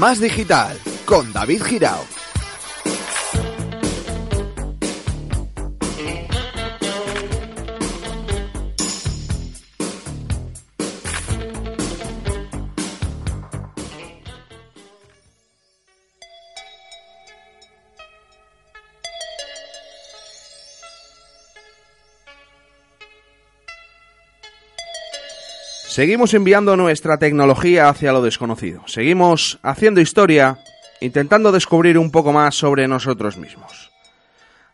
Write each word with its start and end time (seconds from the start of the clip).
Más 0.00 0.18
digital 0.18 0.78
con 1.04 1.30
David 1.30 1.62
Girao. 1.62 2.19
Seguimos 25.90 26.34
enviando 26.34 26.76
nuestra 26.76 27.18
tecnología 27.18 27.88
hacia 27.88 28.12
lo 28.12 28.22
desconocido. 28.22 28.84
Seguimos 28.86 29.58
haciendo 29.64 30.00
historia, 30.00 30.58
intentando 31.00 31.50
descubrir 31.50 31.98
un 31.98 32.12
poco 32.12 32.32
más 32.32 32.54
sobre 32.54 32.86
nosotros 32.86 33.36
mismos. 33.36 33.90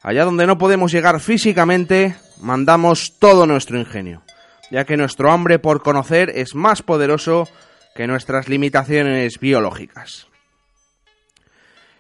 Allá 0.02 0.26
donde 0.26 0.46
no 0.46 0.58
podemos 0.58 0.92
llegar 0.92 1.18
físicamente, 1.20 2.16
mandamos 2.42 3.18
todo 3.18 3.46
nuestro 3.46 3.78
ingenio, 3.78 4.24
ya 4.70 4.84
que 4.84 4.98
nuestro 4.98 5.32
hambre 5.32 5.58
por 5.58 5.82
conocer 5.82 6.30
es 6.34 6.54
más 6.54 6.82
poderoso 6.82 7.48
que 7.94 8.06
nuestras 8.06 8.50
limitaciones 8.50 9.40
biológicas. 9.40 10.26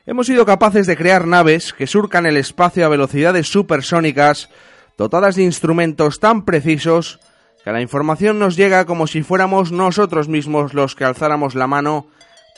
Hemos 0.04 0.26
sido 0.26 0.44
capaces 0.44 0.86
de 0.86 0.94
crear 0.98 1.26
naves 1.26 1.72
que 1.72 1.86
surcan 1.86 2.26
el 2.26 2.36
espacio 2.36 2.84
a 2.84 2.90
velocidades 2.90 3.48
supersónicas, 3.48 4.50
dotadas 4.98 5.36
de 5.36 5.44
instrumentos 5.44 6.20
tan 6.20 6.44
precisos 6.44 7.18
que 7.66 7.72
la 7.72 7.82
información 7.82 8.38
nos 8.38 8.54
llega 8.54 8.84
como 8.84 9.08
si 9.08 9.24
fuéramos 9.24 9.72
nosotros 9.72 10.28
mismos 10.28 10.72
los 10.72 10.94
que 10.94 11.02
alzáramos 11.02 11.56
la 11.56 11.66
mano 11.66 12.06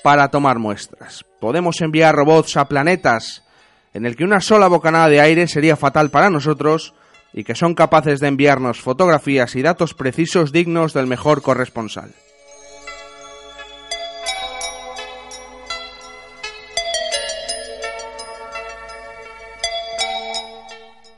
para 0.03 0.29
tomar 0.29 0.59
muestras. 0.59 1.25
Podemos 1.41 1.81
enviar 1.81 2.15
robots 2.15 2.59
a 2.59 2.69
planetas 2.69 3.43
en 3.95 4.05
el 4.05 4.17
que 4.17 4.25
una 4.25 4.43
sola 4.43 4.69
bocanada 4.69 5.09
de 5.09 5.23
aire 5.23 5.49
sería 5.49 5.77
fatal 5.77 6.11
para 6.11 6.29
nosotros 6.29 6.93
y 7.33 7.45
que 7.45 7.55
son 7.55 7.75
capaces 7.75 8.21
de 8.21 8.29
enviarnos 8.29 8.83
fotografías 8.83 9.57
y 9.57 9.63
datos 9.63 9.95
precisos 9.95 10.53
dignos 10.53 10.93
del 10.93 11.07
mejor 11.07 11.41
corresponsal. 11.41 12.13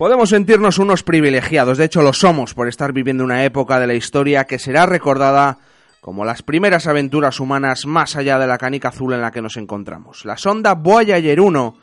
Podemos 0.00 0.30
sentirnos 0.30 0.78
unos 0.78 1.02
privilegiados, 1.02 1.76
de 1.76 1.84
hecho 1.84 2.00
lo 2.00 2.14
somos 2.14 2.54
por 2.54 2.68
estar 2.68 2.90
viviendo 2.94 3.22
una 3.22 3.44
época 3.44 3.78
de 3.78 3.86
la 3.86 3.92
historia 3.92 4.44
que 4.44 4.58
será 4.58 4.86
recordada 4.86 5.58
como 6.00 6.24
las 6.24 6.40
primeras 6.40 6.86
aventuras 6.86 7.38
humanas 7.38 7.84
más 7.84 8.16
allá 8.16 8.38
de 8.38 8.46
la 8.46 8.56
canica 8.56 8.88
azul 8.88 9.12
en 9.12 9.20
la 9.20 9.30
que 9.30 9.42
nos 9.42 9.58
encontramos. 9.58 10.24
La 10.24 10.38
sonda 10.38 10.72
Voyager 10.72 11.38
1 11.38 11.76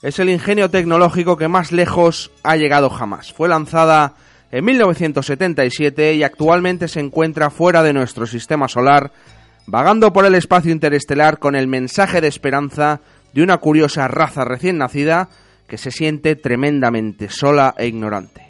es 0.00 0.18
el 0.18 0.30
ingenio 0.30 0.70
tecnológico 0.70 1.36
que 1.36 1.48
más 1.48 1.70
lejos 1.70 2.30
ha 2.42 2.56
llegado 2.56 2.88
jamás. 2.88 3.34
Fue 3.34 3.50
lanzada 3.50 4.14
en 4.50 4.64
1977 4.64 6.14
y 6.14 6.22
actualmente 6.22 6.88
se 6.88 7.00
encuentra 7.00 7.50
fuera 7.50 7.82
de 7.82 7.92
nuestro 7.92 8.26
sistema 8.26 8.66
solar, 8.68 9.12
vagando 9.66 10.10
por 10.14 10.24
el 10.24 10.36
espacio 10.36 10.72
interestelar 10.72 11.38
con 11.38 11.54
el 11.54 11.66
mensaje 11.66 12.22
de 12.22 12.28
esperanza 12.28 13.02
de 13.34 13.42
una 13.42 13.58
curiosa 13.58 14.08
raza 14.08 14.46
recién 14.46 14.78
nacida 14.78 15.28
que 15.68 15.78
se 15.78 15.90
siente 15.90 16.34
tremendamente 16.34 17.28
sola 17.28 17.74
e 17.76 17.86
ignorante. 17.86 18.48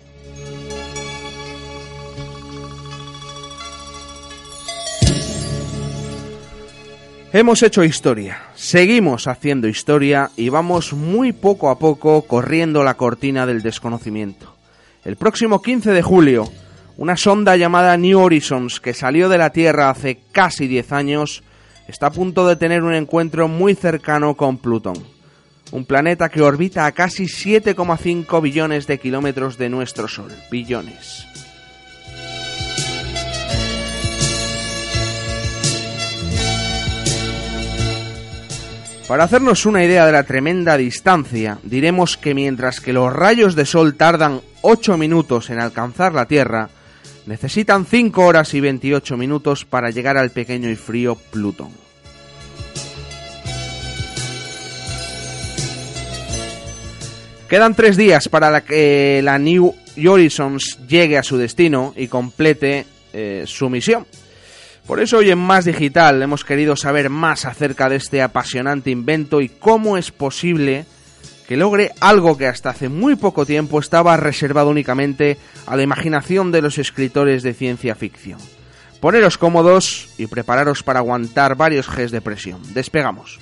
Hemos 7.30 7.62
hecho 7.62 7.84
historia, 7.84 8.38
seguimos 8.54 9.26
haciendo 9.26 9.68
historia 9.68 10.30
y 10.34 10.48
vamos 10.48 10.94
muy 10.94 11.32
poco 11.32 11.68
a 11.68 11.78
poco 11.78 12.22
corriendo 12.22 12.82
la 12.82 12.94
cortina 12.94 13.44
del 13.44 13.60
desconocimiento. 13.60 14.54
El 15.04 15.16
próximo 15.16 15.60
15 15.60 15.90
de 15.90 16.02
julio, 16.02 16.50
una 16.96 17.18
sonda 17.18 17.56
llamada 17.56 17.98
New 17.98 18.18
Horizons 18.18 18.80
que 18.80 18.94
salió 18.94 19.28
de 19.28 19.36
la 19.36 19.50
Tierra 19.50 19.90
hace 19.90 20.20
casi 20.32 20.66
10 20.68 20.92
años 20.92 21.42
está 21.86 22.06
a 22.06 22.12
punto 22.12 22.48
de 22.48 22.56
tener 22.56 22.82
un 22.82 22.94
encuentro 22.94 23.46
muy 23.46 23.74
cercano 23.74 24.34
con 24.34 24.56
Plutón 24.56 25.17
un 25.72 25.84
planeta 25.84 26.28
que 26.28 26.42
orbita 26.42 26.86
a 26.86 26.92
casi 26.92 27.24
7,5 27.24 28.42
billones 28.42 28.86
de 28.86 28.98
kilómetros 28.98 29.58
de 29.58 29.68
nuestro 29.68 30.08
Sol. 30.08 30.32
Billones. 30.50 31.26
Para 39.08 39.24
hacernos 39.24 39.64
una 39.64 39.82
idea 39.82 40.04
de 40.04 40.12
la 40.12 40.24
tremenda 40.24 40.76
distancia, 40.76 41.58
diremos 41.62 42.18
que 42.18 42.34
mientras 42.34 42.80
que 42.82 42.92
los 42.92 43.10
rayos 43.10 43.54
de 43.54 43.64
sol 43.64 43.94
tardan 43.94 44.42
8 44.60 44.98
minutos 44.98 45.48
en 45.48 45.60
alcanzar 45.60 46.12
la 46.12 46.26
Tierra, 46.26 46.68
necesitan 47.24 47.86
5 47.86 48.22
horas 48.22 48.52
y 48.52 48.60
28 48.60 49.16
minutos 49.16 49.64
para 49.64 49.88
llegar 49.88 50.18
al 50.18 50.28
pequeño 50.30 50.68
y 50.68 50.76
frío 50.76 51.14
Plutón. 51.14 51.87
Quedan 57.48 57.74
tres 57.74 57.96
días 57.96 58.28
para 58.28 58.60
que 58.60 59.22
la 59.24 59.38
New 59.38 59.74
Horizons 60.06 60.78
llegue 60.86 61.16
a 61.16 61.22
su 61.22 61.38
destino 61.38 61.94
y 61.96 62.08
complete 62.08 62.84
eh, 63.14 63.44
su 63.46 63.70
misión. 63.70 64.06
Por 64.86 65.00
eso 65.00 65.18
hoy 65.18 65.30
en 65.30 65.38
Más 65.38 65.64
Digital 65.64 66.22
hemos 66.22 66.44
querido 66.44 66.76
saber 66.76 67.08
más 67.08 67.46
acerca 67.46 67.88
de 67.88 67.96
este 67.96 68.20
apasionante 68.20 68.90
invento 68.90 69.40
y 69.40 69.48
cómo 69.48 69.96
es 69.96 70.10
posible 70.10 70.84
que 71.46 71.56
logre 71.56 71.92
algo 72.00 72.36
que 72.36 72.46
hasta 72.46 72.70
hace 72.70 72.90
muy 72.90 73.16
poco 73.16 73.46
tiempo 73.46 73.80
estaba 73.80 74.18
reservado 74.18 74.68
únicamente 74.68 75.38
a 75.66 75.74
la 75.74 75.82
imaginación 75.82 76.52
de 76.52 76.60
los 76.60 76.76
escritores 76.76 77.42
de 77.42 77.54
ciencia 77.54 77.94
ficción. 77.94 78.38
Poneros 79.00 79.38
cómodos 79.38 80.10
y 80.18 80.26
prepararos 80.26 80.82
para 80.82 80.98
aguantar 80.98 81.54
varios 81.54 81.88
Gs 81.88 82.10
de 82.10 82.20
presión. 82.20 82.60
Despegamos. 82.74 83.38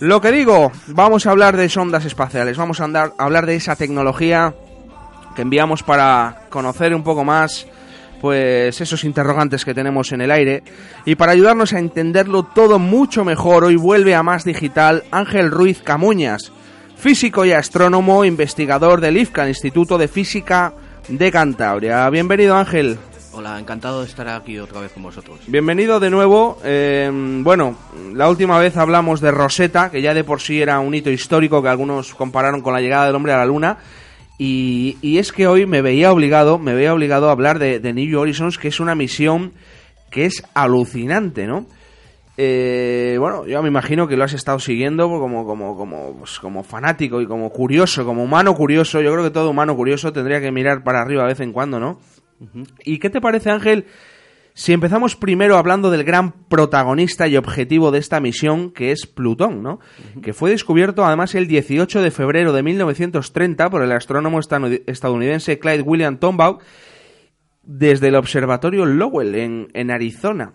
Lo 0.00 0.20
que 0.20 0.32
digo, 0.32 0.72
vamos 0.88 1.24
a 1.24 1.30
hablar 1.30 1.56
de 1.56 1.68
sondas 1.68 2.04
espaciales, 2.04 2.56
vamos 2.56 2.80
a 2.80 2.84
andar, 2.84 3.12
a 3.16 3.26
hablar 3.26 3.46
de 3.46 3.54
esa 3.54 3.76
tecnología 3.76 4.56
que 5.36 5.42
enviamos 5.42 5.84
para 5.84 6.46
conocer 6.48 6.94
un 6.94 7.04
poco 7.04 7.22
más 7.22 7.66
pues 8.20 8.80
esos 8.80 9.04
interrogantes 9.04 9.64
que 9.64 9.74
tenemos 9.74 10.10
en 10.10 10.22
el 10.22 10.30
aire 10.30 10.64
y 11.04 11.14
para 11.14 11.32
ayudarnos 11.32 11.74
a 11.74 11.78
entenderlo 11.78 12.42
todo 12.42 12.78
mucho 12.78 13.24
mejor 13.24 13.62
hoy 13.62 13.76
vuelve 13.76 14.14
a 14.14 14.22
más 14.22 14.44
digital 14.44 15.04
Ángel 15.12 15.50
Ruiz 15.50 15.82
Camuñas 15.82 16.50
físico 16.96 17.44
y 17.44 17.52
astrónomo, 17.52 18.24
investigador 18.24 19.00
del 19.00 19.18
IFCA, 19.18 19.48
Instituto 19.48 19.98
de 19.98 20.08
Física 20.08 20.72
de 21.08 21.30
Cantabria. 21.30 22.08
Bienvenido 22.10 22.56
Ángel. 22.56 22.98
Hola, 23.32 23.58
encantado 23.58 24.00
de 24.00 24.06
estar 24.06 24.26
aquí 24.28 24.58
otra 24.58 24.80
vez 24.80 24.92
con 24.92 25.02
vosotros. 25.02 25.40
Bienvenido 25.46 26.00
de 26.00 26.08
nuevo. 26.08 26.58
Eh, 26.64 27.10
bueno, 27.42 27.76
la 28.14 28.30
última 28.30 28.58
vez 28.58 28.78
hablamos 28.78 29.20
de 29.20 29.30
Rosetta, 29.30 29.90
que 29.90 30.00
ya 30.00 30.14
de 30.14 30.24
por 30.24 30.40
sí 30.40 30.62
era 30.62 30.80
un 30.80 30.94
hito 30.94 31.10
histórico 31.10 31.62
que 31.62 31.68
algunos 31.68 32.14
compararon 32.14 32.62
con 32.62 32.72
la 32.72 32.80
llegada 32.80 33.06
del 33.06 33.14
hombre 33.14 33.34
a 33.34 33.36
la 33.36 33.44
luna. 33.44 33.76
Y, 34.38 34.98
y 35.00 35.18
es 35.18 35.32
que 35.32 35.46
hoy 35.46 35.66
me 35.66 35.82
veía 35.82 36.12
obligado, 36.12 36.58
me 36.58 36.74
veía 36.74 36.92
obligado 36.92 37.28
a 37.28 37.32
hablar 37.32 37.58
de, 37.58 37.80
de 37.80 37.92
New 37.92 38.18
Horizons, 38.18 38.58
que 38.58 38.68
es 38.68 38.80
una 38.80 38.94
misión 38.94 39.52
que 40.10 40.26
es 40.26 40.42
alucinante, 40.54 41.46
¿no? 41.46 41.66
Eh, 42.38 43.16
bueno, 43.18 43.46
yo 43.46 43.62
me 43.62 43.68
imagino 43.68 44.06
que 44.06 44.16
lo 44.16 44.24
has 44.24 44.34
estado 44.34 44.58
siguiendo 44.58 45.08
como, 45.08 45.46
como, 45.46 45.76
como, 45.76 46.18
pues, 46.18 46.38
como 46.38 46.62
fanático 46.62 47.22
y 47.22 47.26
como 47.26 47.50
curioso, 47.50 48.04
como 48.04 48.22
humano 48.22 48.54
curioso. 48.54 49.00
Yo 49.00 49.12
creo 49.12 49.24
que 49.24 49.30
todo 49.30 49.50
humano 49.50 49.74
curioso 49.74 50.12
tendría 50.12 50.40
que 50.40 50.52
mirar 50.52 50.84
para 50.84 51.00
arriba 51.00 51.22
de 51.22 51.28
vez 51.28 51.40
en 51.40 51.52
cuando, 51.52 51.80
¿no? 51.80 51.98
¿Y 52.84 52.98
qué 52.98 53.08
te 53.08 53.22
parece, 53.22 53.50
Ángel, 53.50 53.86
si 54.58 54.72
empezamos 54.72 55.16
primero 55.16 55.58
hablando 55.58 55.90
del 55.90 56.02
gran 56.02 56.32
protagonista 56.32 57.28
y 57.28 57.36
objetivo 57.36 57.90
de 57.90 57.98
esta 57.98 58.20
misión, 58.20 58.70
que 58.70 58.90
es 58.90 59.06
Plutón, 59.06 59.62
¿no? 59.62 59.80
Que 60.22 60.32
fue 60.32 60.48
descubierto 60.48 61.04
además 61.04 61.34
el 61.34 61.46
18 61.46 62.00
de 62.00 62.10
febrero 62.10 62.54
de 62.54 62.62
1930 62.62 63.68
por 63.68 63.82
el 63.82 63.92
astrónomo 63.92 64.40
estadounidense 64.40 65.58
Clyde 65.58 65.82
William 65.82 66.16
Tombaugh 66.16 66.60
desde 67.64 68.08
el 68.08 68.14
observatorio 68.14 68.86
Lowell 68.86 69.34
en, 69.34 69.68
en 69.74 69.90
Arizona. 69.90 70.54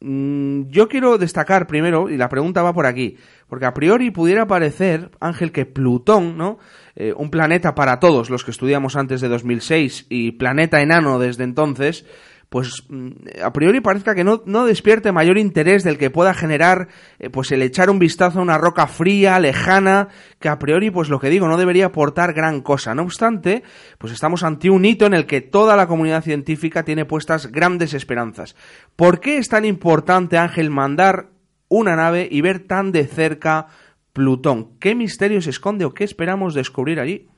Mm, 0.00 0.68
Yo 0.68 0.90
quiero 0.90 1.16
destacar 1.16 1.66
primero, 1.66 2.10
y 2.10 2.18
la 2.18 2.28
pregunta 2.28 2.60
va 2.60 2.74
por 2.74 2.84
aquí, 2.84 3.16
porque 3.48 3.64
a 3.64 3.72
priori 3.72 4.10
pudiera 4.10 4.46
parecer, 4.46 5.10
Ángel, 5.20 5.52
que 5.52 5.64
Plutón, 5.64 6.36
¿no? 6.36 6.58
Eh, 6.96 7.14
un 7.16 7.30
planeta 7.30 7.74
para 7.74 7.98
todos 7.98 8.28
los 8.28 8.44
que 8.44 8.50
estudiamos 8.50 8.94
antes 8.94 9.22
de 9.22 9.28
2006 9.28 10.04
y 10.10 10.32
planeta 10.32 10.82
enano 10.82 11.18
desde 11.18 11.44
entonces, 11.44 12.04
pues 12.48 12.84
mm, 12.88 13.10
a 13.42 13.52
priori 13.52 13.80
parezca 13.80 14.14
que 14.14 14.24
no, 14.24 14.42
no 14.46 14.64
despierte 14.64 15.12
mayor 15.12 15.38
interés 15.38 15.84
del 15.84 15.98
que 15.98 16.10
pueda 16.10 16.34
generar 16.34 16.88
eh, 17.18 17.30
pues 17.30 17.52
el 17.52 17.62
echar 17.62 17.90
un 17.90 17.98
vistazo 17.98 18.38
a 18.38 18.42
una 18.42 18.58
roca 18.58 18.86
fría, 18.86 19.38
lejana, 19.38 20.08
que 20.38 20.48
a 20.48 20.58
priori 20.58 20.90
pues 20.90 21.08
lo 21.08 21.20
que 21.20 21.30
digo 21.30 21.48
no 21.48 21.56
debería 21.56 21.86
aportar 21.86 22.32
gran 22.32 22.60
cosa. 22.62 22.94
No 22.94 23.02
obstante, 23.02 23.62
pues 23.98 24.12
estamos 24.12 24.42
ante 24.42 24.70
un 24.70 24.84
hito 24.84 25.06
en 25.06 25.14
el 25.14 25.26
que 25.26 25.40
toda 25.40 25.76
la 25.76 25.86
comunidad 25.86 26.22
científica 26.22 26.84
tiene 26.84 27.04
puestas 27.04 27.52
grandes 27.52 27.94
esperanzas. 27.94 28.56
¿Por 28.96 29.20
qué 29.20 29.38
es 29.38 29.48
tan 29.48 29.64
importante, 29.64 30.38
Ángel, 30.38 30.70
mandar 30.70 31.30
una 31.68 31.96
nave 31.96 32.28
y 32.30 32.40
ver 32.40 32.60
tan 32.60 32.92
de 32.92 33.06
cerca 33.06 33.66
Plutón? 34.12 34.78
¿Qué 34.80 34.94
misterio 34.94 35.40
se 35.42 35.50
esconde 35.50 35.84
o 35.84 35.92
qué 35.92 36.04
esperamos 36.04 36.54
descubrir 36.54 36.98
allí? 36.98 37.28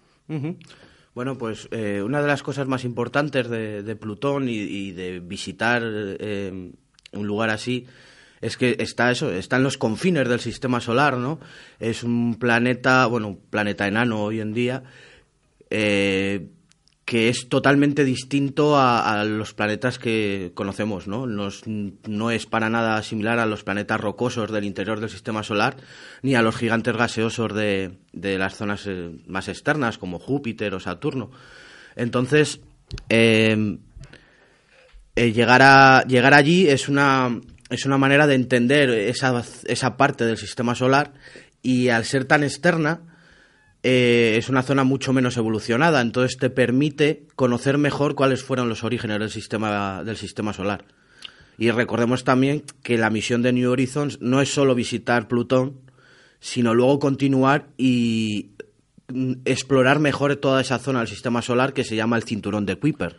Bueno, 1.20 1.37
pues 1.37 1.69
eh, 1.70 2.00
una 2.02 2.22
de 2.22 2.28
las 2.28 2.43
cosas 2.43 2.67
más 2.67 2.82
importantes 2.82 3.50
de, 3.50 3.94
Plutón 3.96 4.49
y, 4.49 4.55
y 4.55 4.93
de 4.93 5.20
visitar 5.20 5.82
eh, 5.84 6.72
un 7.12 7.26
lugar 7.26 7.50
así 7.50 7.87
es 8.40 8.56
que 8.56 8.76
está 8.78 9.11
eso, 9.11 9.31
está 9.31 9.56
en 9.56 9.64
los 9.64 9.76
confines 9.76 10.26
del 10.26 10.40
sistema 10.40 10.81
solar, 10.81 11.19
¿no? 11.19 11.38
Es 11.78 12.05
un 12.05 12.37
planeta, 12.37 13.05
bueno, 13.05 13.28
un 13.28 13.37
planeta 13.37 13.87
enano 13.87 14.22
hoy 14.22 14.40
en 14.40 14.55
día, 14.55 14.82
eh, 15.69 16.49
que 17.11 17.29
es 17.29 17.49
totalmente 17.49 18.05
distinto 18.05 18.79
a, 18.79 19.25
los 19.25 19.53
planetas 19.53 19.99
que 19.99 20.53
conocemos, 20.55 21.09
¿no? 21.09 21.27
No 21.27 22.31
es 22.31 22.47
para 22.47 22.71
nada 22.71 23.03
similar 23.03 23.41
a 23.41 23.47
los 23.47 23.65
planetas 23.65 24.01
rocosos 24.01 24.53
del 24.53 24.62
interior 24.62 25.01
del 25.01 25.11
sistema 25.11 25.43
solar, 25.43 25.77
ni 26.23 26.37
a 26.37 26.43
los 26.43 26.55
gigantes 26.55 26.97
gaseosos 26.97 27.53
de, 27.53 27.99
de 28.12 28.39
las 28.39 28.55
zonas 28.55 28.87
eh, 28.87 29.11
más 29.27 29.49
externas, 29.49 29.99
como 29.99 30.21
Júpiter 30.21 30.73
o 30.73 30.79
Saturno. 30.79 31.33
Entonces, 31.97 32.61
eh, 33.09 33.79
eh, 35.17 35.33
llegar, 35.33 35.62
a, 35.62 36.05
llegar 36.05 36.33
allí 36.33 36.69
es 36.69 36.89
una, 36.89 37.41
es 37.71 37.87
una 37.87 37.99
manera 37.99 38.29
de 38.29 38.37
entender 38.37 38.89
esa, 38.89 39.43
esa 39.65 39.97
parte 39.97 40.25
del 40.27 40.39
sistema 40.39 40.77
solar 40.77 41.12
y 41.61 41.89
al 41.89 42.05
ser 42.05 42.25
tan 42.27 42.45
externa, 42.45 43.10
eh, 43.82 44.35
es 44.37 44.49
una 44.49 44.62
zona 44.62 44.85
mucho 44.85 45.12
menos 45.12 45.37
evolucionada, 45.37 46.00
entonces 46.00 46.37
te 46.38 46.50
permite 46.50 47.27
conocer 47.35 47.79
mejor 47.79 48.15
cuáles 48.15 48.43
fueron 48.43 48.69
los 48.69 48.85
orígenes 48.85 49.19
del 49.19 49.31
sistema, 49.31 50.05
del 50.05 50.17
sistema 50.17 50.53
solar. 50.53 50.85
Y 51.56 51.71
recordemos 51.71 52.25
también 52.25 52.62
que 52.82 52.99
la 52.99 53.11
misión 53.11 53.43
de 53.43 53.53
New 53.53 53.71
Horizons 53.71 54.21
no 54.21 54.41
es 54.41 54.53
solo 54.53 54.75
visitar 54.75 55.29
Plutón, 55.29 55.81
sino 56.41 56.75
luego 56.75 56.99
continuar 56.99 57.69
y 57.77 58.53
mm, 59.09 59.32
explorar 59.44 59.99
mejor 59.99 60.37
toda 60.37 60.61
esa 60.61 60.79
zona 60.79 61.00
del 61.00 61.09
sistema 61.09 61.43
solar 61.43 61.73
que 61.73 61.85
se 61.85 61.97
llama 61.97 62.17
el 62.17 62.25
cinturón 62.25 62.67
de 62.67 62.76
Kuiper. 62.76 63.17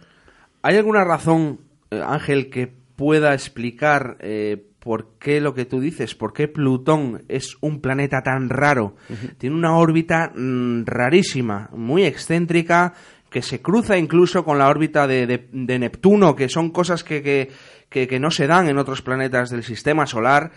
¿Hay 0.64 0.75
alguna 0.75 1.04
razón, 1.04 1.62
eh, 1.90 2.02
Ángel, 2.04 2.50
que 2.50 2.68
pueda 2.68 3.34
explicar 3.34 4.18
eh, 4.19 4.70
por 4.81 5.12
qué 5.19 5.39
lo 5.39 5.54
que 5.54 5.66
tú 5.66 5.80
dices, 5.80 6.16
por 6.16 6.33
qué 6.33 6.48
Plutón 6.48 7.24
es 7.30 7.56
un 7.62 7.80
planeta 7.81 8.22
tan 8.24 8.50
raro? 8.50 8.95
Tiene 9.38 9.56
una 9.56 9.78
órbita 9.78 10.33
mm, 10.36 10.83
rarísima, 10.86 11.69
muy 11.74 12.04
excéntrica, 12.04 12.94
que 13.30 13.42
se 13.42 13.62
cruza 13.62 13.98
incluso 13.98 14.44
con 14.44 14.57
la 14.57 14.68
órbita 14.68 15.07
de, 15.07 15.25
de- 15.28 15.48
de 15.54 15.80
Neptuno, 15.80 16.36
que 16.36 16.50
son 16.50 16.72
cosas 16.72 17.04
que, 17.04 17.22
que, 17.22 17.50
que- 17.89 18.07
que 18.07 18.19
no 18.19 18.31
se 18.31 18.48
dan 18.48 18.68
en 18.68 18.78
otros 18.78 19.01
planetas 19.01 19.50
del 19.51 19.63
sistema 19.63 20.06
solar. 20.07 20.51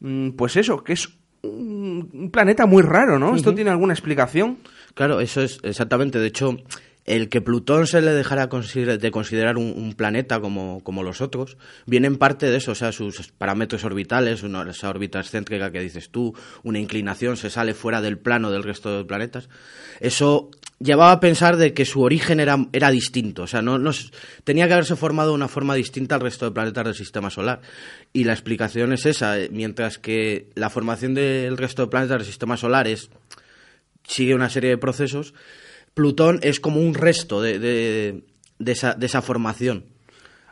Mm, 0.00 0.30
Pues 0.30 0.56
eso, 0.56 0.82
que 0.82 0.94
es 0.94 1.08
un, 1.42 2.08
un 2.12 2.30
planeta 2.30 2.66
muy 2.66 2.82
raro, 2.82 3.18
¿no? 3.18 3.36
¿Esto 3.36 3.54
tiene 3.54 3.70
alguna 3.70 3.92
explicación? 3.92 4.58
Claro, 4.94 5.20
eso 5.20 5.42
es 5.42 5.60
exactamente. 5.62 6.18
De 6.18 6.26
hecho, 6.26 6.56
el 7.08 7.30
que 7.30 7.40
Plutón 7.40 7.86
se 7.86 8.02
le 8.02 8.12
dejara 8.12 8.48
de 8.48 9.10
considerar 9.10 9.56
un, 9.56 9.94
planeta 9.96 10.40
como, 10.40 10.80
como 10.84 11.02
los 11.02 11.22
otros, 11.22 11.56
viene 11.86 12.06
en 12.06 12.18
parte 12.18 12.50
de 12.50 12.58
eso, 12.58 12.72
o 12.72 12.74
sea, 12.74 12.92
sus 12.92 13.32
parámetros 13.32 13.82
orbitales, 13.84 14.42
una, 14.42 14.68
esa 14.70 14.90
órbita 14.90 15.18
excéntrica 15.18 15.72
que 15.72 15.80
dices 15.80 16.10
tú, 16.10 16.34
una 16.62 16.78
inclinación, 16.78 17.38
se 17.38 17.48
sale 17.48 17.72
fuera 17.72 18.02
del 18.02 18.18
plano 18.18 18.50
del 18.50 18.62
resto 18.62 18.98
de 18.98 19.04
planetas. 19.06 19.48
Eso 20.00 20.50
llevaba 20.80 21.12
a 21.12 21.20
pensar 21.20 21.56
de 21.56 21.72
que 21.72 21.86
su 21.86 22.02
origen 22.02 22.40
era, 22.40 22.68
era 22.72 22.90
distinto, 22.90 23.44
o 23.44 23.46
sea, 23.46 23.62
no, 23.62 23.78
no 23.78 23.90
tenía 24.44 24.66
que 24.66 24.74
haberse 24.74 24.94
formado 24.94 25.30
de 25.30 25.36
una 25.36 25.48
forma 25.48 25.74
distinta 25.74 26.16
al 26.16 26.20
resto 26.20 26.44
de 26.44 26.52
planetas 26.52 26.84
del 26.84 26.94
sistema 26.94 27.30
solar. 27.30 27.62
Y 28.12 28.24
la 28.24 28.34
explicación 28.34 28.92
es 28.92 29.06
esa, 29.06 29.40
eh, 29.40 29.48
mientras 29.50 29.98
que 29.98 30.50
la 30.54 30.68
formación 30.68 31.14
del 31.14 31.56
resto 31.56 31.82
de 31.82 31.88
planetas 31.88 32.18
del 32.18 32.26
sistema 32.26 32.58
solar 32.58 32.86
es 32.86 33.08
sigue 34.06 34.34
una 34.34 34.50
serie 34.50 34.70
de 34.70 34.78
procesos. 34.78 35.32
Plutón 35.98 36.38
es 36.42 36.60
como 36.60 36.80
un 36.80 36.94
resto 36.94 37.42
de, 37.42 37.58
de- 37.58 38.22
de 38.60 38.72
esa, 38.72 38.94
de 38.94 39.06
esa 39.06 39.20
formación. 39.20 39.84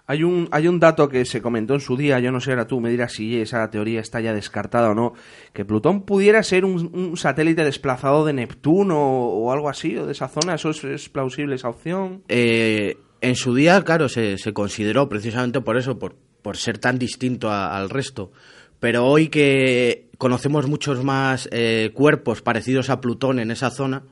Hay 0.08 0.24
un, 0.24 0.48
hay 0.50 0.66
un 0.66 0.80
dato 0.80 1.08
que 1.08 1.24
se 1.24 1.40
comentó 1.40 1.74
en 1.74 1.80
su 1.80 1.96
día, 1.96 2.18
yo 2.18 2.32
no 2.32 2.40
sé, 2.40 2.50
ahora 2.50 2.66
tú 2.66 2.80
me 2.80 2.90
dirás 2.90 3.12
si 3.12 3.40
esa 3.40 3.70
teoría 3.70 4.00
está 4.00 4.20
ya 4.20 4.32
descartada 4.32 4.90
o 4.90 4.94
no, 4.94 5.12
que 5.52 5.64
Plutón 5.64 6.02
pudiera 6.02 6.42
ser 6.42 6.64
un, 6.64 6.90
un 6.92 7.16
satélite 7.16 7.62
desplazado 7.64 8.24
de 8.24 8.32
Neptuno 8.32 8.98
o, 8.98 9.44
o 9.46 9.52
algo 9.52 9.68
así, 9.68 9.96
o 9.96 10.04
de 10.06 10.12
esa 10.12 10.26
zona, 10.28 10.56
¿eso 10.56 10.70
es, 10.70 10.82
es 10.82 11.08
plausible 11.08 11.54
esa 11.54 11.68
opción? 11.68 12.22
Eh, 12.28 12.96
en 13.20 13.36
su 13.36 13.54
día, 13.54 13.80
claro, 13.82 14.08
se, 14.08 14.38
se 14.38 14.52
consideró 14.52 15.08
precisamente 15.08 15.60
por 15.60 15.76
eso, 15.76 15.96
por, 15.98 16.16
por 16.42 16.56
ser 16.56 16.78
tan 16.78 16.98
distinto 16.98 17.50
a- 17.50 17.76
al 17.76 17.88
resto. 17.88 18.32
Pero 18.80 19.06
hoy 19.06 19.28
que 19.28 20.08
conocemos 20.18 20.68
muchos 20.68 21.02
más 21.04 21.48
eh, 21.52 21.90
cuerpos 21.94 22.42
parecidos 22.42 22.90
a 22.90 23.00
Plutón 23.00 23.38
en 23.40 23.50
esa 23.50 23.70
zona, 23.70 24.02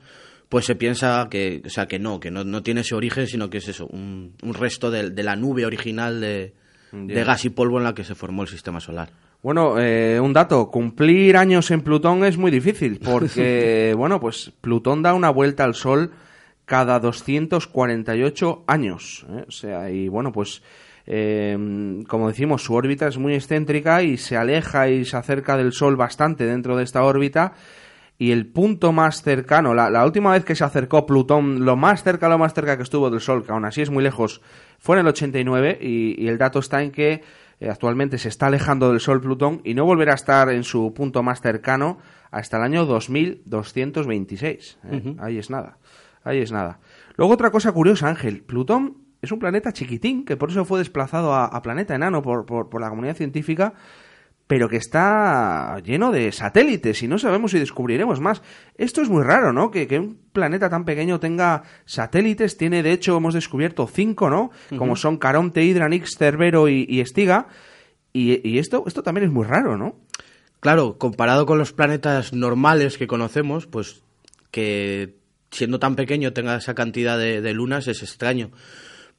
pues 0.48 0.66
se 0.66 0.74
piensa 0.74 1.26
que, 1.30 1.62
o 1.64 1.70
sea, 1.70 1.86
que 1.86 1.98
no, 1.98 2.20
que 2.20 2.30
no, 2.30 2.44
no 2.44 2.62
tiene 2.62 2.82
ese 2.82 2.94
origen, 2.94 3.26
sino 3.26 3.50
que 3.50 3.58
es 3.58 3.68
eso, 3.68 3.86
un, 3.86 4.34
un 4.42 4.54
resto 4.54 4.90
de, 4.90 5.10
de 5.10 5.22
la 5.22 5.36
nube 5.36 5.66
original 5.66 6.20
de, 6.20 6.54
gas 6.92 7.44
y 7.44 7.50
polvo 7.50 7.78
en 7.78 7.84
la 7.84 7.94
que 7.94 8.04
se 8.04 8.14
formó 8.14 8.42
el 8.42 8.48
sistema 8.48 8.80
solar. 8.80 9.10
Bueno, 9.42 9.78
eh, 9.78 10.18
un 10.20 10.32
dato, 10.32 10.70
cumplir 10.70 11.36
años 11.36 11.70
en 11.70 11.82
Plutón 11.82 12.24
es 12.24 12.38
muy 12.38 12.50
difícil, 12.50 12.98
porque, 12.98 13.92
bueno, 13.98 14.20
pues 14.20 14.52
Plutón 14.60 15.02
da 15.02 15.12
una 15.12 15.30
vuelta 15.30 15.64
al 15.64 15.74
Sol 15.74 16.12
cada 16.64 16.98
248 16.98 18.64
años. 18.66 19.26
¿eh? 19.28 19.44
O 19.46 19.50
sea, 19.50 19.90
y 19.90 20.08
bueno, 20.08 20.32
pues, 20.32 20.62
eh, 21.06 22.02
como 22.08 22.28
decimos, 22.28 22.62
su 22.62 22.74
órbita 22.74 23.06
es 23.06 23.18
muy 23.18 23.34
excéntrica 23.34 24.02
y 24.02 24.16
se 24.16 24.36
aleja 24.36 24.88
y 24.88 25.04
se 25.04 25.16
acerca 25.16 25.56
del 25.56 25.72
Sol 25.72 25.96
bastante 25.96 26.46
dentro 26.46 26.76
de 26.76 26.84
esta 26.84 27.04
órbita. 27.04 27.52
Y 28.16 28.30
el 28.30 28.47
punto 28.47 28.92
más 28.92 29.23
cercano, 29.23 29.75
la, 29.75 29.90
la 29.90 30.04
última 30.04 30.33
vez 30.33 30.44
que 30.44 30.54
se 30.54 30.62
acercó 30.62 31.04
Plutón, 31.04 31.64
lo 31.64 31.76
más 31.76 32.04
cerca, 32.04 32.28
lo 32.28 32.38
más 32.38 32.54
cerca 32.54 32.76
que 32.76 32.85
estuvo 32.85 33.11
del 33.11 33.21
Sol, 33.21 33.44
que 33.44 33.52
aún 33.52 33.64
así 33.64 33.83
es 33.83 33.90
muy 33.90 34.04
lejos, 34.04 34.40
fue 34.78 34.97
en 34.97 35.00
el 35.00 35.09
89 35.09 35.78
y, 35.80 36.23
y 36.23 36.28
el 36.28 36.38
dato 36.38 36.61
está 36.61 36.83
en 36.83 36.92
que 36.92 37.23
eh, 37.61 37.71
actualmente 37.71 38.18
se 38.18 38.28
está 38.28 38.47
alejando 38.47 38.90
del 38.90 39.00
Sol 39.00 39.21
Plutón 39.21 39.61
y 39.64 39.75
no 39.75 39.85
volverá 39.85 40.12
a 40.12 40.16
estar 40.16 40.49
en 40.50 40.64
su 40.64 40.92
punto 40.94 41.23
más 41.23 41.40
cercano 41.40 41.99
hasta 42.30 42.56
el 42.59 42.64
año 42.64 42.85
2226. 42.85 44.78
¿eh? 44.90 45.16
Ahí 45.18 45.38
es 45.38 45.50
nada, 45.50 45.78
ahí 46.25 46.40
es 46.40 46.52
nada. 46.52 46.80
Luego 47.16 47.35
otra 47.35 47.50
cosa 47.50 47.73
curiosa, 47.73 48.09
Ángel, 48.09 48.42
Plutón 48.42 48.99
es 49.23 49.33
un 49.33 49.38
planeta 49.38 49.73
chiquitín, 49.73 50.25
que 50.25 50.37
por 50.37 50.50
eso 50.50 50.64
fue 50.64 50.78
desplazado 50.80 51.33
a, 51.33 51.47
a 51.47 51.62
planeta 51.62 51.94
enano 51.94 52.23
por, 52.23 52.44
por, 52.44 52.68
por 52.68 52.80
la 52.80 52.90
comunidad 52.90 53.16
científica, 53.16 53.75
pero 54.46 54.68
que 54.68 54.76
está 54.76 55.78
lleno 55.84 56.12
de 56.12 56.30
satélites 56.30 57.02
y 57.02 57.08
no 57.08 57.18
sabemos 57.18 57.52
si 57.52 57.58
descubriremos 57.58 58.20
más. 58.20 58.42
Esto 58.76 59.00
es 59.00 59.08
muy 59.08 59.22
raro, 59.22 59.52
¿no? 59.52 59.70
Que, 59.70 59.86
que 59.86 59.98
un 59.98 60.18
planeta 60.32 60.68
tan 60.68 60.84
pequeño 60.84 61.18
tenga 61.18 61.62
satélites. 61.86 62.58
Tiene, 62.58 62.82
de 62.82 62.92
hecho, 62.92 63.16
hemos 63.16 63.34
descubierto 63.34 63.86
cinco, 63.86 64.28
¿no? 64.28 64.50
Como 64.76 64.96
son 64.96 65.16
Caronte, 65.16 65.64
Hydra, 65.64 65.88
Nix, 65.88 66.16
Cerbero 66.18 66.68
y, 66.68 66.86
y 66.88 67.00
Estiga. 67.00 67.48
Y, 68.12 68.46
y 68.48 68.58
esto, 68.58 68.84
esto 68.86 69.02
también 69.02 69.26
es 69.26 69.32
muy 69.32 69.46
raro, 69.46 69.78
¿no? 69.78 69.96
Claro, 70.60 70.98
comparado 70.98 71.46
con 71.46 71.58
los 71.58 71.72
planetas 71.72 72.32
normales 72.32 72.98
que 72.98 73.06
conocemos, 73.06 73.66
pues 73.66 74.02
que 74.50 75.16
siendo 75.50 75.78
tan 75.78 75.96
pequeño 75.96 76.32
tenga 76.32 76.56
esa 76.56 76.74
cantidad 76.74 77.18
de, 77.18 77.40
de 77.40 77.52
lunas 77.54 77.88
es 77.88 78.02
extraño. 78.02 78.50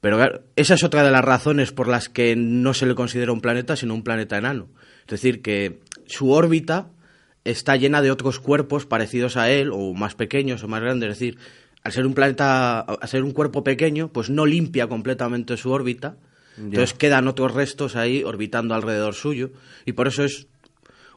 Pero 0.02 0.18
claro, 0.18 0.44
esa 0.56 0.76
es 0.76 0.84
otra 0.84 1.04
de 1.04 1.12
las 1.12 1.26
razones 1.26 1.72
por 1.72 1.88
las 1.88 2.10
que 2.10 2.36
no 2.36 2.74
se 2.74 2.86
le 2.86 2.94
considera 2.94 3.32
un 3.32 3.42
planeta, 3.42 3.76
sino 3.76 3.96
un 3.96 4.04
planeta 4.04 4.38
enano. 4.38 4.68
Es 5.06 5.12
decir, 5.12 5.42
que 5.42 5.80
su 6.08 6.32
órbita 6.32 6.88
está 7.44 7.76
llena 7.76 8.02
de 8.02 8.12
otros 8.12 8.40
cuerpos 8.40 8.86
parecidos 8.86 9.38
a 9.38 9.50
él, 9.52 9.70
o 9.72 9.94
más 9.94 10.16
pequeños 10.16 10.64
o 10.64 10.68
más 10.68 10.82
grandes. 10.82 11.12
Es 11.12 11.20
decir, 11.20 11.38
al 11.84 11.92
ser 11.92 12.06
un 12.08 12.14
planeta, 12.16 12.80
al 12.80 13.08
ser 13.08 13.24
un 13.24 13.32
cuerpo 13.32 13.64
pequeño, 13.64 14.08
pues 14.10 14.30
no 14.30 14.46
limpia 14.46 14.88
completamente 14.88 15.56
su 15.58 15.70
órbita. 15.72 16.18
Entonces 16.58 16.94
quedan 16.94 17.28
otros 17.28 17.54
restos 17.54 17.96
ahí 17.96 18.24
orbitando 18.24 18.74
alrededor 18.74 19.14
suyo. 19.14 19.52
Y 19.86 19.92
por 19.94 20.08
eso 20.08 20.24
es 20.24 20.48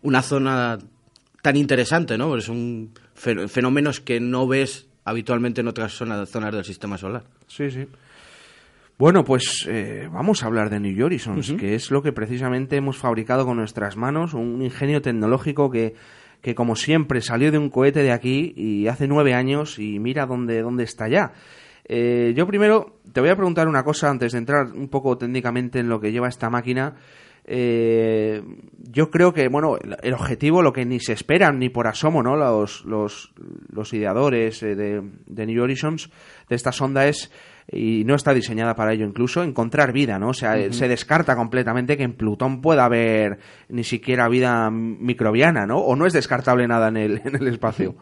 una 0.02 0.21
zona 0.23 0.78
tan 1.42 1.57
interesante, 1.57 2.18
¿no? 2.18 2.28
Porque 2.28 2.45
son 2.45 2.90
fe- 3.14 3.49
fenómenos 3.49 4.00
que 4.00 4.21
no 4.21 4.47
ves 4.47 4.87
habitualmente 5.04 5.61
en 5.62 5.68
otras 5.68 5.92
zonas, 5.95 6.28
zonas 6.28 6.52
del 6.52 6.64
sistema 6.64 6.99
solar. 6.99 7.25
Sí, 7.47 7.71
sí. 7.71 7.87
Bueno, 8.98 9.22
pues 9.22 9.64
eh, 9.68 10.08
vamos 10.12 10.42
a 10.42 10.46
hablar 10.46 10.70
de 10.70 10.80
New 10.80 11.06
Horizons, 11.06 11.52
que 11.52 11.76
es 11.76 11.92
lo 11.92 12.02
que 12.02 12.12
precisamente 12.12 12.74
hemos 12.74 12.96
fabricado 12.96 13.46
con 13.46 13.56
nuestras 13.56 13.96
manos, 13.96 14.34
un 14.34 14.60
ingenio 14.60 15.00
tecnológico 15.00 15.70
que, 15.70 15.94
que 16.42 16.56
como 16.56 16.74
siempre 16.74 17.20
salió 17.20 17.52
de 17.52 17.58
un 17.58 17.70
cohete 17.70 18.02
de 18.02 18.10
aquí 18.10 18.52
y 18.56 18.88
hace 18.88 19.06
nueve 19.06 19.34
años 19.34 19.78
y 19.78 20.00
mira 20.00 20.26
dónde, 20.26 20.62
dónde 20.62 20.82
está 20.82 21.06
ya. 21.06 21.32
Eh, 21.84 22.32
yo 22.36 22.48
primero 22.48 22.98
te 23.12 23.20
voy 23.20 23.30
a 23.30 23.36
preguntar 23.36 23.68
una 23.68 23.84
cosa 23.84 24.10
antes 24.10 24.32
de 24.32 24.38
entrar 24.38 24.66
un 24.66 24.88
poco 24.88 25.16
técnicamente 25.16 25.78
en 25.78 25.88
lo 25.88 26.00
que 26.00 26.10
lleva 26.10 26.26
esta 26.26 26.50
máquina. 26.50 26.96
Eh, 27.44 28.42
yo 28.78 29.10
creo 29.10 29.32
que, 29.32 29.48
bueno, 29.48 29.76
el, 30.02 30.12
objetivo, 30.12 30.60
lo 30.60 30.72
que 30.72 30.84
ni 30.84 30.98
se 30.98 31.12
esperan 31.12 31.60
ni 31.60 31.70
por 31.70 31.86
asomo, 31.86 32.22
¿no? 32.22 32.36
Los, 32.36 32.84
los, 32.84 33.32
los 33.70 33.94
ideadores 33.94 34.60
eh, 34.64 34.74
de, 34.74 35.02
de 35.24 35.46
New 35.46 35.62
Horizons, 35.62 36.10
de 36.48 36.56
esta 36.56 36.72
sonda 36.72 37.06
es, 37.06 37.32
y 37.70 38.04
no 38.04 38.14
está 38.14 38.32
diseñada 38.32 38.75
para 38.75 38.94
ello 38.94 39.04
incluso, 39.04 39.42
encontrar 39.42 39.92
vida, 39.92 40.18
¿no? 40.18 40.30
O 40.30 40.34
sea, 40.34 40.56
eh, 40.56 40.72
se 40.72 40.88
descarta 40.88 41.37
completamente 41.37 41.96
que 41.96 42.02
en 42.02 42.14
Plutón 42.14 42.62
pueda 42.62 42.84
haber 42.84 43.38
ni 43.68 43.84
siquiera 43.84 44.28
vida 44.28 44.70
microbiana, 44.70 45.66
¿no? 45.66 45.78
O 45.78 45.94
no 45.94 46.06
es 46.06 46.14
descartable 46.14 46.66
nada 46.66 46.88
en 46.88 46.96
el, 46.96 47.22
en 47.25 47.37
el 47.37 47.48
espacio. 47.48 47.96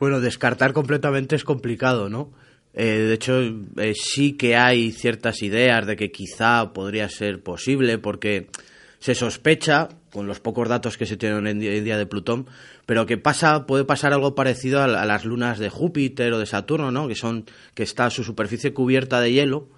Bueno, 0.00 0.20
descartar 0.20 0.72
completamente 0.72 1.36
es 1.36 1.44
complicado, 1.44 2.08
¿no? 2.08 2.32
Eh, 2.74 2.84
de 2.84 3.14
hecho, 3.14 3.40
eh, 3.76 3.92
sí 3.94 4.36
que 4.36 4.56
hay 4.56 4.90
ciertas 4.90 5.42
ideas 5.42 5.86
de 5.86 5.94
que 5.94 6.10
quizá 6.10 6.72
podría 6.72 7.08
ser 7.08 7.42
posible, 7.42 7.98
porque 7.98 8.48
se 8.98 9.14
sospecha, 9.14 9.88
con 10.12 10.26
los 10.26 10.40
pocos 10.40 10.68
datos 10.68 10.98
que 10.98 11.06
se 11.06 11.16
tienen 11.16 11.46
en 11.46 11.58
día, 11.58 11.74
en 11.74 11.84
día 11.84 11.96
de 11.96 12.06
Plutón, 12.06 12.46
pero 12.86 13.06
que 13.06 13.16
pasa, 13.16 13.66
puede 13.66 13.84
pasar 13.84 14.12
algo 14.12 14.34
parecido 14.34 14.80
a, 14.80 14.84
a 14.84 15.06
las 15.06 15.24
lunas 15.24 15.58
de 15.58 15.70
Júpiter 15.70 16.32
o 16.32 16.38
de 16.38 16.46
Saturno, 16.46 16.90
¿no? 16.90 17.08
Que 17.08 17.14
son, 17.14 17.46
que 17.74 17.82
está 17.82 18.10
su 18.10 18.22
superficie 18.22 18.74
cubierta 18.74 19.20
de 19.20 19.32
hielo, 19.32 19.68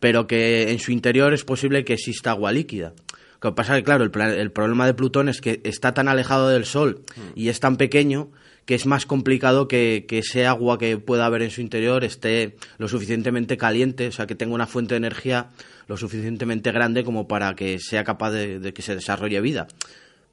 pero 0.00 0.26
que 0.26 0.70
en 0.70 0.78
su 0.78 0.92
interior 0.92 1.34
es 1.34 1.44
posible 1.44 1.84
que 1.84 1.94
exista 1.94 2.30
agua 2.30 2.52
líquida. 2.52 2.94
Lo 3.42 3.50
que 3.50 3.56
pasa 3.56 3.74
es 3.74 3.80
que, 3.80 3.84
claro, 3.84 4.04
el, 4.04 4.20
el 4.38 4.50
problema 4.50 4.86
de 4.86 4.94
Plutón 4.94 5.28
es 5.28 5.40
que 5.40 5.60
está 5.64 5.94
tan 5.94 6.08
alejado 6.08 6.48
del 6.48 6.64
Sol 6.64 7.02
y 7.34 7.48
es 7.48 7.60
tan 7.60 7.76
pequeño 7.76 8.30
que 8.68 8.74
es 8.74 8.84
más 8.84 9.06
complicado 9.06 9.66
que, 9.66 10.04
que 10.06 10.18
ese 10.18 10.44
agua 10.44 10.78
que 10.78 10.98
pueda 10.98 11.24
haber 11.24 11.40
en 11.40 11.48
su 11.50 11.62
interior 11.62 12.04
esté 12.04 12.56
lo 12.76 12.86
suficientemente 12.86 13.56
caliente, 13.56 14.08
o 14.08 14.12
sea, 14.12 14.26
que 14.26 14.34
tenga 14.34 14.54
una 14.54 14.66
fuente 14.66 14.92
de 14.92 14.98
energía 14.98 15.48
lo 15.86 15.96
suficientemente 15.96 16.70
grande 16.70 17.02
como 17.02 17.26
para 17.26 17.54
que 17.54 17.78
sea 17.78 18.04
capaz 18.04 18.30
de, 18.32 18.58
de 18.60 18.74
que 18.74 18.82
se 18.82 18.94
desarrolle 18.94 19.40
vida. 19.40 19.68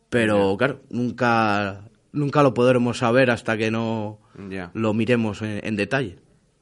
Pero, 0.09 0.57
claro, 0.57 0.81
nunca, 0.89 1.85
nunca 2.11 2.43
lo 2.43 2.53
podremos 2.53 2.97
saber 2.97 3.31
hasta 3.31 3.55
que 3.57 3.71
no 3.71 4.19
lo 4.73 4.93
miremos 4.93 5.41
en- 5.41 5.61
en 5.65 5.75
detalle. 5.77 6.17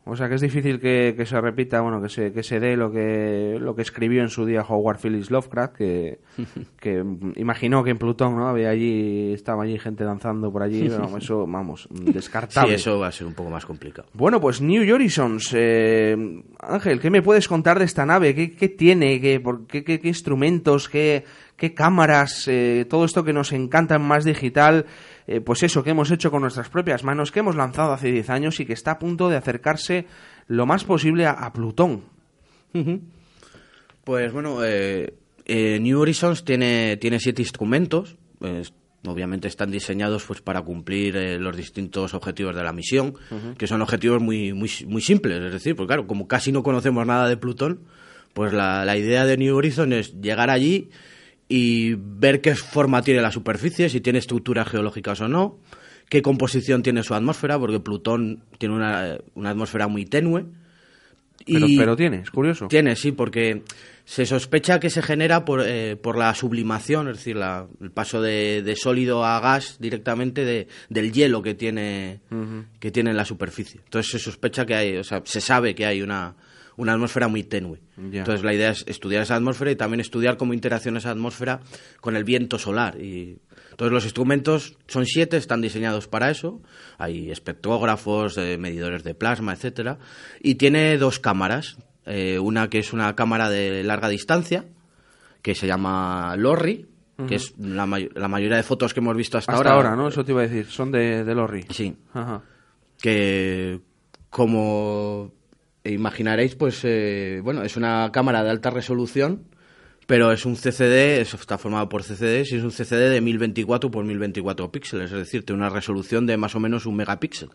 O 0.06 0.18
sea 0.18 0.28
que 0.28 0.36
es 0.36 0.42
difícil 0.42 0.82
que, 0.82 1.14
que 1.16 1.26
se 1.26 1.40
repita, 1.40 1.80
bueno, 1.80 2.02
que 2.02 2.10
se, 2.10 2.34
que 2.34 2.44
se 2.44 2.60
dé 2.60 2.76
lo 2.76 2.92
que, 2.92 3.58
lo 3.60 3.74
que 3.74 3.84
escribió 3.84 4.22
en 4.22 4.28
su 4.28 4.46
día 4.46 4.62
Howard 4.62 5.00
Phillips 5.00 5.32
Lovecraft, 5.32 5.76
que, 5.78 6.20
que 6.82 7.04
imaginó 7.38 7.84
que 7.86 7.92
en 7.92 7.98
Plutón, 7.98 8.36
¿no? 8.36 8.48
Había 8.50 8.70
allí, 8.70 9.32
estaba 9.32 9.64
allí 9.64 9.80
gente 9.80 10.04
danzando 10.04 10.52
por 10.52 10.62
allí, 10.62 10.90
pero 10.90 11.18
eso, 11.18 11.48
vamos, 11.48 11.88
Sí, 11.96 12.12
descartable. 12.12 12.76
eso 12.76 13.00
va 13.00 13.08
a 13.08 13.12
ser 13.14 13.28
un 13.28 13.34
poco 13.34 13.50
más 13.50 13.66
complicado. 13.66 14.10
Bueno, 14.14 14.42
pues 14.42 14.60
New 14.62 14.94
Horizons. 14.94 15.54
eh, 15.56 16.18
Ángel, 16.60 17.00
¿qué 17.00 17.10
me 17.10 17.22
puedes 17.22 17.48
contar 17.48 17.80
de 17.80 17.86
esta 17.86 18.06
nave? 18.06 18.36
¿Qué, 18.36 18.56
qué 18.56 18.68
tiene? 18.68 19.22
¿Qué, 19.22 19.40
por, 19.40 19.66
qué, 19.68 19.86
qué- 19.86 20.02
qué 20.02 20.08
instrumentos? 20.10 20.90
¿Qué, 20.90 21.24
qué 21.64 21.74
cámaras? 21.74 22.46
eh, 22.50 22.86
todo 22.90 23.06
esto 23.06 23.24
que 23.24 23.32
nos 23.32 23.54
encanta 23.54 23.96
en 23.96 24.02
Más 24.02 24.26
Digital. 24.26 24.86
eh, 25.28 25.40
pues 25.40 25.64
eso 25.64 25.82
que 25.82 25.92
hemos 25.92 26.12
hecho 26.12 26.30
con 26.30 26.42
nuestras 26.42 26.68
propias 26.68 27.06
manos, 27.06 27.32
que 27.32 27.40
hemos 27.40 27.56
lanzado 27.56 27.94
hace 27.94 28.12
10 28.12 28.30
años 28.32 28.60
y 28.60 28.66
que 28.66 28.74
está 28.74 28.92
a 28.92 29.00
punto 29.00 29.30
de 29.30 29.38
acercarse 29.38 30.06
lo 30.48 30.66
más 30.66 30.84
posible 30.84 31.26
a, 31.26 31.32
a 31.32 31.54
Plutón. 31.54 32.04
Pues 34.04 34.34
bueno, 34.34 34.58
eh, 34.62 35.14
eh, 35.46 35.80
New 35.80 36.02
Horizons 36.02 36.44
tiene, 36.44 36.98
tiene 36.98 37.18
siete 37.22 37.42
instrumentos. 37.42 38.18
pues, 38.40 38.74
obviamente 39.08 39.48
están 39.48 39.72
diseñados 39.72 40.26
pues 40.26 40.42
para 40.42 40.62
cumplir 40.64 41.16
eh, 41.16 41.40
los 41.40 41.56
distintos 41.56 42.14
objetivos 42.14 42.58
de 42.58 42.64
la 42.64 42.74
misión, 42.74 43.14
que 43.58 43.68
son 43.68 43.82
objetivos 43.82 44.22
muy, 44.22 44.52
muy, 44.52 44.70
muy 44.86 45.02
simples. 45.02 45.42
Es 45.42 45.54
decir, 45.54 45.78
pues 45.78 45.88
claro, 45.88 46.08
como 46.08 46.28
casi 46.28 46.52
no 46.52 46.62
conocemos 46.62 47.08
nada 47.08 47.30
de 47.30 47.38
Plutón, 47.38 47.80
pues 48.34 48.52
la, 48.52 48.84
la 48.84 48.98
idea 48.98 49.26
de 49.26 49.38
New 49.38 49.56
Horizons 49.56 49.94
es 49.94 50.20
llegar 50.20 50.50
allí 50.50 50.90
y 51.48 51.96
ver 51.98 52.42
qué 52.42 52.56
forma 52.56 53.02
tiene 53.02 53.22
la 53.22 53.32
superficie, 53.32 53.90
si 53.90 54.02
tiene 54.02 54.20
estructuras 54.20 54.68
geológicas 54.68 55.20
o 55.22 55.28
no, 55.28 55.60
qué 56.10 56.22
composición 56.22 56.84
tiene 56.84 57.04
su 57.04 57.14
atmósfera, 57.14 57.60
porque 57.60 57.80
Plutón 57.80 58.44
tiene 58.58 58.76
una, 58.76 59.18
una 59.36 59.50
atmósfera 59.52 59.88
muy 59.88 60.06
tenue. 60.06 60.46
Pero, 61.46 61.66
y- 61.68 61.78
pero 61.78 61.96
tiene, 61.98 62.18
es 62.20 62.32
curioso. 62.32 62.68
tiene, 62.70 62.96
sí, 62.96 63.12
porque 63.12 63.64
se 64.06 64.26
sospecha 64.26 64.80
que 64.80 64.90
se 64.90 65.02
genera 65.02 65.44
por, 65.44 65.62
eh, 65.66 65.98
por 65.98 66.18
la 66.18 66.34
sublimación, 66.36 67.10
es 67.10 67.18
decir, 67.18 67.36
la- 67.36 67.68
el 67.82 67.92
paso 67.92 68.22
de, 68.22 68.62
de 68.64 68.76
sólido 68.78 69.26
a 69.26 69.40
gas 69.42 69.78
directamente 69.80 70.46
de, 70.46 70.68
del 70.90 71.12
hielo 71.12 71.42
que 71.42 71.54
tiene, 71.54 72.22
que 72.80 72.92
tiene 72.92 73.10
en 73.10 73.18
la 73.18 73.26
superficie. 73.26 73.82
Entonces 73.84 74.12
se 74.12 74.20
sospecha 74.20 74.66
que 74.66 74.76
hay, 74.76 74.96
o 74.98 75.04
sea, 75.04 75.22
se 75.26 75.42
sabe 75.42 75.76
que 75.76 75.86
hay 75.86 76.02
una, 76.02 76.36
una 76.78 76.94
atmósfera 76.94 77.28
muy 77.28 77.44
tenue. 77.44 77.80
Entonces 77.98 78.44
la 78.44 78.54
idea 78.54 78.72
es 78.72 78.84
estudiar 78.88 79.24
esa 79.24 79.36
atmósfera 79.36 79.72
y 79.72 79.76
también 79.76 80.00
estudiar 80.02 80.38
cómo 80.38 80.54
interacciona 80.54 80.98
esa 81.00 81.12
atmósfera 81.12 81.60
con 82.02 82.16
el 82.16 82.24
viento 82.24 82.58
solar. 82.58 83.00
Y 83.00 83.40
entonces 83.72 83.92
los 83.94 84.04
instrumentos 84.04 84.78
son 84.88 85.06
siete, 85.06 85.38
están 85.38 85.62
diseñados 85.62 86.08
para 86.08 86.30
eso. 86.32 86.62
Hay 86.98 87.32
espectrógrafos, 87.32 88.38
eh, 88.38 88.58
medidores 88.58 89.04
de 89.04 89.14
plasma, 89.16 89.54
etcétera. 89.54 89.98
Y 90.42 90.56
tiene 90.56 90.98
dos 90.98 91.20
cámaras. 91.20 91.78
Eh, 92.06 92.38
una 92.40 92.70
que 92.70 92.80
es 92.80 92.92
una 92.92 93.16
cámara 93.16 93.50
de 93.50 93.82
larga 93.84 94.10
distancia, 94.10 94.66
que 95.42 95.56
se 95.56 95.68
llama 95.68 96.36
LORRI, 96.38 96.88
que 97.28 97.36
es 97.36 97.54
la, 97.60 97.86
may- 97.86 98.10
la 98.16 98.28
mayoría 98.28 98.58
de 98.58 98.64
fotos 98.64 98.94
que 98.94 99.00
hemos 99.00 99.16
visto 99.16 99.38
hasta, 99.38 99.54
Hasta 99.54 99.72
ahora, 99.74 99.96
¿no? 99.96 100.08
Eso 100.10 100.26
te 100.26 100.32
iba 100.32 100.42
a 100.42 100.48
decir, 100.48 100.66
son 100.66 100.92
de, 100.92 101.24
de 101.24 101.36
Lorry. 101.36 101.66
Sí, 101.70 101.96
Ajá. 102.14 102.42
que 103.00 103.80
como 104.30 105.32
imaginaréis, 105.92 106.56
pues 106.56 106.82
eh, 106.84 107.42
bueno, 107.44 107.64
es 107.64 107.78
una 107.78 108.10
cámara 108.12 108.44
de 108.44 108.50
alta 108.50 108.70
resolución, 108.70 109.44
pero 110.08 110.32
es 110.32 110.46
un 110.46 110.56
CCD, 110.56 111.22
eso 111.22 111.38
está 111.38 111.58
formado 111.58 111.88
por 111.90 112.04
CCDs 112.04 112.52
y 112.52 112.58
es 112.58 112.64
un 112.64 112.72
CCD 112.72 113.10
de 113.10 113.22
1024 113.22 113.90
por 113.90 114.04
1024 114.04 114.72
píxeles, 114.72 115.12
es 115.12 115.18
decir, 115.18 115.46
tiene 115.46 115.62
una 115.62 115.70
resolución 115.70 116.26
de 116.26 116.38
más 116.38 116.56
o 116.56 116.60
menos 116.60 116.86
un 116.86 116.96
megapíxel. 116.96 117.50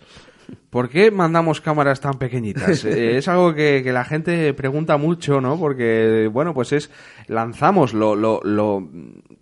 ¿Por 0.71 0.89
qué 0.89 1.11
mandamos 1.11 1.61
cámaras 1.61 2.01
tan 2.01 2.15
pequeñitas? 2.19 2.85
Eh, 2.89 3.19
es 3.19 3.29
algo 3.29 3.55
que, 3.55 3.83
que 3.83 3.93
la 3.93 4.05
gente 4.05 4.55
pregunta 4.55 4.97
mucho, 4.97 5.41
¿no? 5.41 5.59
Porque, 5.59 6.29
bueno, 6.33 6.55
pues 6.55 6.73
es, 6.73 6.91
lanzamos 7.27 7.93
lo, 7.93 8.17
lo, 8.17 8.41
lo 8.43 8.89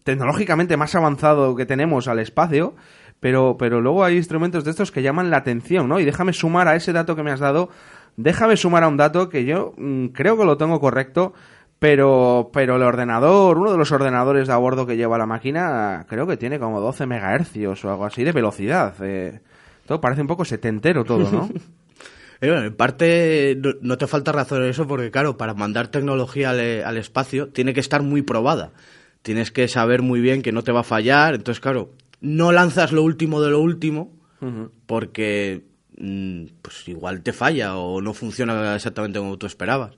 tecnológicamente 0.02 0.76
más 0.76 0.94
avanzado 0.94 1.54
que 1.54 1.64
tenemos 1.64 2.08
al 2.08 2.18
espacio, 2.18 2.74
pero, 3.20 3.56
pero 3.58 3.80
luego 3.80 4.04
hay 4.04 4.16
instrumentos 4.16 4.64
de 4.64 4.70
estos 4.70 4.90
que 4.90 5.02
llaman 5.02 5.30
la 5.30 5.38
atención, 5.38 5.88
¿no? 5.88 6.00
Y 6.00 6.04
déjame 6.04 6.32
sumar 6.32 6.68
a 6.68 6.76
ese 6.76 6.92
dato 6.92 7.14
que 7.14 7.22
me 7.22 7.30
has 7.30 7.40
dado, 7.40 7.70
déjame 8.16 8.56
sumar 8.56 8.82
a 8.84 8.88
un 8.88 8.96
dato 8.96 9.28
que 9.28 9.44
yo 9.44 9.74
mm, 9.76 10.06
creo 10.08 10.36
que 10.36 10.44
lo 10.44 10.56
tengo 10.56 10.80
correcto, 10.80 11.32
pero, 11.78 12.50
pero 12.52 12.76
el 12.76 12.82
ordenador, 12.82 13.58
uno 13.58 13.72
de 13.72 13.78
los 13.78 13.92
ordenadores 13.92 14.48
de 14.48 14.54
a 14.54 14.56
bordo 14.56 14.86
que 14.86 14.96
lleva 14.96 15.18
la 15.18 15.26
máquina, 15.26 16.06
creo 16.08 16.26
que 16.26 16.36
tiene 16.36 16.58
como 16.58 16.80
12 16.80 17.06
megahercios 17.06 17.84
o 17.84 17.90
algo 17.90 18.06
así 18.06 18.24
de 18.24 18.32
velocidad. 18.32 18.94
eh. 19.02 19.40
todo 19.86 20.00
parece 20.00 20.22
un 20.22 20.26
poco 20.26 20.44
setentero 20.44 21.04
todo, 21.04 21.30
¿no? 21.30 21.48
Eh, 22.38 22.50
bueno, 22.50 22.66
en 22.66 22.76
parte 22.76 23.56
no, 23.58 23.70
no 23.80 23.96
te 23.96 24.06
falta 24.06 24.30
razón 24.30 24.62
en 24.62 24.68
eso 24.68 24.86
porque, 24.86 25.10
claro, 25.10 25.38
para 25.38 25.54
mandar 25.54 25.88
tecnología 25.88 26.50
al, 26.50 26.84
al 26.84 26.98
espacio 26.98 27.48
tiene 27.48 27.72
que 27.72 27.80
estar 27.80 28.02
muy 28.02 28.20
probada. 28.20 28.72
tienes 29.22 29.50
que 29.50 29.68
saber 29.68 30.02
muy 30.02 30.20
bien 30.20 30.42
que 30.42 30.52
no 30.52 30.60
te 30.62 30.70
va 30.70 30.80
a 30.80 30.84
fallar. 30.84 31.34
Entonces, 31.34 31.60
claro, 31.60 31.92
no 32.20 32.52
lanzas 32.52 32.92
lo 32.92 33.02
último 33.02 33.40
de 33.40 33.50
lo 33.50 33.60
último 33.60 34.12
porque 34.86 35.64
pues 36.62 36.86
igual 36.88 37.22
te 37.22 37.32
falla 37.32 37.76
o 37.76 38.00
no 38.00 38.14
funciona 38.14 38.74
exactamente 38.74 39.18
como 39.18 39.38
tú 39.38 39.46
esperabas. 39.46 39.92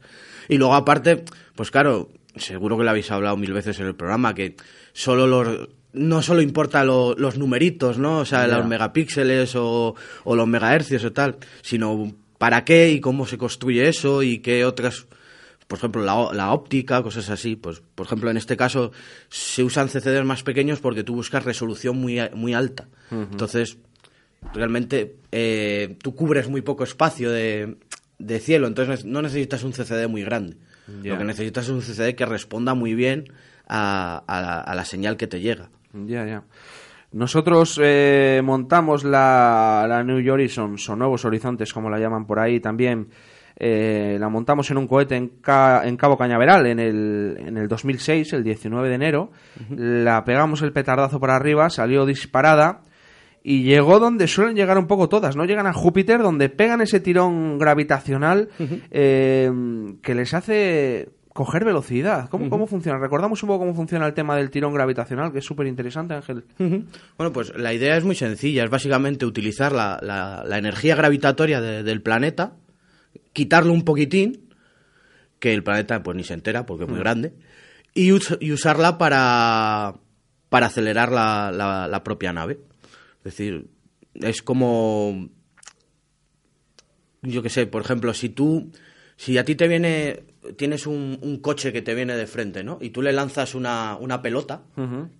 Y 0.48 0.56
luego 0.58 0.74
aparte, 0.74 1.24
pues 1.54 1.70
claro, 1.70 2.10
seguro 2.36 2.78
que 2.78 2.84
lo 2.84 2.90
habéis 2.90 3.10
hablado 3.10 3.36
mil 3.36 3.52
veces 3.52 3.78
en 3.80 3.86
el 3.86 3.94
programa, 3.94 4.34
que 4.34 4.56
solo 4.92 5.26
los 5.26 5.68
no 5.92 6.22
solo 6.22 6.42
importa 6.42 6.84
lo- 6.84 7.14
los 7.16 7.38
numeritos, 7.38 7.98
¿no? 7.98 8.18
O 8.18 8.24
sea, 8.24 8.46
los 8.58 8.66
megapíxeles 8.68 9.56
o, 9.56 9.94
o 10.24 10.36
los 10.36 10.46
megahercios 10.46 11.02
o 11.04 11.12
tal, 11.12 11.36
sino 11.62 12.12
para 12.38 12.64
qué 12.64 12.90
y 12.90 13.00
cómo 13.00 13.26
se 13.26 13.38
construye 13.38 13.88
eso 13.88 14.22
y 14.22 14.38
qué 14.38 14.64
otras, 14.66 15.06
por 15.66 15.78
ejemplo, 15.78 16.02
la, 16.02 16.28
la 16.34 16.52
óptica, 16.52 17.02
cosas 17.02 17.30
así. 17.30 17.56
Pues, 17.56 17.82
por 17.94 18.06
ejemplo, 18.06 18.30
en 18.30 18.36
este 18.36 18.56
caso 18.56 18.92
se 19.28 19.64
usan 19.64 19.88
CCDs 19.88 20.24
más 20.24 20.42
pequeños 20.42 20.78
porque 20.78 21.02
tú 21.02 21.14
buscas 21.14 21.44
resolución 21.44 21.96
muy, 21.96 22.20
muy 22.34 22.54
alta. 22.54 22.86
Entonces, 23.32 23.78
realmente 24.54 25.16
eh, 25.32 25.96
tú 26.02 26.14
cubres 26.14 26.48
muy 26.48 26.62
poco 26.62 26.84
espacio 26.84 27.30
de, 27.30 27.76
de 28.18 28.38
cielo, 28.40 28.66
entonces 28.66 29.04
no 29.04 29.22
necesitas 29.22 29.62
un 29.64 29.72
CCD 29.72 30.08
muy 30.08 30.22
grande. 30.24 30.56
Ya. 31.02 31.12
Lo 31.12 31.18
que 31.18 31.24
necesitas 31.24 31.64
es 31.64 31.70
un 31.70 31.80
CCD 31.80 32.14
que 32.14 32.24
responda 32.26 32.74
muy 32.74 32.94
bien 32.94 33.24
a, 33.66 34.22
a 34.26 34.40
la, 34.40 34.60
a 34.60 34.74
la 34.74 34.84
señal 34.84 35.16
que 35.16 35.26
te 35.26 35.40
llega. 35.40 35.68
Ya, 35.92 36.24
ya. 36.26 36.44
Nosotros 37.12 37.78
eh, 37.82 38.40
montamos 38.44 39.02
la, 39.04 39.86
la 39.88 40.02
New 40.04 40.32
Horizons 40.32 40.88
o 40.88 40.96
Nuevos 40.96 41.24
Horizontes, 41.24 41.72
como 41.72 41.88
la 41.90 41.98
llaman 41.98 42.26
por 42.26 42.38
ahí 42.38 42.60
también. 42.60 43.08
eh, 43.56 44.16
la 44.20 44.28
montamos 44.28 44.70
en 44.70 44.76
un 44.78 44.86
cohete 44.86 45.16
en, 45.16 45.28
Ca- 45.40 45.82
en 45.86 45.96
Cabo 45.96 46.16
Cañaveral 46.18 46.66
en 46.66 46.78
el, 46.78 47.36
en 47.38 47.56
el 47.56 47.66
2006, 47.66 48.34
el 48.34 48.44
19 48.44 48.88
de 48.88 48.94
enero. 48.94 49.30
La 49.74 50.22
pegamos 50.24 50.60
el 50.62 50.72
petardazo 50.72 51.18
para 51.18 51.36
arriba, 51.36 51.68
salió 51.70 52.04
disparada 52.06 52.82
y 53.42 53.62
llegó 53.62 53.98
donde 53.98 54.26
suelen 54.26 54.56
llegar 54.56 54.78
un 54.78 54.86
poco 54.86 55.08
todas, 55.08 55.36
¿no? 55.36 55.44
Llegan 55.44 55.66
a 55.66 55.72
Júpiter, 55.72 56.20
donde 56.22 56.48
pegan 56.48 56.80
ese 56.80 57.00
tirón 57.00 57.58
gravitacional 57.58 58.48
eh, 58.90 59.50
que 60.02 60.14
les 60.14 60.34
hace 60.34 61.10
coger 61.32 61.64
velocidad. 61.64 62.28
¿Cómo, 62.30 62.50
¿Cómo 62.50 62.66
funciona? 62.66 62.98
Recordamos 62.98 63.40
un 63.44 63.46
poco 63.46 63.60
cómo 63.60 63.74
funciona 63.74 64.06
el 64.06 64.12
tema 64.14 64.34
del 64.36 64.50
tirón 64.50 64.74
gravitacional, 64.74 65.32
que 65.32 65.38
es 65.38 65.44
súper 65.44 65.68
interesante, 65.68 66.14
Ángel. 66.14 66.44
Bueno, 67.16 67.32
pues 67.32 67.56
la 67.56 67.72
idea 67.72 67.96
es 67.96 68.04
muy 68.04 68.16
sencilla, 68.16 68.64
es 68.64 68.70
básicamente 68.70 69.24
utilizar 69.24 69.70
la, 69.72 69.98
la- 70.02 70.42
la 70.44 70.58
energía 70.58 70.96
gravitatoria 70.96 71.60
de- 71.60 71.84
del 71.84 72.02
planeta, 72.02 72.54
quitarle 73.32 73.70
un 73.70 73.82
poquitín, 73.84 74.48
que 75.38 75.54
el 75.54 75.62
planeta 75.62 76.02
pues 76.02 76.16
ni 76.16 76.24
se 76.24 76.34
entera 76.34 76.66
porque 76.66 76.84
es 76.84 76.90
muy 76.90 76.98
grande, 76.98 77.32
y, 77.94 78.10
us- 78.10 78.36
y 78.40 78.50
usarla 78.50 78.98
para, 78.98 79.94
para 80.48 80.66
acelerar 80.66 81.12
la, 81.12 81.52
la- 81.52 81.86
la 81.86 82.02
propia 82.02 82.32
nave. 82.32 82.58
Es 83.28 83.36
decir, 83.36 83.68
es 84.14 84.40
como, 84.40 85.28
yo 87.20 87.42
qué 87.42 87.50
sé, 87.50 87.66
por 87.66 87.82
ejemplo, 87.82 88.14
si 88.14 88.30
tú, 88.30 88.72
si 89.18 89.36
a 89.36 89.44
ti 89.44 89.54
te 89.54 89.68
viene, 89.68 90.22
tienes 90.56 90.86
un, 90.86 91.18
un 91.22 91.38
coche 91.38 91.72
que 91.72 91.82
te 91.82 91.94
viene 91.94 92.16
de 92.16 92.26
frente, 92.26 92.62
¿no? 92.64 92.78
Y 92.80 92.90
tú 92.90 93.02
le 93.02 93.12
lanzas 93.12 93.54
una, 93.54 93.96
una 94.00 94.22
pelota 94.22 94.62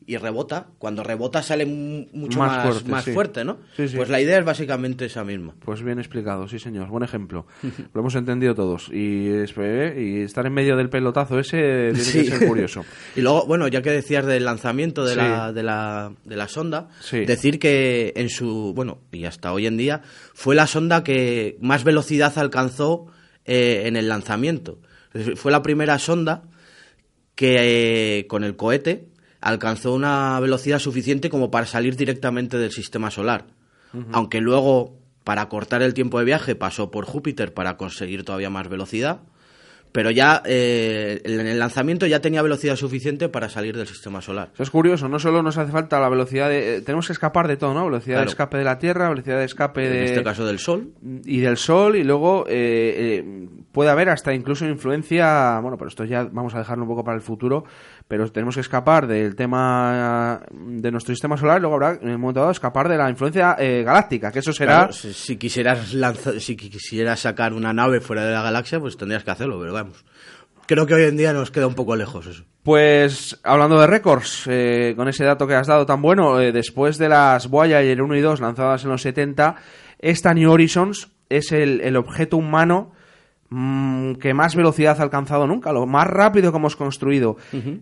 y 0.07 0.17
rebota, 0.17 0.69
cuando 0.79 1.03
rebota 1.03 1.43
sale 1.43 1.67
mu- 1.67 2.07
mucho 2.13 2.39
Más 2.39 2.53
más, 2.57 2.63
fuerte, 2.65 2.91
más 2.91 3.05
sí. 3.05 3.13
fuerte, 3.13 3.45
¿no? 3.45 3.59
Sí, 3.77 3.89
sí. 3.89 3.97
Pues 3.97 4.09
la 4.09 4.21
idea 4.21 4.39
es 4.39 4.45
básicamente 4.45 5.07
esa 5.07 5.25
misma. 5.25 5.55
Pues 5.65 5.83
bien 5.83 5.99
explicado, 5.99 6.49
sí 6.49 6.59
señor, 6.59 6.89
buen 6.89 7.03
ejemplo. 7.03 7.47
Lo 7.95 8.01
hemos 8.01 8.15
entendido 8.15 8.55
todos. 8.55 8.89
Y, 8.93 9.29
es- 9.29 9.55
y 9.97 10.21
estar 10.23 10.47
en 10.47 10.53
medio 10.55 10.77
del 10.77 10.89
pelotazo 10.91 11.39
ese 11.39 11.93
tiene 11.95 12.13
que 12.13 12.25
ser 12.25 12.47
curioso. 12.47 12.85
Y 13.17 13.21
luego, 13.21 13.47
bueno, 13.47 13.69
ya 13.69 13.83
que 13.83 13.91
decías 13.91 14.25
del 14.27 14.45
lanzamiento 14.45 15.05
de, 15.05 15.17
la, 15.17 15.53
de, 15.53 15.63
la, 15.63 16.13
de 16.25 16.37
la 16.37 16.49
sonda, 16.49 16.89
Sí. 17.01 17.25
decir 17.25 17.59
que 17.59 18.13
en 18.17 18.29
su, 18.29 18.73
bueno, 18.75 18.99
y 19.13 19.25
hasta 19.25 19.53
hoy 19.53 19.67
en 19.67 19.77
día, 19.77 20.03
fue 20.35 20.55
la 20.55 20.67
sonda 20.67 21.03
que 21.05 21.57
más 21.61 21.85
velocidad 21.85 22.37
alcanzó 22.39 23.07
eh, 23.45 23.83
en 23.87 23.97
el 23.97 24.09
lanzamiento. 24.09 24.79
Fue 25.37 25.53
la 25.53 25.63
primera 25.63 25.99
sonda 25.99 26.43
que 27.35 28.19
eh, 28.19 28.27
con 28.27 28.45
el 28.45 28.57
cohete 28.57 29.09
alcanzó 29.41 29.95
una 29.95 30.39
velocidad 30.41 30.79
suficiente 30.79 31.31
como 31.31 31.51
para 31.51 31.67
salir 31.67 31.97
directamente 31.97 32.59
del 32.59 32.73
sistema 32.73 33.11
solar. 33.11 33.47
Aunque 34.13 34.41
luego, 34.41 34.99
para 35.25 35.49
cortar 35.49 35.81
el 35.83 35.95
tiempo 35.95 36.19
de 36.19 36.27
viaje, 36.27 36.55
pasó 36.55 36.91
por 36.91 37.07
Júpiter 37.07 37.55
para 37.55 37.79
conseguir 37.79 38.25
todavía 38.25 38.51
más 38.51 38.69
velocidad. 38.69 39.21
Pero 39.93 40.11
ya 40.11 40.43
eh, 40.45 41.21
en 41.25 41.47
el 41.47 41.59
lanzamiento 41.59 42.07
ya 42.07 42.21
tenía 42.21 42.43
velocidad 42.43 42.77
suficiente 42.77 43.29
para 43.29 43.49
salir 43.49 43.77
del 43.77 43.87
sistema 43.87 44.21
solar. 44.21 44.51
Eso 44.55 44.63
es 44.63 44.71
curioso, 44.71 45.09
no 45.09 45.19
solo 45.19 45.43
nos 45.43 45.57
hace 45.59 45.73
falta 45.73 45.99
la 46.01 46.09
velocidad 46.09 46.49
de... 46.49 46.77
eh, 46.77 46.81
tenemos 46.83 47.07
que 47.07 47.13
escapar 47.13 47.49
de 47.49 47.57
todo, 47.57 47.75
¿no? 47.75 47.85
Velocidad 47.87 48.21
de 48.21 48.27
escape 48.27 48.59
de 48.59 48.65
la 48.65 48.79
Tierra, 48.79 49.09
velocidad 49.09 49.39
de 49.39 49.45
escape 49.45 49.81
de... 49.89 49.99
En 49.99 50.05
este 50.05 50.23
caso 50.23 50.47
del 50.47 50.59
Sol. 50.59 50.93
y 51.25 51.41
del 51.41 51.57
sol 51.57 51.97
y 51.97 52.05
luego 52.05 52.45
eh, 52.49 53.21
eh, 53.21 53.49
puede 53.73 53.91
haber 53.91 54.09
hasta 54.09 54.35
incluso 54.35 54.67
influencia 54.67 55.59
bueno 55.61 55.77
pero 55.77 55.89
esto 55.89 56.05
ya 56.05 56.25
vamos 56.25 56.55
a 56.55 56.59
dejarlo 56.59 56.85
un 56.85 56.89
poco 56.89 57.05
para 57.05 57.17
el 57.17 57.23
futuro 57.23 57.65
pero 58.09 58.27
tenemos 58.33 58.55
que 58.55 58.63
escapar 58.63 59.07
del 59.07 59.37
tema 59.37 60.41
de 60.51 60.91
nuestro 60.91 61.15
sistema 61.15 61.37
solar 61.37 61.59
y 61.59 61.61
luego 61.61 61.75
habrá 61.77 61.99
en 62.01 62.09
el 62.09 62.19
momento 62.19 62.41
dado 62.41 62.53
escapar 62.53 62.89
de 62.89 62.97
la 62.97 63.11
influencia 63.11 63.55
eh, 63.59 63.83
galáctica 63.85 64.33
que 64.33 64.39
eso 64.39 64.53
será 64.53 64.79
Claro, 64.79 64.93
si, 64.95 65.13
si 65.13 65.37
quisieras 65.37 65.93
lanza- 65.95 66.41
si 66.41 66.57
qui- 66.57 66.71
quisieras 66.71 67.21
sacar 67.21 67.53
una 67.53 67.73
nave 67.73 68.01
fuera 68.01 68.25
de 68.25 68.33
la 68.33 68.43
galaxia, 68.43 68.81
pues 68.81 68.97
tendrías 68.97 69.25
que 69.25 69.31
hacerlo, 69.31 69.59
pero 69.61 69.73
vamos. 69.75 70.05
Creo 70.67 70.87
que 70.87 70.95
hoy 70.95 71.05
en 71.05 71.17
día 71.17 71.33
nos 71.33 71.51
queda 71.51 71.67
un 71.67 71.75
poco 71.75 71.97
lejos 71.97 72.27
eso. 72.27 72.45
Pues 72.63 73.39
hablando 73.43 73.81
de 73.81 73.87
récords, 73.87 74.45
eh, 74.49 74.93
con 74.97 75.09
ese 75.09 75.25
dato 75.25 75.47
que 75.47 75.55
has 75.55 75.67
dado 75.67 75.87
tan 75.87 76.03
bueno, 76.03 76.39
eh, 76.41 76.53
después 76.53 76.99
de 76.99 77.09
las 77.09 77.49
Voyager 77.49 78.03
1 78.03 78.17
y 78.17 78.21
2 78.21 78.41
lanzadas 78.41 78.85
en 78.85 78.91
los 78.91 79.01
70, 79.03 79.57
esta 79.99 80.35
New 80.35 80.51
Horizons 80.51 81.09
es 81.31 81.53
el, 81.53 81.81
el 81.81 81.97
objeto 81.97 82.37
humano 82.37 82.93
que 83.51 84.35
más 84.35 84.55
velocidad 84.55 85.01
ha 85.01 85.03
alcanzado 85.03 85.47
nunca, 85.47 85.73
lo 85.73 85.87
más 85.87 86.07
rápido 86.07 86.53
que 86.53 86.59
hemos 86.59 86.77
construido. 86.77 87.37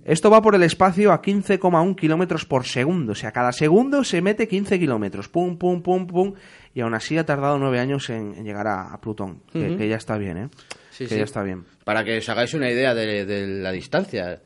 Esto 0.05 0.31
va 0.31 0.41
por 0.41 0.55
el 0.55 0.63
espacio 0.63 1.13
a 1.13 1.21
15,1 1.21 1.97
kilómetros 1.97 2.45
por 2.45 2.65
segundo, 2.65 3.13
o 3.13 3.15
sea, 3.17 3.33
cada 3.33 3.53
segundo 3.53 4.05
se 4.05 4.23
mete 4.23 4.47
15 4.47 4.79
kilómetros, 4.79 5.29
pum, 5.29 5.57
pum, 5.57 5.83
pum, 5.83 6.07
pum, 6.07 6.35
y 6.73 6.81
aún 6.81 6.95
así 6.95 7.19
ha 7.19 7.27
tardado 7.27 7.59
nueve 7.59 7.81
años 7.81 8.09
en, 8.11 8.35
en 8.37 8.45
llegar 8.45 8.69
a, 8.69 8.93
a 8.93 9.01
Plutón, 9.01 9.43
que, 9.53 9.77
que 9.77 9.89
ya 9.89 9.97
está 9.97 10.17
bien, 10.19 10.37
¿eh? 10.37 10.49
Sí, 10.91 11.05
que 11.05 11.11
sí. 11.11 11.17
ya 11.17 11.25
está 11.25 11.43
bien. 11.43 11.65
Para 11.85 12.05
que 12.05 12.19
os 12.19 12.29
hagáis 12.29 12.55
una 12.55 12.71
idea 12.71 12.95
de, 12.95 13.27
de 13.27 13.47
la 13.47 13.73
distancia. 13.73 14.41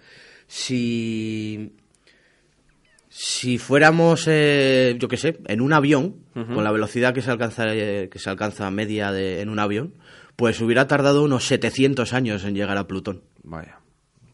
Si. 0.46 1.74
Si 3.12 3.58
fuéramos, 3.58 4.26
eh, 4.28 4.94
yo 4.96 5.08
qué 5.08 5.16
sé, 5.16 5.40
en 5.48 5.60
un 5.60 5.72
avión, 5.72 6.14
con 6.32 6.62
la 6.62 6.70
velocidad 6.70 7.12
que 7.12 7.22
se 7.22 7.30
alcanza, 7.32 7.64
eh, 7.74 8.08
que 8.08 8.20
se 8.20 8.30
alcanza 8.30 8.70
media 8.70 9.10
de, 9.10 9.40
en 9.40 9.48
un 9.48 9.58
avión, 9.58 9.94
pues 10.40 10.60
hubiera 10.62 10.86
tardado 10.86 11.22
unos 11.22 11.46
700 11.46 12.14
años 12.14 12.44
en 12.44 12.54
llegar 12.54 12.78
a 12.78 12.86
Plutón. 12.86 13.20
Vaya, 13.44 13.78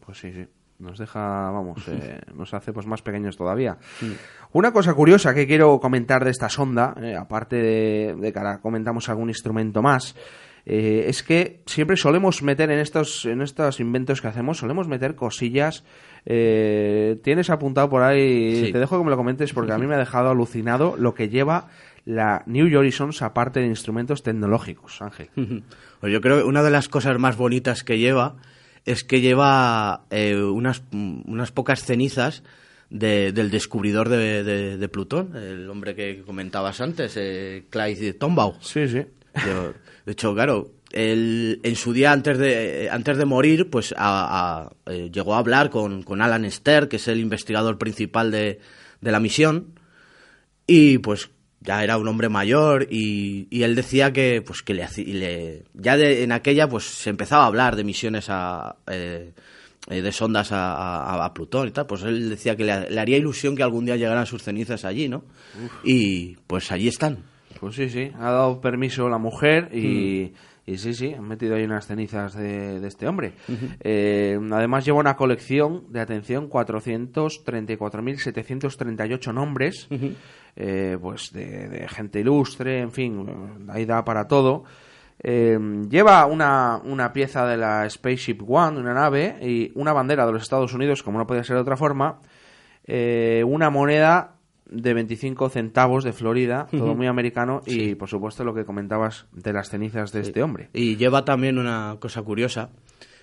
pues 0.05 0.17
sí, 0.19 0.31
sí. 0.31 0.45
Nos 0.79 0.97
deja, 0.97 1.19
vamos, 1.51 1.85
eh, 1.87 2.21
nos 2.33 2.53
hace 2.53 2.71
pues 2.71 2.85
más 2.87 3.01
pequeños 3.01 3.35
todavía. 3.35 3.77
Una 4.53 4.71
cosa 4.71 4.93
curiosa 4.93 5.33
que 5.33 5.45
quiero 5.47 5.79
comentar 5.79 6.23
de 6.23 6.31
esta 6.31 6.47
sonda, 6.49 6.93
eh, 7.01 7.15
aparte 7.15 7.57
de, 7.57 8.15
de 8.17 8.31
que 8.31 8.39
ahora 8.39 8.59
comentamos 8.61 9.09
algún 9.09 9.27
instrumento 9.29 9.81
más, 9.81 10.15
eh, 10.65 11.05
es 11.07 11.23
que 11.23 11.61
siempre 11.65 11.97
solemos 11.97 12.41
meter 12.43 12.69
en 12.71 12.79
estos, 12.79 13.25
en 13.25 13.41
estos 13.41 13.79
inventos 13.79 14.21
que 14.21 14.27
hacemos, 14.27 14.57
solemos 14.59 14.87
meter 14.87 15.15
cosillas. 15.15 15.83
eh, 16.25 17.19
Tienes 17.23 17.49
apuntado 17.49 17.89
por 17.89 18.03
ahí, 18.03 18.65
Sí. 18.67 18.71
te 18.71 18.79
dejo 18.79 18.97
que 18.97 19.03
me 19.03 19.09
lo 19.09 19.17
comentes 19.17 19.53
porque 19.53 19.71
a 19.73 19.77
mí 19.77 19.87
me 19.87 19.95
ha 19.95 19.99
dejado 19.99 20.29
alucinado 20.29 20.95
lo 20.97 21.13
que 21.13 21.29
lleva 21.29 21.67
la 22.07 22.41
New 22.45 22.65
Horizons 22.77 23.21
aparte 23.21 23.59
de 23.59 23.67
instrumentos 23.67 24.23
tecnológicos, 24.23 25.01
Ángel. 25.01 25.29
Pues 25.99 26.13
yo 26.13 26.21
creo 26.21 26.37
que 26.37 26.43
una 26.43 26.61
de 26.61 26.69
las 26.69 26.89
cosas 26.89 27.17
más 27.17 27.37
bonitas 27.37 27.83
que 27.83 27.97
lleva 27.97 28.35
es 28.85 29.03
que 29.03 29.19
lleva 29.19 30.05
eh, 30.11 30.35
unas, 30.35 30.83
unas 30.91 31.51
pocas 31.51 31.83
cenizas 31.83 32.43
de- 32.91 33.31
del 33.31 33.49
descubridor 33.49 34.07
de, 34.07 34.43
de- 34.43 34.77
de 34.77 34.89
Plutón, 34.89 35.35
el 35.35 35.67
hombre 35.69 35.95
que 35.95 36.21
comentabas 36.21 36.79
antes, 36.81 37.13
eh, 37.17 37.65
Clyde 37.71 38.13
Tombaugh. 38.13 38.61
Sí, 38.61 38.87
sí. 38.87 38.99
De, 39.43 39.73
de 40.05 40.11
hecho, 40.11 40.35
claro, 40.35 40.71
él, 40.91 41.59
en 41.63 41.75
su 41.75 41.93
día 41.93 42.11
antes 42.11 42.37
de, 42.37 42.89
antes 42.91 43.17
de 43.17 43.25
morir, 43.25 43.69
pues 43.71 43.93
a- 43.97 44.67
a- 44.85 44.91
eh, 44.91 45.09
llegó 45.11 45.33
a 45.33 45.39
hablar 45.39 45.71
con, 45.71 46.03
con 46.03 46.21
Alan 46.21 46.49
Ster, 46.49 46.87
que 46.87 46.97
es 46.97 47.07
el 47.07 47.19
investigador 47.19 47.79
principal 47.79 48.29
de, 48.29 48.59
de 49.01 49.11
la 49.11 49.19
misión, 49.19 49.73
y 50.67 50.99
pues 50.99 51.31
ya 51.67 51.83
era 51.83 51.97
un 51.97 52.07
hombre 52.07 52.29
mayor 52.29 52.87
y, 52.89 53.47
y 53.51 53.63
él 53.63 53.75
decía 53.75 54.11
que 54.13 54.41
pues 54.41 54.61
que 54.63 54.73
le, 54.73 54.87
le- 55.05 55.63
ya 55.73 55.97
de- 55.97 56.23
en 56.23 56.31
aquella 56.31 56.67
pues 56.69 56.85
se 56.85 57.09
empezaba 57.09 57.43
a 57.43 57.47
hablar 57.47 57.75
de 57.75 57.83
misiones 57.83 58.27
a 58.29 58.77
eh, 58.87 59.33
eh, 59.89 60.01
de 60.01 60.11
sondas 60.11 60.51
a, 60.53 60.73
a- 60.75 61.25
a 61.25 61.33
Plutón 61.33 61.67
y 61.67 61.71
tal 61.71 61.85
pues 61.85 62.03
él 62.03 62.29
decía 62.29 62.55
que 62.55 62.63
le, 62.63 62.89
le 62.89 62.99
haría 62.99 63.17
ilusión 63.17 63.55
que 63.55 63.63
algún 63.63 63.85
día 63.85 63.97
llegaran 63.97 64.25
sus 64.25 64.41
cenizas 64.43 64.85
allí 64.85 65.09
no 65.09 65.23
y 65.83 66.37
pues 66.47 66.71
allí 66.71 66.87
están. 66.87 67.17
Pues 67.59 67.75
sí, 67.75 67.89
sí, 67.89 68.11
ha 68.19 68.31
dado 68.31 68.61
permiso 68.61 69.09
la 69.09 69.17
mujer 69.17 69.69
y, 69.73 70.31
Y 70.67 70.77
sí, 70.77 70.93
sí, 70.93 71.11
han 71.13 71.25
metido 71.25 71.55
ahí 71.55 71.63
unas 71.63 71.87
cenizas 71.87 72.35
de, 72.35 72.79
de 72.81 72.87
este 72.89 73.07
hombre. 73.07 73.31
Eh, 73.79 74.37
además 74.51 74.83
lleva 74.83 74.99
una 74.99 75.15
colección 75.15 75.85
de, 75.89 76.01
atención, 76.01 76.49
434.738 76.49 79.33
nombres, 79.33 79.87
eh, 80.57 80.97
pues 81.01 81.31
de, 81.31 81.69
de 81.69 81.87
gente 81.87 82.19
ilustre, 82.19 82.81
en 82.81 82.91
fin, 82.91 83.25
ahí 83.69 83.85
da 83.85 84.03
para 84.03 84.27
todo. 84.27 84.65
Eh, 85.23 85.57
lleva 85.89 86.25
una, 86.25 86.81
una 86.83 87.13
pieza 87.13 87.47
de 87.47 87.55
la 87.55 87.89
Spaceship 87.89 88.39
One, 88.45 88.77
una 88.77 88.93
nave, 88.93 89.37
y 89.41 89.71
una 89.75 89.93
bandera 89.93 90.25
de 90.25 90.33
los 90.33 90.43
Estados 90.43 90.73
Unidos, 90.73 91.01
como 91.01 91.17
no 91.17 91.25
podía 91.25 91.45
ser 91.45 91.55
de 91.55 91.61
otra 91.61 91.77
forma, 91.77 92.19
eh, 92.83 93.41
una 93.47 93.69
moneda 93.69 94.36
de 94.69 94.93
25 94.93 95.49
centavos 95.49 96.03
de 96.03 96.13
Florida, 96.13 96.67
todo 96.71 96.95
muy 96.95 97.07
americano, 97.07 97.61
y 97.65 97.95
por 97.95 98.09
supuesto 98.09 98.43
lo 98.43 98.53
que 98.53 98.65
comentabas 98.65 99.25
de 99.31 99.53
las 99.53 99.69
cenizas 99.69 100.11
de 100.11 100.21
este 100.21 100.43
hombre. 100.43 100.69
Y 100.73 100.97
lleva 100.97 101.23
también 101.25 101.57
una 101.57 101.97
cosa 101.99 102.21
curiosa, 102.21 102.69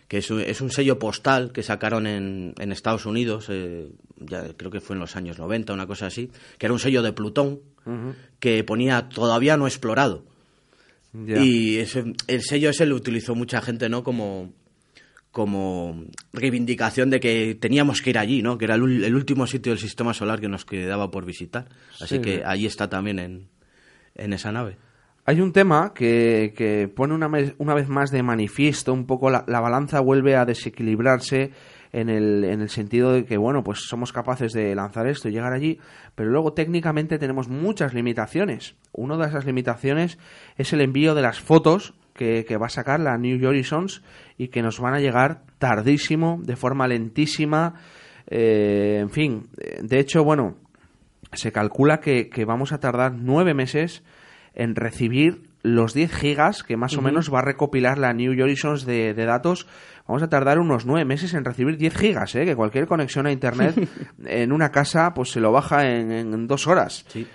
que 0.08 0.18
es 0.18 0.30
un, 0.30 0.40
es 0.40 0.60
un 0.60 0.70
sello 0.70 0.98
postal 0.98 1.52
que 1.52 1.62
sacaron 1.62 2.06
en, 2.06 2.54
en 2.58 2.72
Estados 2.72 3.06
Unidos, 3.06 3.46
eh, 3.50 3.90
ya 4.18 4.44
creo 4.56 4.70
que 4.70 4.80
fue 4.80 4.94
en 4.96 5.00
los 5.00 5.16
años 5.16 5.38
90, 5.38 5.72
una 5.72 5.86
cosa 5.86 6.06
así, 6.06 6.30
que 6.58 6.66
era 6.66 6.72
un 6.72 6.78
sello 6.78 7.02
de 7.02 7.12
Plutón, 7.12 7.60
que 8.40 8.64
ponía 8.64 9.08
todavía 9.10 9.56
no 9.58 9.66
explorado. 9.66 10.24
Y 11.44 11.76
ese- 11.76 12.14
el 12.26 12.42
sello 12.42 12.70
ese 12.70 12.86
lo 12.86 12.96
utilizó 12.96 13.34
mucha 13.34 13.60
gente, 13.60 13.88
¿no? 13.88 14.02
Como, 14.02 14.52
como 15.34 16.04
reivindicación 16.32 17.10
de 17.10 17.18
que 17.18 17.56
teníamos 17.60 18.00
que 18.00 18.10
ir 18.10 18.18
allí, 18.18 18.40
¿no? 18.40 18.56
Que 18.56 18.66
era 18.66 18.76
el, 18.76 19.02
el 19.02 19.14
último 19.16 19.48
sitio 19.48 19.72
del 19.72 19.80
sistema 19.80 20.14
solar 20.14 20.40
que 20.40 20.48
nos 20.48 20.64
quedaba 20.64 21.10
por 21.10 21.26
visitar. 21.26 21.66
Así 22.00 22.16
Sí. 22.16 22.20
que 22.20 22.42
allí 22.46 22.66
está 22.66 22.88
también 22.88 23.18
en, 23.18 23.48
en 24.14 24.32
esa 24.32 24.52
nave. 24.52 24.76
Hay 25.26 25.40
un 25.40 25.52
tema 25.52 25.92
que, 25.92 26.54
que 26.56 26.86
pone 26.86 27.14
una, 27.14 27.28
una 27.58 27.74
vez 27.74 27.88
más 27.88 28.12
de 28.12 28.22
manifiesto 28.22 28.92
un 28.92 29.06
poco 29.06 29.28
la, 29.28 29.44
la 29.48 29.58
balanza 29.58 29.98
vuelve 29.98 30.36
a 30.36 30.44
desequilibrarse 30.44 31.50
en 31.92 32.10
el, 32.10 32.44
en 32.44 32.60
el 32.60 32.68
sentido 32.68 33.12
de 33.12 33.24
que, 33.24 33.36
bueno, 33.36 33.64
pues 33.64 33.80
somos 33.88 34.12
capaces 34.12 34.52
de 34.52 34.72
lanzar 34.76 35.08
esto 35.08 35.28
y 35.28 35.32
llegar 35.32 35.52
allí, 35.52 35.78
pero 36.14 36.30
luego 36.30 36.52
técnicamente 36.52 37.18
tenemos 37.18 37.48
muchas 37.48 37.92
limitaciones. 37.92 38.76
Una 38.92 39.16
de 39.16 39.26
esas 39.26 39.46
limitaciones 39.46 40.16
es 40.56 40.72
el 40.72 40.80
envío 40.80 41.14
de 41.16 41.22
las 41.22 41.40
fotos 41.40 41.94
que, 42.14 42.44
que 42.46 42.56
va 42.56 42.66
a 42.66 42.70
sacar 42.70 43.00
la 43.00 43.18
New 43.18 43.46
Horizons 43.46 44.02
y 44.38 44.48
que 44.48 44.62
nos 44.62 44.80
van 44.80 44.94
a 44.94 45.00
llegar 45.00 45.42
tardísimo, 45.58 46.40
de 46.42 46.56
forma 46.56 46.86
lentísima, 46.88 47.74
eh, 48.28 48.98
en 49.00 49.10
fin. 49.10 49.48
eh, 49.58 49.80
De 49.82 49.98
hecho, 49.98 50.24
bueno, 50.24 50.56
se 51.32 51.52
calcula 51.52 52.00
que, 52.00 52.28
que 52.28 52.44
vamos 52.44 52.72
a 52.72 52.78
tardar 52.80 53.12
nueve 53.14 53.54
meses 53.54 54.02
en 54.54 54.74
recibir 54.76 55.42
los 55.62 55.94
10 55.94 56.12
gigas 56.14 56.62
que 56.62 56.76
más 56.76 56.96
o 56.96 57.00
menos 57.02 57.32
va 57.32 57.38
a 57.38 57.42
recopilar 57.42 57.96
la 57.98 58.12
New 58.12 58.32
Horizons 58.42 58.84
de, 58.84 59.14
de 59.14 59.24
datos. 59.24 59.66
Vamos 60.06 60.22
a 60.22 60.28
tardar 60.28 60.58
unos 60.58 60.84
nueve 60.84 61.06
meses 61.06 61.32
en 61.32 61.44
recibir 61.44 61.78
10 61.78 61.96
gigas, 61.96 62.34
¿eh? 62.34 62.44
que 62.44 62.54
cualquier 62.54 62.86
conexión 62.86 63.26
a 63.26 63.32
Internet 63.32 63.74
en 64.26 64.52
una 64.52 64.70
casa 64.70 65.14
pues 65.14 65.30
se 65.30 65.40
lo 65.40 65.52
baja 65.52 65.88
en, 65.90 66.12
en 66.12 66.46
dos 66.46 66.66
horas. 66.66 67.06
Sí. 67.08 67.26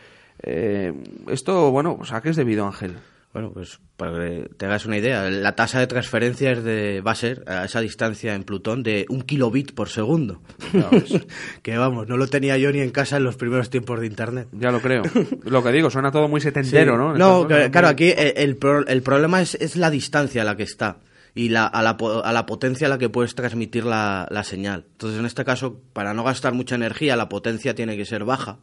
Eh, 0.44 0.94
esto, 1.28 1.72
bueno, 1.72 1.98
pues 1.98 2.14
¿a 2.14 2.22
qué 2.22 2.30
es 2.30 2.36
debido, 2.36 2.66
Ángel? 2.68 2.98
Bueno, 3.32 3.52
pues 3.54 3.80
para 3.96 4.18
que 4.18 4.50
te 4.58 4.66
hagas 4.66 4.88
una 4.88 4.98
idea, 4.98 5.30
la 5.30 5.56
tasa 5.56 5.80
de 5.80 5.86
transferencia 5.86 6.52
es 6.52 6.64
de, 6.64 7.02
va 7.02 7.12
a 7.12 7.16
ser 7.16 7.44
a 7.48 7.66
esa 7.66 7.80
distancia 7.80 8.34
en 8.34 8.44
Plutón 8.44 8.82
de 8.82 9.06
un 9.10 9.22
kilobit 9.22 9.74
por 9.74 9.90
segundo. 9.90 10.42
que 11.62 11.78
vamos, 11.78 12.08
no 12.08 12.18
lo 12.18 12.26
tenía 12.26 12.58
yo 12.58 12.72
ni 12.72 12.80
en 12.80 12.90
casa 12.90 13.18
en 13.18 13.24
los 13.24 13.36
primeros 13.36 13.70
tiempos 13.70 14.00
de 14.00 14.08
Internet. 14.08 14.48
Ya 14.54 14.72
lo 14.72 14.82
creo. 14.82 15.04
lo 15.44 15.64
que 15.64 15.72
digo, 15.72 15.92
suena 15.92 16.12
todo 16.12 16.28
muy 16.28 16.42
setentero, 16.42 16.98
¿no? 16.98 17.14
No, 17.16 17.48
claro, 17.48 17.88
aquí 17.88 18.12
el, 18.16 18.58
el 18.88 19.02
problema 19.04 19.42
es, 19.42 19.54
es 19.56 19.76
la 19.76 19.92
distancia 19.92 20.42
a 20.42 20.46
la 20.46 20.58
que 20.58 20.64
está 20.64 20.98
y 21.36 21.50
la, 21.50 21.68
a, 21.68 21.84
la, 21.84 21.98
a 22.24 22.34
la 22.34 22.46
potencia 22.48 22.88
a 22.88 22.90
la 22.90 22.98
que 22.98 23.10
puedes 23.10 23.36
transmitir 23.36 23.86
la, 23.86 24.28
la 24.32 24.44
señal. 24.44 24.86
Entonces, 24.94 25.20
en 25.20 25.26
este 25.28 25.46
caso, 25.46 25.80
para 25.94 26.16
no 26.16 26.24
gastar 26.24 26.54
mucha 26.54 26.76
energía, 26.76 27.16
la 27.16 27.30
potencia 27.30 27.76
tiene 27.76 27.96
que 27.96 28.06
ser 28.06 28.24
baja. 28.24 28.58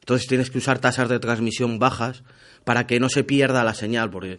Entonces, 0.00 0.26
tienes 0.26 0.50
que 0.50 0.58
usar 0.58 0.80
tasas 0.80 1.08
de 1.08 1.20
transmisión 1.20 1.78
bajas 1.78 2.24
para 2.64 2.86
que 2.86 3.00
no 3.00 3.08
se 3.08 3.24
pierda 3.24 3.64
la 3.64 3.74
señal, 3.74 4.10
porque, 4.10 4.38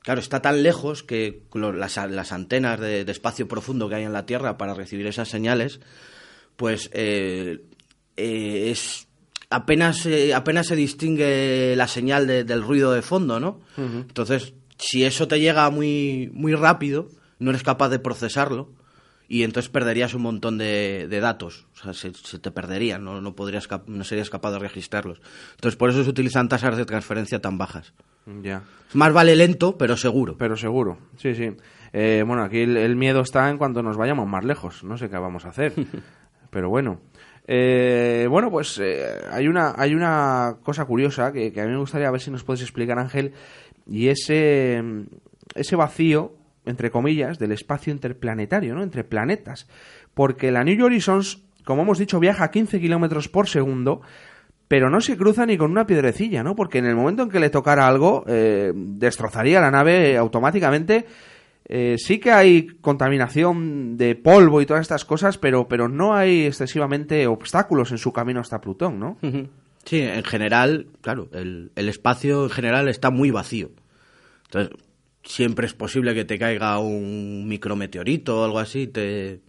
claro, 0.00 0.20
está 0.20 0.40
tan 0.42 0.62
lejos 0.62 1.02
que 1.02 1.42
lo- 1.54 1.72
las, 1.72 1.96
las 2.10 2.32
antenas 2.32 2.80
de, 2.80 3.04
de 3.04 3.12
espacio 3.12 3.48
profundo 3.48 3.88
que 3.88 3.96
hay 3.96 4.04
en 4.04 4.12
la 4.12 4.26
Tierra 4.26 4.56
para 4.58 4.74
recibir 4.74 5.06
esas 5.06 5.28
señales, 5.28 5.80
pues 6.56 6.90
eh, 6.92 7.60
eh, 8.16 8.70
es 8.70 9.06
apenas 9.50 10.06
eh, 10.06 10.32
apenas 10.34 10.66
se 10.68 10.76
distingue 10.76 11.74
la 11.76 11.88
señal 11.88 12.26
de- 12.26 12.44
del 12.44 12.62
ruido 12.62 12.92
de 12.92 13.02
fondo, 13.02 13.38
¿no? 13.40 13.60
Entonces, 13.76 14.54
si 14.78 15.04
eso 15.04 15.28
te 15.28 15.40
llega 15.40 15.68
muy 15.70 16.30
muy 16.32 16.54
rápido, 16.54 17.08
no 17.38 17.50
eres 17.50 17.62
capaz 17.62 17.88
de 17.90 17.98
procesarlo 17.98 18.70
y 19.32 19.44
entonces 19.44 19.70
perderías 19.70 20.12
un 20.12 20.20
montón 20.20 20.58
de, 20.58 21.06
de 21.08 21.20
datos, 21.20 21.66
o 21.72 21.76
sea, 21.78 21.94
se, 21.94 22.12
se 22.12 22.38
te 22.38 22.50
perderían, 22.50 23.02
no 23.02 23.22
no 23.22 23.34
podrías 23.34 23.66
no 23.86 24.04
serías 24.04 24.28
capaz 24.28 24.50
de 24.50 24.58
registrarlos. 24.58 25.22
Entonces, 25.52 25.76
por 25.76 25.88
eso 25.88 26.04
se 26.04 26.10
utilizan 26.10 26.50
tasas 26.50 26.76
de 26.76 26.84
transferencia 26.84 27.40
tan 27.40 27.56
bajas. 27.56 27.94
Ya. 28.42 28.64
Más 28.92 29.10
vale 29.14 29.34
lento, 29.34 29.78
pero 29.78 29.96
seguro. 29.96 30.36
Pero 30.36 30.58
seguro, 30.58 30.98
sí, 31.16 31.34
sí. 31.34 31.50
Eh, 31.94 32.22
bueno, 32.26 32.42
aquí 32.42 32.58
el, 32.58 32.76
el 32.76 32.94
miedo 32.94 33.22
está 33.22 33.48
en 33.48 33.56
cuando 33.56 33.82
nos 33.82 33.96
vayamos 33.96 34.28
más 34.28 34.44
lejos. 34.44 34.84
No 34.84 34.98
sé 34.98 35.08
qué 35.08 35.16
vamos 35.16 35.46
a 35.46 35.48
hacer. 35.48 35.72
Pero 36.50 36.68
bueno. 36.68 37.00
Eh, 37.46 38.26
bueno, 38.28 38.50
pues 38.50 38.78
eh, 38.82 39.18
hay, 39.30 39.48
una, 39.48 39.72
hay 39.78 39.94
una 39.94 40.58
cosa 40.62 40.84
curiosa 40.84 41.32
que, 41.32 41.54
que 41.54 41.60
a 41.62 41.64
mí 41.64 41.70
me 41.70 41.78
gustaría 41.78 42.10
ver 42.10 42.20
si 42.20 42.30
nos 42.30 42.44
puedes 42.44 42.60
explicar, 42.60 42.98
Ángel. 42.98 43.32
Y 43.86 44.08
ese, 44.08 44.82
ese 45.54 45.74
vacío, 45.74 46.34
entre 46.64 46.90
comillas, 46.90 47.38
del 47.38 47.52
espacio 47.52 47.92
interplanetario, 47.92 48.74
¿no? 48.74 48.82
Entre 48.82 49.04
planetas. 49.04 49.66
Porque 50.14 50.50
la 50.50 50.64
New 50.64 50.84
Horizons, 50.84 51.42
como 51.64 51.82
hemos 51.82 51.98
dicho, 51.98 52.20
viaja 52.20 52.44
a 52.44 52.50
15 52.50 52.80
kilómetros 52.80 53.28
por 53.28 53.48
segundo 53.48 54.02
pero 54.72 54.88
no 54.88 55.02
se 55.02 55.18
cruza 55.18 55.44
ni 55.44 55.58
con 55.58 55.70
una 55.70 55.86
piedrecilla, 55.86 56.42
¿no? 56.42 56.56
Porque 56.56 56.78
en 56.78 56.86
el 56.86 56.96
momento 56.96 57.24
en 57.24 57.28
que 57.28 57.38
le 57.38 57.50
tocara 57.50 57.86
algo, 57.86 58.24
eh, 58.26 58.72
destrozaría 58.74 59.60
la 59.60 59.70
nave 59.70 60.16
automáticamente. 60.16 61.04
Eh, 61.66 61.96
sí 61.98 62.18
que 62.18 62.32
hay 62.32 62.68
contaminación 62.80 63.98
de 63.98 64.14
polvo 64.14 64.62
y 64.62 64.64
todas 64.64 64.80
estas 64.80 65.04
cosas, 65.04 65.36
pero, 65.36 65.68
pero 65.68 65.88
no 65.88 66.14
hay 66.14 66.46
excesivamente 66.46 67.26
obstáculos 67.26 67.90
en 67.90 67.98
su 67.98 68.14
camino 68.14 68.40
hasta 68.40 68.62
Plutón, 68.62 68.98
¿no? 68.98 69.18
Sí, 69.84 70.00
en 70.00 70.24
general, 70.24 70.86
claro, 71.02 71.28
el, 71.34 71.70
el 71.76 71.88
espacio 71.90 72.44
en 72.44 72.50
general 72.50 72.88
está 72.88 73.10
muy 73.10 73.30
vacío. 73.30 73.72
Entonces, 74.46 74.74
siempre 75.24 75.66
es 75.66 75.74
posible 75.74 76.14
que 76.14 76.24
te 76.24 76.38
caiga 76.38 76.78
un 76.78 77.46
micrometeorito 77.48 78.40
o 78.40 78.44
algo 78.44 78.58
así 78.58 78.86
te, 78.86 79.40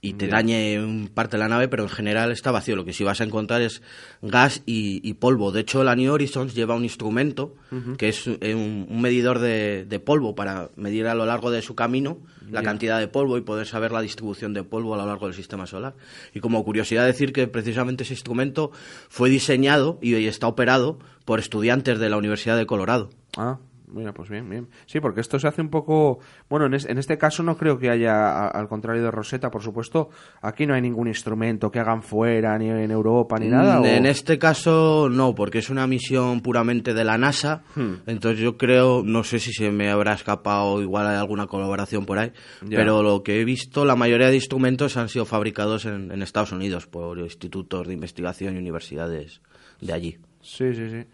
y 0.00 0.14
te 0.14 0.28
dañe 0.28 0.78
un 0.78 1.08
parte 1.12 1.36
de 1.36 1.42
la 1.42 1.48
nave, 1.48 1.68
pero 1.68 1.82
en 1.84 1.88
general 1.88 2.30
está 2.30 2.50
vacío. 2.50 2.76
Lo 2.76 2.84
que 2.84 2.92
sí 2.92 3.02
vas 3.02 3.20
a 3.20 3.24
encontrar 3.24 3.62
es 3.62 3.82
gas 4.22 4.62
y, 4.66 5.00
y 5.08 5.14
polvo. 5.14 5.52
De 5.52 5.60
hecho, 5.60 5.84
la 5.84 5.96
New 5.96 6.12
Horizons 6.12 6.54
lleva 6.54 6.74
un 6.74 6.84
instrumento 6.84 7.54
que 7.98 8.08
es 8.08 8.26
eh, 8.26 8.54
un, 8.54 8.86
un 8.88 9.00
medidor 9.00 9.38
de, 9.38 9.84
de 9.84 10.00
polvo 10.00 10.34
para 10.34 10.70
medir 10.76 11.06
a 11.06 11.14
lo 11.14 11.26
largo 11.26 11.50
de 11.50 11.62
su 11.62 11.74
camino 11.74 12.18
la 12.50 12.62
cantidad 12.62 13.00
de 13.00 13.08
polvo 13.08 13.36
y 13.38 13.40
poder 13.40 13.66
saber 13.66 13.90
la 13.90 14.00
distribución 14.00 14.54
de 14.54 14.62
polvo 14.62 14.94
a 14.94 14.98
lo 14.98 15.06
largo 15.06 15.26
del 15.26 15.34
sistema 15.34 15.66
solar. 15.66 15.94
Y 16.32 16.40
como 16.40 16.64
curiosidad 16.64 17.04
decir 17.04 17.32
que 17.32 17.48
precisamente 17.48 18.04
ese 18.04 18.14
instrumento 18.14 18.70
fue 19.08 19.30
diseñado 19.30 19.98
y 20.02 20.16
y 20.16 20.28
está 20.28 20.46
operado 20.46 20.98
por 21.26 21.40
estudiantes 21.40 21.98
de 21.98 22.08
la 22.08 22.16
Universidad 22.16 22.56
de 22.56 22.64
Colorado. 22.64 23.10
Ah, 23.36 23.58
mira, 23.88 24.12
pues 24.12 24.28
bien, 24.28 24.48
bien. 24.48 24.68
Sí, 24.86 25.00
porque 25.00 25.20
esto 25.20 25.38
se 25.38 25.48
hace 25.48 25.60
un 25.62 25.68
poco... 25.70 26.18
Bueno, 26.48 26.66
en, 26.66 26.74
es- 26.74 26.86
en 26.86 26.98
este 26.98 27.18
caso 27.18 27.42
no 27.42 27.56
creo 27.56 27.78
que 27.78 27.90
haya, 27.90 28.12
a- 28.30 28.48
al 28.48 28.68
contrario 28.68 29.02
de 29.02 29.10
Rosetta, 29.10 29.50
por 29.50 29.62
supuesto, 29.62 30.10
aquí 30.42 30.66
no 30.66 30.74
hay 30.74 30.82
ningún 30.82 31.08
instrumento 31.08 31.70
que 31.70 31.78
hagan 31.78 32.02
fuera, 32.02 32.56
ni 32.58 32.68
en 32.68 32.90
Europa, 32.90 33.36
ni 33.38 33.48
nada. 33.48 33.78
Mm, 33.80 33.82
o- 33.82 33.86
En 33.86 34.06
este 34.06 34.38
caso 34.38 35.08
no, 35.10 35.34
porque 35.34 35.58
es 35.58 35.70
una 35.70 35.86
misión 35.86 36.40
puramente 36.40 36.94
de 36.94 37.04
la 37.04 37.18
NASA. 37.18 37.62
Hmm. 37.74 37.94
Entonces 38.06 38.40
yo 38.40 38.56
creo, 38.56 39.02
no 39.04 39.24
sé 39.24 39.38
si 39.38 39.52
se 39.52 39.70
me 39.70 39.90
habrá 39.90 40.14
escapado, 40.14 40.82
igual 40.82 41.06
hay 41.06 41.16
alguna 41.16 41.46
colaboración 41.46 42.04
por 42.06 42.18
ahí, 42.18 42.32
Ya. 42.62 42.78
pero 42.78 43.02
lo 43.02 43.22
que 43.22 43.40
he 43.40 43.44
visto, 43.44 43.84
la 43.84 43.96
mayoría 43.96 44.28
de 44.28 44.34
instrumentos 44.36 44.96
han 44.96 45.08
sido 45.08 45.24
fabricados 45.24 45.84
en, 45.86 46.10
en 46.10 46.22
Estados 46.22 46.52
Unidos 46.52 46.86
por 46.86 47.18
institutos 47.18 47.86
de 47.86 47.94
investigación 47.94 48.54
y 48.56 48.58
universidades 48.58 49.40
de 49.80 49.92
allí. 49.92 50.18
Sí, 50.40 50.72
sí, 50.74 50.88
sí. 50.90 51.04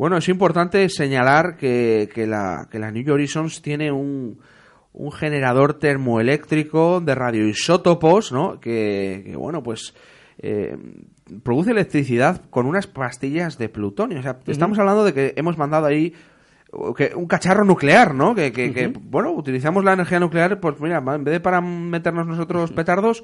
Bueno, 0.00 0.16
es 0.16 0.30
importante 0.30 0.88
señalar 0.88 1.58
que, 1.58 2.08
que 2.14 2.26
la, 2.26 2.68
que 2.70 2.78
la 2.78 2.90
New 2.90 3.12
Horizons 3.12 3.60
tiene 3.60 3.92
un, 3.92 4.38
un 4.94 5.12
generador 5.12 5.74
termoeléctrico 5.74 7.02
de 7.02 7.14
radioisótopos, 7.14 8.32
¿no? 8.32 8.58
Que, 8.60 9.22
que, 9.26 9.36
bueno, 9.36 9.62
pues 9.62 9.94
eh, 10.38 10.74
produce 11.42 11.72
electricidad 11.72 12.40
con 12.48 12.64
unas 12.64 12.86
pastillas 12.86 13.58
de 13.58 13.68
plutonio. 13.68 14.20
O 14.20 14.22
sea, 14.22 14.38
estamos 14.46 14.78
hablando 14.78 15.04
de 15.04 15.12
que 15.12 15.34
hemos 15.36 15.58
mandado 15.58 15.84
ahí 15.84 16.14
que 16.96 17.12
un 17.14 17.26
cacharro 17.26 17.66
nuclear, 17.66 18.14
¿no? 18.14 18.34
Que, 18.34 18.52
que, 18.52 18.72
que, 18.72 18.88
bueno, 18.88 19.32
utilizamos 19.32 19.84
la 19.84 19.92
energía 19.92 20.18
nuclear, 20.18 20.60
pues 20.60 20.80
mira, 20.80 20.96
en 20.96 21.24
vez 21.24 21.32
de 21.32 21.40
para 21.40 21.60
meternos 21.60 22.26
nosotros 22.26 22.72
petardos, 22.72 23.22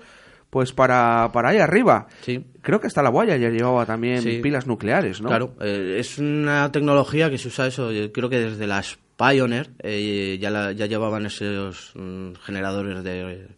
pues 0.51 0.73
para, 0.73 1.31
para 1.33 1.51
ahí 1.51 1.59
arriba. 1.59 2.07
Sí. 2.23 2.45
Creo 2.63 2.81
que 2.81 2.87
hasta 2.87 3.03
la 3.03 3.11
Voyager 3.11 3.53
llevaba 3.53 3.85
también 3.87 4.23
Sí. 4.23 4.39
pilas 4.43 4.67
nucleares, 4.67 5.21
¿no? 5.21 5.29
Claro, 5.29 5.55
eh, 5.61 5.97
es 5.99 6.19
una 6.19 6.71
tecnología 6.73 7.29
que 7.31 7.39
se 7.39 7.49
usa 7.49 7.67
eso, 7.67 7.93
yo 7.93 8.11
creo 8.13 8.29
que 8.31 8.39
desde 8.41 8.67
las 8.67 8.99
Pioneer 9.19 9.71
eh, 9.83 10.39
ya, 10.41 10.51
la- 10.51 10.73
ya 10.73 10.87
llevaban 10.87 11.25
esos 11.27 11.93
mm, 11.95 12.33
generadores 12.43 13.03
de, 13.03 13.49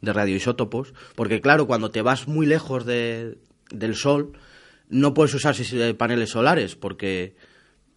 de 0.00 0.12
radioisótopos, 0.12 0.94
porque 1.16 1.40
claro, 1.40 1.66
cuando 1.66 1.90
te 1.90 2.02
vas 2.02 2.28
muy 2.28 2.46
lejos 2.46 2.86
de- 2.86 3.36
del 3.70 3.94
Sol, 3.94 4.32
no 4.88 5.14
puedes 5.14 5.34
usar 5.34 5.54
eh, 5.58 5.94
paneles 5.94 6.30
solares, 6.30 6.76
porque 6.76 7.36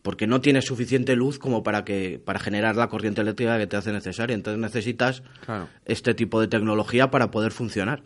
porque 0.02 0.26
no 0.26 0.42
tienes 0.42 0.66
suficiente 0.66 1.16
luz 1.16 1.38
como 1.38 1.62
para 1.62 1.86
que 1.86 2.20
para 2.26 2.40
generar 2.40 2.76
la 2.76 2.88
corriente 2.90 3.22
eléctrica 3.22 3.60
que 3.60 3.68
te 3.68 3.78
hace 3.78 3.92
necesaria. 3.92 4.34
Entonces 4.34 4.60
necesitas 4.60 5.22
Claro. 5.46 5.68
este 5.86 6.16
tipo 6.16 6.42
de 6.42 6.48
tecnología 6.48 7.12
para 7.12 7.30
poder 7.30 7.52
funcionar. 7.52 8.02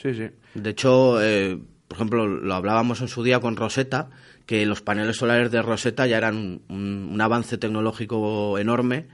Sí, 0.00 0.14
sí. 0.14 0.28
De 0.54 0.70
hecho, 0.70 1.20
eh, 1.22 1.58
por 1.88 1.96
ejemplo, 1.96 2.26
lo 2.26 2.54
hablábamos 2.54 3.00
en 3.00 3.08
su 3.08 3.22
día 3.22 3.40
con 3.40 3.56
Rosetta, 3.56 4.10
que 4.46 4.64
los 4.66 4.82
paneles 4.82 5.16
solares 5.16 5.50
de 5.50 5.62
Rosetta 5.62 6.06
ya 6.06 6.18
eran 6.18 6.36
un, 6.36 6.62
un- 6.68 7.08
un 7.12 7.20
avance 7.20 7.58
tecnológico 7.58 8.58
enorme 8.58 9.06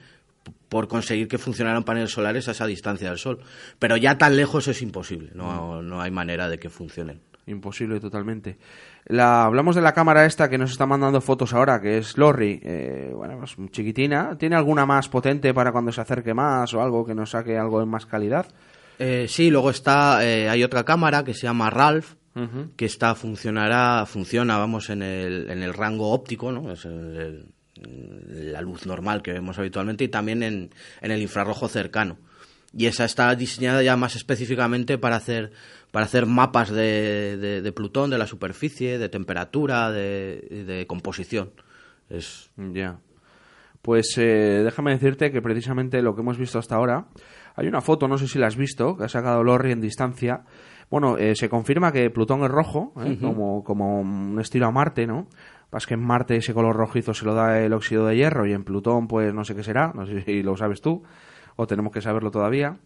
por 0.68 0.88
conseguir 0.88 1.28
que 1.28 1.38
funcionaran 1.38 1.84
paneles 1.84 2.10
solares 2.10 2.48
a 2.48 2.52
esa 2.52 2.66
distancia 2.66 3.08
del 3.08 3.18
Sol. 3.18 3.40
Pero 3.78 3.96
ya 3.96 4.18
tan 4.18 4.36
lejos 4.36 4.68
es 4.68 4.82
imposible, 4.82 5.30
no, 5.34 5.82
no 5.82 6.00
hay 6.00 6.10
manera 6.10 6.48
de 6.48 6.58
que 6.58 6.68
funcionen. 6.70 7.20
Imposible 7.46 7.98
totalmente. 7.98 8.56
La, 9.06 9.44
hablamos 9.44 9.74
de 9.74 9.82
la 9.82 9.92
cámara 9.92 10.26
esta 10.26 10.48
que 10.48 10.58
nos 10.58 10.70
está 10.70 10.86
mandando 10.86 11.20
fotos 11.20 11.52
ahora, 11.52 11.80
que 11.80 11.98
es 11.98 12.16
Lorry. 12.16 12.60
Eh, 12.62 13.12
bueno, 13.14 13.36
pues 13.38 13.56
chiquitina. 13.72 14.38
¿Tiene 14.38 14.54
alguna 14.56 14.86
más 14.86 15.08
potente 15.08 15.52
para 15.52 15.72
cuando 15.72 15.90
se 15.92 16.00
acerque 16.00 16.34
más 16.34 16.72
o 16.72 16.80
algo 16.82 17.04
que 17.04 17.14
nos 17.14 17.30
saque 17.30 17.58
algo 17.58 17.80
de 17.80 17.86
más 17.86 18.06
calidad? 18.06 18.46
Eh, 18.98 19.26
sí, 19.28 19.50
luego 19.50 19.70
está, 19.70 20.24
eh, 20.26 20.48
hay 20.48 20.62
otra 20.64 20.84
cámara 20.84 21.24
que 21.24 21.34
se 21.34 21.42
llama 21.42 21.70
Ralph, 21.70 22.14
que 22.76 22.86
está 22.86 23.14
funcionará, 23.14 24.06
funciona, 24.06 24.56
vamos, 24.56 24.88
en 24.88 25.02
el, 25.02 25.50
en 25.50 25.62
el 25.62 25.74
rango 25.74 26.12
óptico, 26.12 26.50
¿no? 26.50 26.72
Es 26.72 26.84
el- 26.86 27.46
el- 27.76 28.52
la 28.52 28.60
luz 28.62 28.86
normal 28.86 29.22
que 29.22 29.32
vemos 29.32 29.58
habitualmente 29.58 30.04
y 30.04 30.08
también 30.08 30.42
en, 30.42 30.70
en 31.02 31.10
el 31.10 31.20
infrarrojo 31.20 31.68
cercano. 31.68 32.16
Y 32.74 32.86
esa 32.86 33.04
está 33.04 33.34
diseñada 33.34 33.82
ya 33.82 33.96
más 33.96 34.16
específicamente 34.16 34.96
para 34.96 35.16
hacer 35.16 35.52
para 35.90 36.06
hacer 36.06 36.24
mapas 36.24 36.70
de, 36.70 37.36
de- 37.36 37.60
de 37.60 37.72
Plutón, 37.72 38.08
de 38.08 38.16
la 38.16 38.26
superficie, 38.26 38.96
de 38.98 39.10
temperatura, 39.10 39.90
de, 39.90 40.64
de 40.66 40.86
composición. 40.86 41.50
Es, 42.08 42.50
Ya. 42.56 42.98
Pues 43.82 44.14
eh, 44.16 44.62
déjame 44.64 44.92
decirte 44.92 45.30
que 45.32 45.42
precisamente 45.42 46.00
lo 46.02 46.14
que 46.14 46.20
hemos 46.22 46.38
visto 46.38 46.58
hasta 46.58 46.76
ahora, 46.76 47.06
hay 47.54 47.66
una 47.66 47.80
foto, 47.80 48.08
no 48.08 48.18
sé 48.18 48.28
si 48.28 48.38
la 48.38 48.46
has 48.46 48.56
visto, 48.56 48.96
que 48.96 49.04
ha 49.04 49.08
sacado 49.08 49.42
Lorry 49.42 49.72
en 49.72 49.80
distancia. 49.80 50.44
Bueno, 50.90 51.16
eh, 51.16 51.34
se 51.34 51.48
confirma 51.48 51.92
que 51.92 52.10
Plutón 52.10 52.42
es 52.44 52.50
rojo, 52.50 52.92
¿eh? 53.04 53.18
como, 53.20 53.64
como 53.64 54.00
un 54.00 54.38
estilo 54.40 54.66
a 54.66 54.70
Marte, 54.70 55.06
¿no? 55.06 55.26
Pasa 55.70 55.88
que 55.88 55.94
en 55.94 56.04
Marte 56.04 56.36
ese 56.36 56.52
color 56.52 56.76
rojizo 56.76 57.14
se 57.14 57.24
lo 57.24 57.34
da 57.34 57.58
el 57.60 57.72
óxido 57.72 58.06
de 58.06 58.16
hierro 58.16 58.46
y 58.46 58.52
en 58.52 58.62
Plutón 58.62 59.08
pues 59.08 59.32
no 59.32 59.42
sé 59.44 59.54
qué 59.54 59.62
será, 59.62 59.92
no 59.94 60.06
sé 60.06 60.20
si 60.22 60.42
lo 60.42 60.54
sabes 60.54 60.82
tú 60.82 61.02
o 61.56 61.66
tenemos 61.66 61.92
que 61.92 62.02
saberlo 62.02 62.30
todavía. 62.30 62.76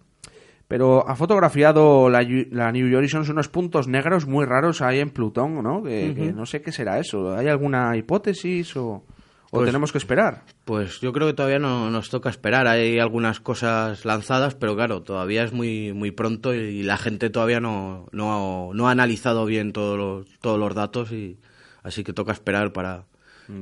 Pero 0.68 1.08
ha 1.08 1.14
fotografiado 1.14 2.10
la, 2.10 2.26
la 2.50 2.72
New 2.72 2.96
Horizons 2.96 3.28
unos 3.28 3.48
puntos 3.48 3.86
negros 3.86 4.26
muy 4.26 4.44
raros 4.44 4.82
ahí 4.82 4.98
en 4.98 5.10
Plutón, 5.10 5.62
¿no? 5.62 5.82
Que, 5.82 6.12
que 6.14 6.32
no 6.32 6.44
sé 6.44 6.60
qué 6.60 6.72
será 6.72 6.98
eso. 6.98 7.36
¿Hay 7.36 7.48
alguna 7.48 7.96
hipótesis 7.96 8.76
o, 8.76 9.04
o 9.46 9.58
Pues- 9.58 9.66
tenemos 9.66 9.92
que 9.92 9.98
esperar? 9.98 10.42
Pues 10.64 11.00
yo 11.00 11.12
creo 11.12 11.26
que 11.28 11.32
todavía 11.34 11.58
no 11.58 11.90
nos 11.90 12.10
toca 12.10 12.28
esperar. 12.30 12.66
Hay 12.66 12.98
algunas 12.98 13.40
cosas 13.40 14.04
lanzadas, 14.04 14.54
pero 14.54 14.74
claro, 14.74 15.02
todavía 15.02 15.44
es 15.44 15.52
muy 15.52 15.92
muy 15.92 16.10
pronto 16.10 16.52
y 16.54 16.82
la 16.82 16.96
gente 16.96 17.30
todavía 17.30 17.60
no, 17.60 18.08
no, 18.12 18.70
no 18.74 18.88
ha 18.88 18.90
analizado 18.90 19.44
bien 19.46 19.72
todos 19.72 19.96
los, 19.98 20.38
todos 20.40 20.58
los 20.58 20.74
datos 20.74 21.12
y 21.12 21.38
así 21.82 22.02
que 22.04 22.12
toca 22.12 22.32
esperar 22.32 22.72
para 22.72 23.04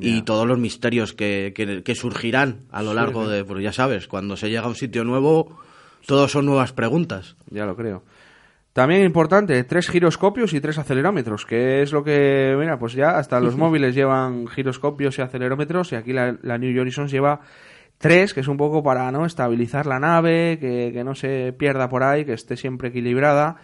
y 0.00 0.22
todos 0.22 0.46
los 0.46 0.58
misterios 0.58 1.12
que, 1.12 1.52
que, 1.54 1.82
que 1.82 1.94
surgirán 1.94 2.60
a 2.72 2.82
lo 2.82 2.94
largo 2.94 3.28
de, 3.28 3.44
pues 3.44 3.62
ya 3.62 3.70
sabes, 3.70 4.08
cuando 4.08 4.34
se 4.38 4.48
llega 4.48 4.62
a 4.62 4.68
un 4.68 4.76
sitio 4.76 5.04
nuevo, 5.04 5.58
todos 6.06 6.32
son 6.32 6.46
nuevas 6.46 6.72
preguntas. 6.72 7.36
Ya 7.50 7.66
lo 7.66 7.76
creo. 7.76 8.02
También 8.74 9.04
importante, 9.04 9.62
tres 9.64 9.88
giroscopios 9.88 10.52
y 10.52 10.60
tres 10.60 10.76
acelerómetros, 10.78 11.46
que 11.46 11.80
es 11.80 11.92
lo 11.92 12.04
que, 12.04 12.54
mira, 12.58 12.76
pues 12.78 12.92
ya 12.92 13.16
hasta 13.16 13.38
los 13.40 13.56
móviles 13.56 13.94
llevan 13.94 14.46
giroscopios 14.48 15.16
y 15.18 15.22
acelerómetros 15.22 15.92
y 15.92 15.94
aquí 15.94 16.12
la, 16.12 16.36
la 16.42 16.58
New 16.58 16.78
Horizons 16.80 17.10
lleva 17.10 17.40
tres, 17.98 18.34
que 18.34 18.40
es 18.40 18.48
un 18.48 18.56
poco 18.56 18.82
para 18.82 19.10
no 19.12 19.24
estabilizar 19.26 19.86
la 19.86 20.00
nave, 20.00 20.58
que, 20.60 20.90
que 20.92 21.04
no 21.04 21.14
se 21.14 21.54
pierda 21.56 21.88
por 21.88 22.02
ahí, 22.02 22.24
que 22.24 22.32
esté 22.32 22.56
siempre 22.56 22.88
equilibrada. 22.88 23.58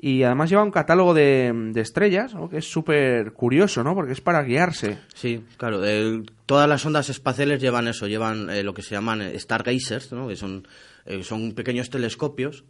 Y 0.00 0.24
además 0.24 0.50
lleva 0.50 0.64
un 0.64 0.70
catálogo 0.72 1.14
de, 1.14 1.52
de 1.72 1.80
estrellas, 1.80 2.34
¿no? 2.34 2.48
que 2.50 2.56
es 2.58 2.64
súper 2.70 3.32
curioso, 3.32 3.84
¿no? 3.84 3.94
Porque 3.94 4.12
es 4.12 4.20
para 4.20 4.42
guiarse. 4.42 4.98
Sí, 5.14 5.44
claro. 5.58 5.84
el- 5.84 6.28
todas 6.46 6.68
las 6.68 6.84
ondas 6.84 7.08
espaciales 7.08 7.60
llevan 7.60 7.86
eso, 7.86 8.08
llevan 8.08 8.50
eh, 8.50 8.64
lo 8.64 8.74
que 8.74 8.82
se 8.82 8.96
llaman 8.96 9.22
eh, 9.22 9.38
stargazers, 9.38 10.10
¿no? 10.12 10.26
que 10.26 10.34
son, 10.36 10.66
eh, 11.06 11.22
son 11.22 11.52
pequeños 11.52 11.88
telescopios 11.90 12.64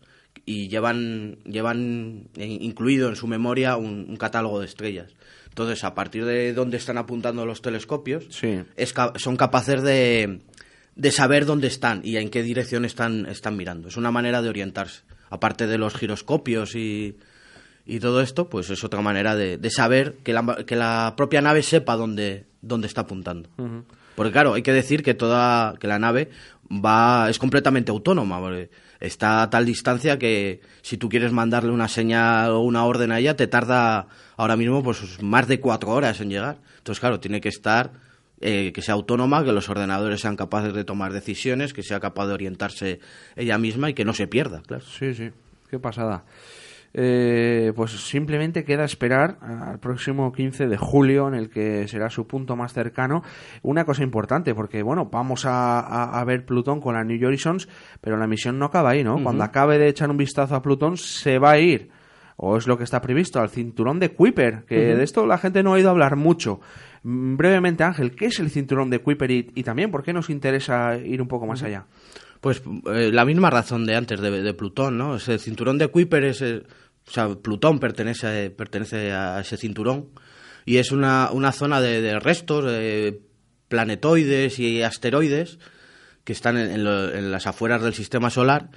y 0.47 0.69
llevan, 0.69 1.39
llevan 1.45 2.29
incluido 2.37 3.09
en 3.09 3.17
su 3.17 3.27
memoria 3.27 3.77
un, 3.77 4.07
un 4.09 4.17
catálogo 4.17 4.61
de 4.61 4.67
estrellas. 4.67 5.13
Entonces, 5.49 5.85
a 5.85 5.95
partir 5.95 6.25
de 6.25 6.53
dónde 6.55 6.77
están 6.77 6.97
apuntando 6.99 7.45
los 7.47 7.61
telescopios, 7.63 8.27
Sí. 8.31 8.63
es 8.77 8.95
son 9.17 9.37
capaces 9.37 9.83
de, 9.83 10.41
de 10.97 11.11
saber 11.13 11.45
dónde 11.45 11.67
están 11.67 12.01
y 12.05 12.17
en 12.17 12.31
qué 12.31 12.43
dirección 12.43 12.85
están, 12.85 13.27
están 13.27 13.57
mirando. 13.57 13.89
Es 13.89 13.97
una 13.97 14.11
manera 14.11 14.43
de 14.43 14.49
orientarse. 14.49 15.03
Aparte 15.29 15.67
de 15.67 15.79
los 15.79 15.95
giroscopios 15.95 16.75
y, 16.75 17.17
y 17.87 18.01
todo 18.01 18.21
esto, 18.21 18.49
pues 18.49 18.71
es 18.71 18.83
otra 18.85 19.01
manera 19.01 19.37
de, 19.37 19.59
de 19.59 19.71
saber 19.71 20.17
que 20.25 20.33
la, 20.33 20.65
que 20.67 20.77
la 20.77 21.15
propia 21.17 21.41
nave 21.41 21.63
sepa 21.63 21.97
dónde, 21.97 22.47
dónde 22.63 22.87
está 22.89 23.03
apuntando. 23.03 23.49
Porque 24.17 24.33
claro, 24.33 24.55
hay 24.55 24.63
que 24.63 24.73
decir 24.73 25.03
que 25.03 25.15
toda 25.15 25.75
que 25.79 25.87
la 25.89 25.99
nave 25.99 26.31
va 26.71 27.29
es 27.31 27.39
completamente 27.39 27.91
autónoma, 27.91 28.41
porque 28.41 28.71
está 29.01 29.43
a 29.43 29.51
tal 29.51 29.67
distancia 29.67 30.19
que 30.19 30.61
si 30.83 30.97
tú 30.97 31.09
quieres 31.09 31.33
mandarle 31.33 31.73
una 31.73 31.89
señal 31.89 32.51
o 32.53 32.61
una 32.61 32.85
orden 32.85 33.13
a 33.13 33.19
ella 33.19 33.35
te 33.35 33.47
tarda 33.47 34.07
ahora 34.37 34.57
mismo 34.57 34.83
pues 34.83 35.23
más 35.23 35.49
de 35.49 35.59
cuatro 35.59 35.91
horas 35.91 36.21
en 36.21 36.31
llegar. 36.31 36.59
Entonces 36.79 37.01
claro, 37.01 37.19
tiene 37.19 37.41
que 37.41 37.49
estar 37.49 37.93
eh, 38.41 38.73
que 38.73 38.81
sea 38.81 38.95
autónoma, 38.95 39.45
que 39.45 39.53
los 39.53 39.69
ordenadores 39.69 40.21
sean 40.21 40.37
capaces 40.37 40.73
de 40.73 40.85
tomar 40.85 41.13
decisiones, 41.13 41.75
que 41.75 41.83
sea 41.83 42.01
capaz 42.01 42.27
de 42.27 42.33
orientarse 42.33 43.01
ella 43.37 43.59
misma 43.59 43.91
y 43.91 43.95
que 43.95 44.05
no 44.05 44.15
se 44.15 44.27
pierda, 44.27 44.63
claro. 44.67 44.85
Sí, 44.85 45.15
sí, 45.15 45.31
qué 45.69 45.79
pasada. 45.79 46.25
Eh, 46.93 47.73
pues 47.77 47.93
simplemente 47.93 48.65
queda 48.65 48.85
esperar 48.85 49.39
al 49.43 49.79
próximo 49.79 50.33
15 50.33 50.67
de 50.67 50.77
julio, 50.77 51.29
en 51.29 51.35
el 51.35 51.49
que 51.49 51.87
será 51.87 52.11
su 52.11 52.27
punto 52.27 52.57
más 52.57 52.73
cercano. 52.73 53.23
Una 53.63 53.85
cosa 53.85 54.03
importante, 54.03 54.55
porque 54.55 54.83
bueno, 54.83 55.07
vamos 55.11 55.47
a, 55.47 55.79
a- 55.81 56.21
a 56.21 56.25
ver 56.25 56.45
Plutón 56.45 56.81
con 56.81 56.95
la 56.95 57.05
New 57.05 57.25
Horizons, 57.27 57.69
pero 58.01 58.17
la 58.17 58.27
misión 58.27 58.59
no 58.59 58.67
acaba 58.67 58.91
ahí, 58.91 59.05
¿no? 59.05 59.23
Cuando 59.23 59.45
acabe 59.45 59.79
de 59.79 59.89
echar 59.89 60.11
un 60.11 60.17
vistazo 60.17 60.55
a 60.57 60.63
Plutón, 60.63 60.97
se 60.97 61.39
va 61.39 61.53
a 61.53 61.59
ir, 61.59 61.91
o 62.37 62.57
es 62.57 62.67
lo 62.67 62.77
que 62.77 62.85
está 62.85 63.01
previsto, 63.01 63.41
al 63.41 63.51
cinturón 63.51 64.01
de 64.01 64.09
Kuiper, 64.11 64.65
que 64.67 64.75
de 64.97 65.05
esto 65.05 65.27
la 65.27 65.39
gente 65.39 65.63
no 65.63 65.71
ha 65.71 65.75
oído 65.75 65.91
hablar 65.91 66.17
mucho. 66.17 66.61
Mm, 67.05 67.37
Brevemente, 67.37 67.85
Ángel, 67.85 68.17
¿qué 68.17 68.27
es 68.27 68.41
el 68.41 68.51
cinturón 68.51 68.91
de 68.91 68.99
Kuiper 68.99 69.31
y, 69.31 69.51
y 69.55 69.63
también 69.63 69.91
por 69.93 70.03
qué 70.03 70.13
nos 70.13 70.29
interesa 70.29 70.97
ir 70.97 71.23
un 71.23 71.29
poco 71.29 71.47
más 71.47 71.63
allá? 71.63 71.87
Pues 72.41 72.63
eh, 72.95 73.11
la 73.13 73.25
misma 73.25 73.51
razón 73.51 73.85
de 73.87 73.97
antes 73.97 74.21
de, 74.21 74.31
de 74.43 74.55
Plutón, 74.55 74.97
¿no? 74.99 75.17
Ese 75.17 75.39
cinturón 75.39 75.77
de 75.79 75.89
Kuiper 75.89 76.25
es, 76.25 76.41
eh, 76.43 76.63
o 77.07 77.11
sea, 77.11 77.29
Plutón 77.35 77.79
pertenece, 77.81 78.47
a- 78.47 78.57
pertenece 78.57 79.13
a 79.13 79.41
ese 79.41 79.57
cinturón 79.57 80.09
y 80.65 80.79
es 80.79 80.91
una, 80.93 81.31
una 81.33 81.53
zona 81.53 81.81
de, 81.81 82.01
de 82.01 82.19
restos, 82.19 82.65
de 82.65 83.21
planetoides 83.69 84.59
y 84.59 84.83
asteroides 84.83 85.59
que 86.25 86.33
están 86.33 86.57
en, 86.59 86.71
en 86.71 86.85
lo- 86.85 87.13
en 87.15 87.31
las 87.31 87.47
afueras 87.47 87.83
del 87.83 87.95
sistema 87.95 88.31
solar 88.31 88.71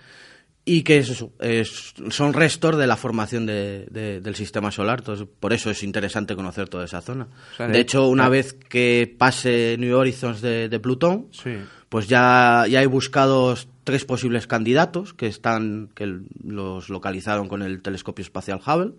y 0.65 0.83
que 0.83 0.97
es 0.99 1.09
eso, 1.09 1.31
es- 1.39 1.93
son 2.09 2.31
restos 2.33 2.77
de 2.77 2.87
la 2.87 2.95
formación 2.95 3.45
de- 3.45 3.85
de- 3.91 4.21
del 4.21 4.35
sistema 4.35 4.71
solar. 4.71 4.99
Entonces, 4.99 5.27
por 5.39 5.51
eso 5.51 5.69
es 5.69 5.83
interesante 5.83 6.35
conocer 6.35 6.69
toda 6.69 6.85
esa 6.85 7.01
zona. 7.01 7.27
O 7.53 7.55
sea, 7.57 7.67
de 7.67 7.79
hecho, 7.79 8.07
una 8.07 8.29
vez 8.29 8.53
que 8.53 9.13
pase 9.17 9.75
New 9.77 9.97
Horizons 9.97 10.41
de, 10.41 10.69
de 10.69 10.79
Plutón, 10.79 11.27
Sí. 11.31 11.51
pues 11.89 12.07
ya, 12.07 12.65
ya 12.69 12.79
hay 12.79 12.85
buscados 12.85 13.67
tres 13.83 14.05
posibles 14.05 14.47
candidatos 14.47 15.13
que 15.13 15.27
están 15.27 15.89
que 15.93 16.19
los 16.45 16.87
localizaron 16.89 17.49
con 17.49 17.61
el 17.61 17.81
telescopio 17.81 18.23
espacial 18.23 18.61
Hubble 18.65 18.93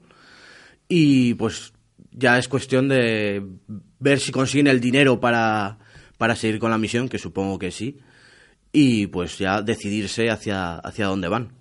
y 0.88 1.32
pues 1.34 1.72
ya 2.12 2.38
es 2.38 2.48
cuestión 2.48 2.88
de 2.88 3.42
ver 3.98 4.20
si 4.20 4.30
consiguen 4.32 4.66
el 4.66 4.80
dinero 4.80 5.18
para, 5.20 5.78
para 6.18 6.36
seguir 6.36 6.58
con 6.58 6.70
la 6.70 6.78
misión, 6.78 7.08
que 7.08 7.18
supongo 7.18 7.58
que 7.58 7.70
sí, 7.70 7.98
y 8.74 9.06
pues 9.06 9.38
ya 9.38 9.62
decidirse 9.62 10.28
hacia, 10.28 10.74
hacia 10.78 11.06
dónde 11.06 11.28
van. 11.28 11.52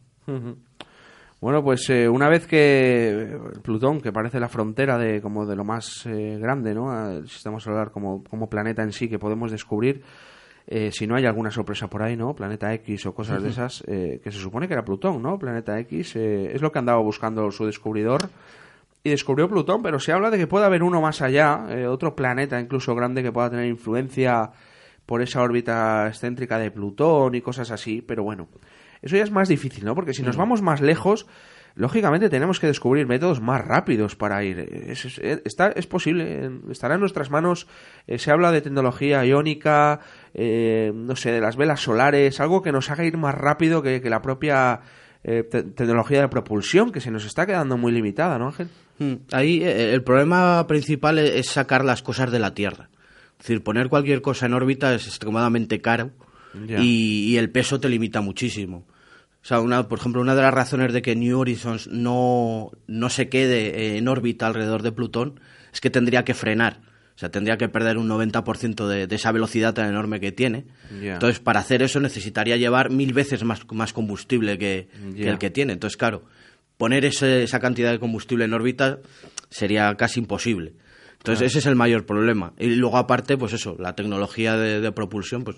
Bueno, 1.40 1.64
pues 1.64 1.90
eh, 1.90 2.10
una 2.10 2.28
vez 2.28 2.48
que 2.48 3.38
Plutón, 3.62 4.02
que 4.02 4.12
parece 4.12 4.40
la 4.40 4.50
frontera 4.50 4.98
de 4.98 5.22
como 5.22 5.46
de 5.46 5.56
lo 5.56 5.64
más 5.64 6.06
eh, 6.08 6.38
grande, 6.42 6.74
¿no? 6.74 7.12
El 7.12 7.30
sistema 7.30 7.60
solar 7.60 7.92
como, 7.92 8.24
como 8.24 8.50
planeta 8.50 8.82
en 8.82 8.92
sí 8.92 9.08
que 9.08 9.20
podemos 9.20 9.52
descubrir, 9.52 10.02
eh, 10.66 10.92
si 10.92 11.06
no 11.06 11.16
hay 11.16 11.26
alguna 11.26 11.52
sorpresa 11.52 11.88
por 11.88 12.02
ahí, 12.02 12.16
¿no? 12.16 12.34
Planeta 12.34 12.74
X 12.74 13.06
o 13.06 13.14
cosas 13.14 13.44
de 13.44 13.50
esas, 13.50 13.84
eh, 13.86 14.20
que 14.24 14.32
se 14.32 14.40
supone 14.40 14.68
que 14.68 14.74
era 14.74 14.84
Plutón, 14.84 15.22
¿no? 15.22 15.38
Planeta 15.38 15.78
X 15.82 16.16
eh, 16.16 16.52
es 16.54 16.62
lo 16.62 16.72
que 16.72 16.80
andaba 16.80 17.00
buscando 17.02 17.52
su 17.52 17.66
descubridor 17.66 18.30
y 19.04 19.10
descubrió 19.12 19.48
Plutón, 19.48 19.84
pero 19.84 20.00
se 20.00 20.14
habla 20.14 20.32
de 20.32 20.38
que 20.40 20.48
puede 20.48 20.66
haber 20.66 20.82
uno 20.82 21.02
más 21.02 21.22
allá, 21.22 21.68
eh, 21.70 21.86
otro 21.86 22.16
planeta 22.16 22.60
incluso 22.60 22.96
grande 22.96 23.22
que 23.22 23.32
pueda 23.32 23.52
tener 23.52 23.66
influencia 23.66 24.52
por 25.06 25.22
esa 25.22 25.42
órbita 25.42 26.08
excéntrica 26.08 26.58
de 26.60 26.72
Plutón 26.72 27.36
y 27.36 27.42
cosas 27.42 27.72
así, 27.72 28.02
pero 28.02 28.24
bueno, 28.24 28.48
eso 29.02 29.16
ya 29.18 29.24
es 29.24 29.32
más 29.32 29.50
difícil, 29.50 29.84
¿no? 29.86 29.96
Porque 29.96 30.14
si 30.14 30.24
nos 30.24 30.38
vamos 30.38 30.62
más 30.62 30.80
lejos, 30.82 31.28
lógicamente 31.76 32.30
tenemos 32.30 32.60
que 32.60 32.68
descubrir 32.68 33.06
métodos 33.08 33.42
más 33.42 33.66
rápidos 33.66 34.16
para 34.16 34.44
ir. 34.44 34.60
Es, 34.60 35.04
es- 35.06 35.20
está, 35.44 35.70
es 35.72 35.88
posible, 35.88 36.50
estará 36.72 36.94
en 36.96 37.02
nuestras 37.02 37.30
manos. 37.32 37.68
Eh, 38.08 38.18
se 38.18 38.32
habla 38.32 38.52
de 38.52 38.62
tecnología 38.62 39.26
iónica, 39.26 40.00
eh, 40.34 40.92
no 40.96 41.16
sé, 41.16 41.32
de 41.32 41.42
las 41.42 41.58
velas 41.58 41.82
solares, 41.82 42.40
algo 42.40 42.62
que 42.62 42.72
nos 42.72 42.90
haga 42.92 43.04
ir 43.04 43.18
más 43.18 43.36
rápido 43.36 43.82
que, 43.82 44.00
que 44.02 44.10
la 44.10 44.22
propia 44.22 44.80
eh, 45.26 45.44
te- 45.44 45.64
tecnología 45.64 46.22
de 46.22 46.28
propulsión, 46.30 46.92
que 46.92 47.02
se 47.02 47.12
nos 47.12 47.26
está 47.26 47.46
quedando 47.46 47.76
muy 47.78 47.92
limitada, 47.92 48.38
¿no, 48.40 48.48
Ángel? 48.48 48.70
Mm, 49.00 49.14
Ahí 49.34 49.64
eh, 49.64 49.94
el 49.94 50.04
problema 50.04 50.66
principal 50.68 51.18
es 51.20 51.48
sacar 51.50 51.84
las 51.84 52.02
cosas 52.04 52.32
de 52.32 52.40
la 52.40 52.54
Tierra. 52.54 52.90
Es 53.44 53.48
decir, 53.50 53.62
poner 53.62 53.90
cualquier 53.90 54.22
cosa 54.22 54.46
en 54.46 54.54
órbita 54.54 54.94
es 54.96 55.06
extremadamente 55.06 55.82
caro 55.82 56.12
y, 56.82 57.26
y 57.34 57.38
el 57.38 57.50
peso 57.50 57.82
te 57.82 57.90
limita 57.90 58.22
muchísimo. 58.22 58.86
O 59.42 59.46
sea, 59.46 59.60
una, 59.60 59.90
por 59.90 60.00
ejemplo, 60.00 60.22
una 60.22 60.34
de 60.36 60.42
las 60.44 60.54
razones 60.54 60.94
de 60.94 61.02
que 61.02 61.18
New 61.18 61.38
Horizons 61.38 61.88
no, 61.88 62.72
no 62.88 63.10
se 63.10 63.28
quede 63.28 63.98
en 63.98 64.08
órbita 64.08 64.48
alrededor 64.48 64.82
de 64.82 64.94
Plutón 64.94 65.42
es 65.74 65.82
que 65.82 65.90
tendría 65.90 66.24
que 66.24 66.34
frenar. 66.34 66.80
O 67.16 67.20
sea, 67.20 67.30
tendría 67.32 67.58
que 67.58 67.68
perder 67.68 67.98
un 67.98 68.08
90% 68.08 68.88
de, 68.88 69.08
de 69.08 69.16
esa 69.18 69.34
velocidad 69.34 69.74
tan 69.74 69.90
enorme 69.90 70.22
que 70.22 70.32
tiene. 70.32 70.66
Entonces, 71.16 71.40
para 71.42 71.60
hacer 71.60 71.84
eso 71.84 72.00
necesitaría 72.00 72.56
llevar 72.56 72.92
mil 72.92 73.12
veces 73.14 73.44
más, 73.44 73.62
más 73.74 73.92
combustible 73.92 74.58
que, 74.58 74.88
que 75.16 75.30
el 75.30 75.38
que 75.38 75.50
tiene. 75.50 75.74
Entonces, 75.74 75.98
claro, 75.98 76.24
poner 76.78 77.04
ese- 77.04 77.44
esa 77.44 77.60
cantidad 77.60 77.92
de 77.92 78.00
combustible 78.00 78.46
en 78.46 78.54
órbita 78.54 79.00
sería 79.50 79.94
casi 79.96 80.22
imposible. 80.22 80.74
Entonces, 81.24 81.48
ese 81.52 81.60
es 81.60 81.66
el 81.68 81.76
mayor 81.78 82.06
problema. 82.06 82.52
Y 82.60 82.76
luego, 82.76 82.98
aparte, 82.98 83.38
pues 83.38 83.54
eso, 83.54 83.78
la 83.80 83.96
tecnología 83.96 84.58
de, 84.58 84.82
de 84.82 84.92
propulsión, 84.92 85.46
pues 85.46 85.58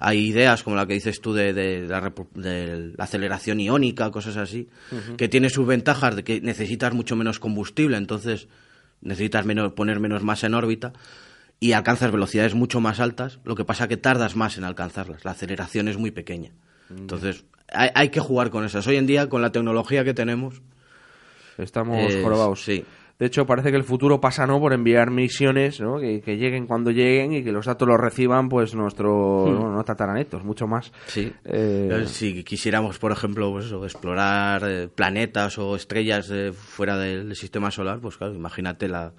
hay 0.00 0.26
ideas 0.26 0.64
como 0.64 0.74
la 0.74 0.86
que 0.86 0.94
dices 0.94 1.20
tú 1.20 1.32
de, 1.32 1.52
de 1.52 1.86
la, 1.86 2.12
de 2.34 2.92
la 2.98 3.04
aceleración 3.04 3.60
iónica, 3.60 4.10
cosas 4.10 4.36
así, 4.36 4.68
que 5.16 5.28
tiene 5.28 5.50
sus 5.50 5.66
ventajas 5.68 6.16
de 6.16 6.24
que 6.24 6.40
necesitas 6.40 6.92
mucho 6.94 7.14
menos 7.14 7.38
combustible, 7.38 7.96
entonces 7.96 8.48
necesitas 9.02 9.46
menos, 9.46 9.72
poner 9.74 10.00
menos 10.00 10.24
masa 10.24 10.48
en 10.48 10.54
órbita 10.54 10.92
y 11.60 11.72
alcanzas 11.72 12.10
velocidades 12.10 12.54
mucho 12.54 12.80
más 12.80 12.98
altas, 12.98 13.38
lo 13.44 13.54
que 13.54 13.64
pasa 13.64 13.86
que 13.86 13.96
tardas 13.96 14.34
más 14.34 14.58
en 14.58 14.64
alcanzarlas, 14.64 15.24
la 15.24 15.30
aceleración 15.30 15.86
es 15.86 15.96
muy 15.96 16.10
pequeña. 16.10 16.50
Entonces, 16.90 17.44
hay, 17.72 17.90
hay 17.94 18.08
que 18.08 18.18
jugar 18.20 18.50
con 18.50 18.64
esas. 18.64 18.84
Hoy 18.88 18.96
en 18.96 19.06
día, 19.06 19.28
con 19.28 19.42
la 19.42 19.52
tecnología 19.52 20.02
que 20.04 20.12
tenemos, 20.12 20.60
Estamos 21.56 22.12
Eh, 22.12 22.20
jorobados. 22.20 22.64
sí. 22.64 22.84
De 23.18 23.26
hecho, 23.26 23.46
parece 23.46 23.70
que 23.70 23.76
el 23.76 23.84
futuro 23.84 24.20
pasa 24.20 24.44
no 24.46 24.58
por 24.58 24.72
enviar 24.72 25.10
misiones, 25.12 25.80
¿no? 25.80 25.98
Que, 26.00 26.20
que 26.20 26.36
lleguen 26.36 26.66
cuando 26.66 26.90
lleguen 26.90 27.32
y 27.32 27.44
que 27.44 27.52
los 27.52 27.66
datos 27.66 27.86
los 27.86 27.98
reciban, 27.98 28.48
pues 28.48 28.74
nuestros 28.74 29.48
no, 29.50 29.70
no 29.72 29.84
tataranetos, 29.84 30.42
mucho 30.42 30.66
más. 30.66 30.92
Sí. 31.06 31.32
Eh, 31.44 32.04
Si 32.06 32.42
quisiéramos, 32.42 32.98
por 32.98 33.12
ejemplo, 33.12 33.52
pues 33.52 33.66
eso, 33.66 33.84
explorar 33.84 34.62
eh, 34.66 34.88
planetas 34.92 35.58
o 35.58 35.76
estrellas 35.76 36.28
eh, 36.32 36.52
fuera 36.52 36.98
del, 36.98 37.28
del 37.28 37.36
sistema 37.36 37.70
solar, 37.70 38.00
pues 38.00 38.16
claro, 38.16 38.34
imagínate 38.34 38.88
la, 38.88 39.12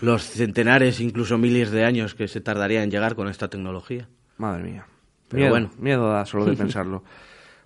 los 0.00 0.22
centenares, 0.22 0.98
incluso 1.00 1.36
miles 1.36 1.70
de 1.70 1.84
años 1.84 2.14
que 2.14 2.28
se 2.28 2.40
tardaría 2.40 2.82
en 2.82 2.90
llegar 2.90 3.14
con 3.14 3.28
esta 3.28 3.48
tecnología. 3.48 4.08
Madre 4.38 4.62
mía. 4.64 4.86
Pero 5.28 5.40
miedo, 5.40 5.50
bueno. 5.50 5.70
miedo 5.78 6.08
da 6.10 6.24
solo 6.24 6.46
de 6.46 6.56
pensarlo. 6.56 7.04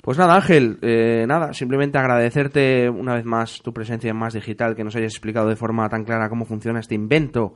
Pues 0.03 0.19
nada, 0.19 0.35
Ángel, 0.35 0.79
eh, 0.83 1.25
nada, 1.29 1.55
simplemente 1.55 1.97
agradecerte 1.97 2.91
una 2.91 3.15
vez 3.15 3.25
más 3.25 3.63
tu 3.63 3.73
presencia 3.73 4.11
en 4.11 4.17
Más 4.17 4.35
Digital, 4.35 4.75
que 4.75 4.83
nos 4.83 4.97
hayas 4.97 5.13
explicado 5.13 5.49
de 5.49 5.55
forma 5.55 5.89
tan 5.89 6.05
clara 6.05 6.29
cómo 6.29 6.45
funciona 6.45 6.81
este 6.81 6.97
invento 6.97 7.55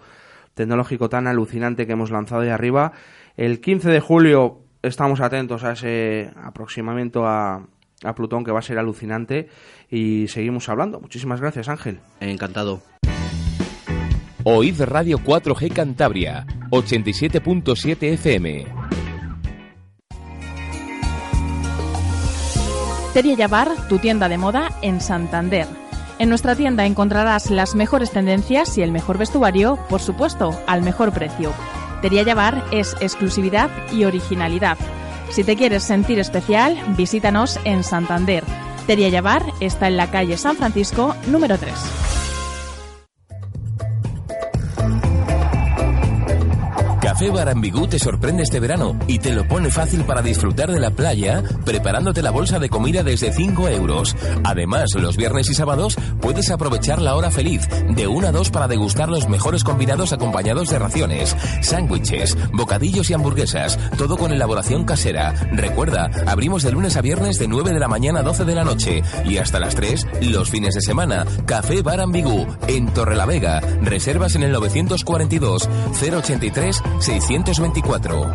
tecnológico 0.54 1.08
tan 1.08 1.26
alucinante 1.26 1.86
que 1.86 1.94
hemos 1.94 2.12
lanzado 2.12 2.42
ahí 2.42 2.50
arriba. 2.50 2.92
El 3.36 3.60
15 3.60 3.90
de 3.90 3.98
julio 3.98 4.60
estamos 4.80 5.20
atentos 5.20 5.64
a 5.64 5.72
ese 5.72 6.30
aproximamiento 6.36 7.26
a, 7.26 7.66
a 8.04 8.14
Plutón 8.14 8.44
que 8.44 8.52
va 8.52 8.60
a 8.60 8.62
ser 8.62 8.78
alucinante 8.78 9.48
y 9.90 10.28
seguimos 10.28 10.68
hablando. 10.68 11.00
Muchísimas 11.00 11.40
gracias, 11.40 11.68
Ángel. 11.68 11.98
Encantado. 12.20 12.80
Oíd 14.44 14.80
Radio 14.82 15.18
4G 15.18 15.72
Cantabria, 15.72 16.46
87.7 16.70 18.12
FM. 18.12 18.66
Teria 23.16 23.34
Yabar, 23.34 23.70
tu 23.88 23.98
tienda 23.98 24.28
de 24.28 24.36
moda 24.36 24.72
en 24.82 25.00
Santander. 25.00 25.66
En 26.18 26.28
nuestra 26.28 26.54
tienda 26.54 26.84
encontrarás 26.84 27.50
las 27.50 27.74
mejores 27.74 28.10
tendencias 28.10 28.76
y 28.76 28.82
el 28.82 28.92
mejor 28.92 29.16
vestuario, 29.16 29.78
por 29.88 30.02
supuesto, 30.02 30.54
al 30.66 30.82
mejor 30.82 31.12
precio. 31.12 31.54
Teria 32.02 32.24
Yabar 32.24 32.62
es 32.72 32.94
exclusividad 33.00 33.70
y 33.90 34.04
originalidad. 34.04 34.76
Si 35.30 35.44
te 35.44 35.56
quieres 35.56 35.82
sentir 35.82 36.18
especial, 36.18 36.76
visítanos 36.94 37.58
en 37.64 37.84
Santander. 37.84 38.44
Teria 38.86 39.08
Yabar 39.08 39.46
está 39.60 39.88
en 39.88 39.96
la 39.96 40.10
calle 40.10 40.36
San 40.36 40.56
Francisco, 40.56 41.16
número 41.26 41.56
3. 41.56 42.25
Café 47.16 47.30
Barambigú 47.30 47.86
te 47.86 47.98
sorprende 47.98 48.42
este 48.42 48.60
verano 48.60 48.94
y 49.06 49.18
te 49.18 49.32
lo 49.32 49.48
pone 49.48 49.70
fácil 49.70 50.04
para 50.04 50.20
disfrutar 50.20 50.70
de 50.70 50.78
la 50.78 50.90
playa 50.90 51.42
preparándote 51.64 52.20
la 52.20 52.30
bolsa 52.30 52.58
de 52.58 52.68
comida 52.68 53.02
desde 53.02 53.32
5 53.32 53.70
euros. 53.70 54.14
Además, 54.44 54.90
los 54.96 55.16
viernes 55.16 55.48
y 55.48 55.54
sábados 55.54 55.96
puedes 56.20 56.50
aprovechar 56.50 57.00
la 57.00 57.16
hora 57.16 57.30
feliz 57.30 57.70
de 57.88 58.06
1 58.06 58.28
a 58.28 58.32
2 58.32 58.50
para 58.50 58.68
degustar 58.68 59.08
los 59.08 59.30
mejores 59.30 59.64
combinados 59.64 60.12
acompañados 60.12 60.68
de 60.68 60.78
raciones, 60.78 61.34
sándwiches, 61.62 62.36
bocadillos 62.52 63.08
y 63.08 63.14
hamburguesas, 63.14 63.78
todo 63.96 64.18
con 64.18 64.30
elaboración 64.30 64.84
casera. 64.84 65.32
Recuerda, 65.52 66.10
abrimos 66.26 66.64
de 66.64 66.72
lunes 66.72 66.98
a 66.98 67.00
viernes 67.00 67.38
de 67.38 67.48
9 67.48 67.72
de 67.72 67.80
la 67.80 67.88
mañana 67.88 68.20
a 68.20 68.24
12 68.24 68.44
de 68.44 68.54
la 68.54 68.64
noche 68.64 69.02
y 69.24 69.38
hasta 69.38 69.58
las 69.58 69.74
3 69.74 70.06
los 70.20 70.50
fines 70.50 70.74
de 70.74 70.82
semana. 70.82 71.24
Café 71.46 71.80
Barambigú 71.80 72.46
en 72.68 72.92
Torrelavega. 72.92 73.62
Reservas 73.80 74.34
en 74.34 74.42
el 74.42 74.52
942 74.52 75.66
083 75.98 76.82
624. 77.06 78.32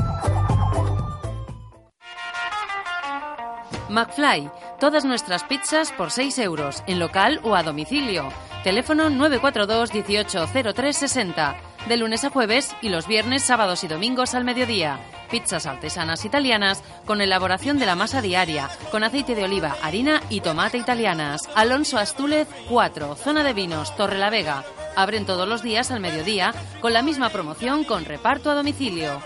McFly, 3.90 4.50
todas 4.80 5.04
nuestras 5.04 5.44
pizzas 5.44 5.92
por 5.92 6.10
6 6.10 6.40
euros, 6.40 6.82
en 6.88 6.98
local 6.98 7.42
o 7.44 7.56
a 7.56 7.64
domicilio. 7.64 8.30
Teléfono 8.64 9.10
942 9.10 9.94
180360. 9.94 11.58
De 11.90 11.98
lunes 11.98 12.24
a 12.24 12.30
jueves 12.30 12.74
y 12.82 12.88
los 12.88 13.08
viernes, 13.08 13.44
sábados 13.44 13.84
y 13.84 13.90
domingos 13.90 14.36
al 14.36 14.46
mediodía. 14.46 15.02
Pizzas 15.30 15.66
artesanas 15.66 16.24
italianas 16.24 16.82
con 17.06 17.20
elaboración 17.20 17.78
de 17.78 17.88
la 17.88 17.96
masa 17.96 18.22
diaria, 18.22 18.70
con 18.90 19.04
aceite 19.04 19.36
de 19.36 19.44
oliva, 19.44 19.76
harina 19.84 20.22
y 20.30 20.40
tomate 20.40 20.78
italianas. 20.78 21.50
Alonso 21.56 21.98
Astúlez 21.98 22.48
4, 22.70 23.16
zona 23.16 23.44
de 23.44 23.52
vinos, 23.52 23.94
Torre 23.98 24.18
la 24.18 24.30
Vega. 24.30 24.64
Abren 24.96 25.26
todos 25.26 25.48
los 25.48 25.64
días 25.64 25.92
al 25.92 26.00
mediodía 26.00 26.54
con 26.82 26.94
la 26.94 27.02
misma 27.02 27.30
promoción 27.30 27.84
con 27.84 28.06
reparto 28.06 28.52
a 28.52 28.56
domicilio. 28.56 29.22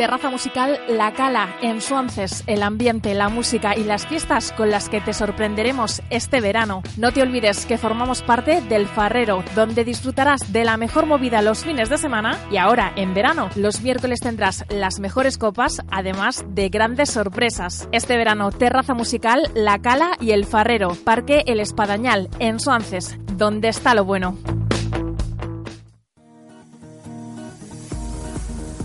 Terraza 0.00 0.30
musical 0.30 0.80
La 0.88 1.12
Cala, 1.12 1.56
en 1.60 1.82
Suances, 1.82 2.42
el 2.46 2.62
ambiente, 2.62 3.12
la 3.12 3.28
música 3.28 3.76
y 3.76 3.84
las 3.84 4.06
fiestas 4.06 4.50
con 4.50 4.70
las 4.70 4.88
que 4.88 5.02
te 5.02 5.12
sorprenderemos 5.12 6.00
este 6.08 6.40
verano. 6.40 6.82
No 6.96 7.12
te 7.12 7.20
olvides 7.20 7.66
que 7.66 7.76
formamos 7.76 8.22
parte 8.22 8.62
del 8.62 8.86
Farrero, 8.86 9.44
donde 9.54 9.84
disfrutarás 9.84 10.54
de 10.54 10.64
la 10.64 10.78
mejor 10.78 11.04
movida 11.04 11.42
los 11.42 11.64
fines 11.64 11.90
de 11.90 11.98
semana 11.98 12.38
y 12.50 12.56
ahora, 12.56 12.94
en 12.96 13.12
verano, 13.12 13.50
los 13.56 13.82
miércoles 13.82 14.20
tendrás 14.20 14.64
las 14.70 15.00
mejores 15.00 15.36
copas, 15.36 15.82
además 15.90 16.46
de 16.48 16.70
grandes 16.70 17.10
sorpresas. 17.10 17.86
Este 17.92 18.16
verano, 18.16 18.52
Terraza 18.52 18.94
musical 18.94 19.50
La 19.54 19.80
Cala 19.80 20.12
y 20.18 20.30
el 20.30 20.46
Farrero, 20.46 20.94
Parque 20.94 21.42
El 21.44 21.60
Espadañal, 21.60 22.30
en 22.38 22.58
Suances, 22.58 23.18
donde 23.36 23.68
está 23.68 23.94
lo 23.94 24.06
bueno. 24.06 24.38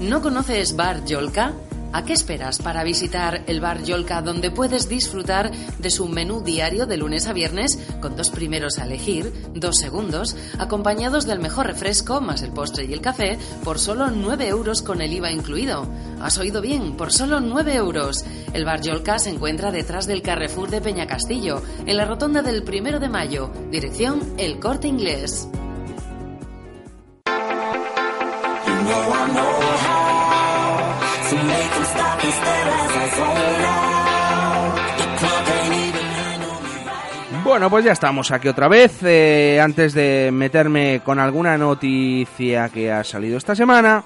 ¿No 0.06 0.22
conoces 0.22 0.76
Bar 0.76 1.04
Yolka? 1.06 1.54
¿A 1.91 2.06
qué 2.06 2.13
esperas 2.13 2.60
para 2.60 2.84
visitar 2.84 3.41
el 3.48 3.60
Bar 3.60 3.84
Yolka 3.84 4.22
donde 4.22 4.52
puedes 4.52 4.88
disfrutar 4.88 5.52
de 5.80 5.89
su 5.89 6.08
menú 6.08 6.41
diario 6.41 6.86
de 6.86 6.98
lunes 6.98 7.26
a 7.26 7.34
viernes 7.34 7.80
con 8.02 8.15
dos 8.15 8.30
primeros 8.30 8.78
a 8.78 8.86
elegir, 8.86 9.34
dos 9.56 9.78
segundos, 9.78 10.36
acompañados 10.60 11.26
del 11.26 11.39
mejor 11.39 11.65
refresco 11.65 12.22
más 12.22 12.44
el 12.44 12.52
postre 12.52 12.86
y 12.86 12.93
el 12.93 13.01
café 13.01 13.39
por 13.64 13.80
solo 13.80 14.12
9 14.12 14.47
euros 14.47 14.84
con 14.84 15.01
el 15.01 15.12
IVA 15.12 15.32
incluido? 15.32 15.88
¿Has 16.22 16.38
oído 16.38 16.62
bien? 16.62 16.95
Por 16.95 17.12
solo 17.12 17.39
9 17.39 17.74
euros. 17.74 18.26
El 18.53 18.64
Bar 18.64 18.82
Yolka 18.82 19.18
se 19.18 19.32
encuentra 19.32 19.72
detrás 19.72 20.06
del 20.06 20.22
Carrefour 20.22 20.70
de 20.70 20.82
Peñacastillo, 20.82 21.64
en 21.88 21.97
la 21.97 22.06
rotonda 22.06 22.43
del 22.43 22.62
primero 22.62 22.99
de 22.99 23.10
mayo, 23.10 23.51
dirección 23.72 24.22
El 24.38 24.60
Corte 24.60 24.88
Inglés. 24.88 25.47
Bueno, 37.44 37.70
pues 37.70 37.86
ya 37.86 37.92
estamos 37.92 38.32
aquí 38.32 38.48
otra 38.48 38.68
vez. 38.68 39.02
Eh, 39.04 39.60
antes 39.62 39.94
de 39.94 40.30
meterme 40.34 41.02
con 41.04 41.20
alguna 41.20 41.58
noticia 41.58 42.70
que 42.70 42.92
ha 42.92 43.04
salido 43.04 43.38
esta 43.38 43.56
semana, 43.56 44.04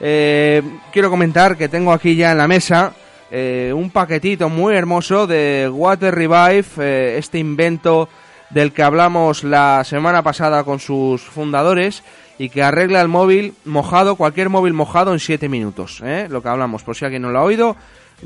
Eh, 0.00 0.60
quiero 0.92 1.08
comentar 1.08 1.56
que 1.56 1.68
tengo 1.68 1.92
aquí 1.92 2.16
ya 2.16 2.32
en 2.32 2.38
la 2.38 2.48
mesa 2.48 2.92
eh, 3.30 3.72
un 3.74 3.90
paquetito 3.90 4.48
muy 4.48 4.74
hermoso 4.74 5.28
de 5.28 5.70
Water 5.72 6.12
Revive, 6.12 7.16
este 7.16 7.38
invento 7.38 8.08
del 8.50 8.72
que 8.72 8.82
hablamos 8.82 9.44
la 9.44 9.84
semana 9.84 10.20
pasada 10.22 10.64
con 10.64 10.80
sus 10.80 11.22
fundadores 11.22 12.02
y 12.38 12.48
que 12.48 12.62
arregla 12.62 13.00
el 13.00 13.08
móvil 13.08 13.54
mojado, 13.64 14.16
cualquier 14.16 14.48
móvil 14.48 14.72
mojado 14.72 15.12
en 15.12 15.20
7 15.20 15.48
minutos. 15.48 16.00
¿eh? 16.04 16.26
Lo 16.30 16.42
que 16.42 16.48
hablamos, 16.48 16.82
por 16.82 16.96
si 16.96 17.04
alguien 17.04 17.22
no 17.22 17.30
lo 17.30 17.38
ha 17.38 17.42
oído. 17.44 17.76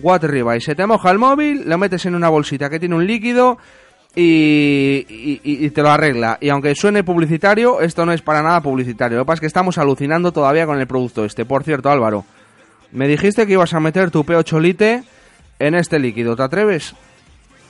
Water 0.03 0.31
Revive, 0.31 0.61
se 0.61 0.75
te 0.75 0.87
moja 0.87 1.11
el 1.11 1.19
móvil, 1.19 1.65
lo 1.67 1.77
metes 1.79 2.07
en 2.07 2.15
una 2.15 2.29
bolsita 2.29 2.71
que 2.71 2.79
tiene 2.79 2.95
un 2.95 3.07
líquido 3.07 3.59
y, 4.15 5.05
y- 5.09 5.41
y 5.45 5.71
te 5.71 5.83
lo 5.83 5.91
arregla. 5.91 6.39
Y 6.41 6.49
aunque 6.51 6.75
suene 6.75 7.05
publicitario, 7.05 7.81
esto 7.81 8.05
no 8.07 8.13
es 8.13 8.23
para 8.23 8.43
nada 8.43 8.61
publicitario. 8.61 9.19
Lo 9.19 9.25
que 9.25 9.27
pasa 9.27 9.35
es 9.37 9.41
que 9.41 9.47
estamos 9.47 9.79
alucinando 9.79 10.33
todavía 10.33 10.67
con 10.67 10.79
el 10.81 10.87
producto 10.87 11.25
este. 11.25 11.45
Por 11.45 11.65
cierto, 11.65 11.91
Álvaro, 11.91 12.25
me 12.93 13.09
dijiste 13.09 13.47
que 13.47 13.53
ibas 13.55 13.75
a 13.75 13.81
meter 13.81 14.11
tu 14.11 14.25
P8 14.25 14.61
Lite 14.61 15.03
en 15.59 15.75
este 15.75 15.99
líquido. 15.99 16.37
¿Te 16.37 16.43
atreves? 16.43 16.95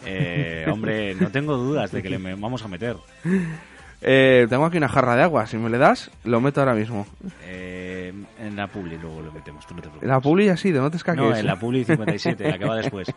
Eh, 0.07 0.67
hombre, 0.71 1.15
no 1.15 1.31
tengo 1.31 1.57
dudas 1.57 1.91
de 1.93 2.03
que 2.03 2.11
le 2.11 2.19
vamos 2.37 2.63
a 2.65 2.69
meter. 2.69 2.97
Eh, 4.01 4.47
tengo 4.49 4.65
aquí 4.65 4.77
una 4.77 4.89
jarra 4.89 5.17
de 5.17 5.23
agua. 5.23 5.47
Si 5.47 5.57
me 5.57 5.69
le 5.71 5.79
das, 5.79 6.11
lo 6.25 6.41
meto 6.41 6.61
ahora 6.61 6.75
mismo. 6.75 7.07
Eh, 7.45 8.13
en 8.41 8.57
la 8.57 8.69
Publi 8.69 8.97
luego 8.97 9.21
lo 9.23 9.33
metemos, 9.33 9.67
tú 9.67 9.75
no 9.75 9.81
te 9.83 9.89
preocupes. 9.89 10.09
La 10.09 10.21
Publi 10.21 10.47
ya 10.47 10.57
sí, 10.57 10.71
no 10.71 10.91
te 10.91 10.97
escaques. 10.97 11.21
No, 11.21 11.35
en 11.35 11.47
la 11.47 11.57
Publi 11.57 11.85
57, 11.85 12.49
la 12.49 12.59
que 12.59 12.65
va 12.65 12.77
después. 12.77 13.13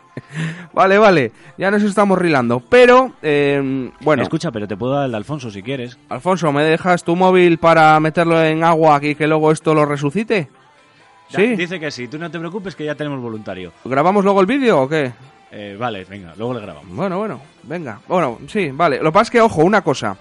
Vale, 0.72 0.98
vale. 0.98 1.32
Ya 1.58 1.70
nos 1.70 1.82
estamos 1.82 2.18
rilando. 2.18 2.60
Pero, 2.60 3.12
eh, 3.22 3.90
bueno. 4.00 4.22
Escucha, 4.22 4.50
pero 4.50 4.66
te 4.66 4.76
puedo 4.76 4.94
dar 4.94 5.04
el 5.06 5.10
de 5.12 5.16
Alfonso 5.18 5.50
si 5.50 5.62
quieres. 5.62 5.98
Alfonso, 6.08 6.50
¿me 6.52 6.64
dejas 6.64 7.04
tu 7.04 7.14
móvil 7.14 7.58
para 7.58 7.98
meterlo 8.00 8.42
en 8.42 8.64
agua 8.64 8.98
y 9.02 9.14
que 9.14 9.26
luego 9.26 9.52
esto 9.52 9.74
lo 9.74 9.84
resucite? 9.84 10.48
Ya, 11.30 11.38
¿Sí? 11.38 11.56
Dice 11.56 11.78
que 11.78 11.90
sí, 11.90 12.08
tú 12.08 12.18
no 12.18 12.30
te 12.30 12.38
preocupes 12.38 12.74
que 12.74 12.84
ya 12.84 12.94
tenemos 12.94 13.20
voluntario. 13.20 13.72
¿Grabamos 13.84 14.24
luego 14.24 14.40
el 14.40 14.46
vídeo 14.46 14.82
o 14.82 14.88
qué? 14.88 15.12
Eh, 15.50 15.76
vale, 15.78 16.04
venga, 16.04 16.32
luego 16.36 16.54
le 16.54 16.60
grabamos. 16.60 16.94
Bueno, 16.94 17.18
bueno, 17.18 17.40
venga. 17.64 18.00
Bueno, 18.08 18.38
sí, 18.48 18.70
vale. 18.72 18.98
Lo 18.98 19.10
que 19.10 19.12
pasa 19.12 19.22
es 19.24 19.30
que, 19.30 19.40
ojo, 19.40 19.62
una 19.62 19.82
cosa. 19.82 20.16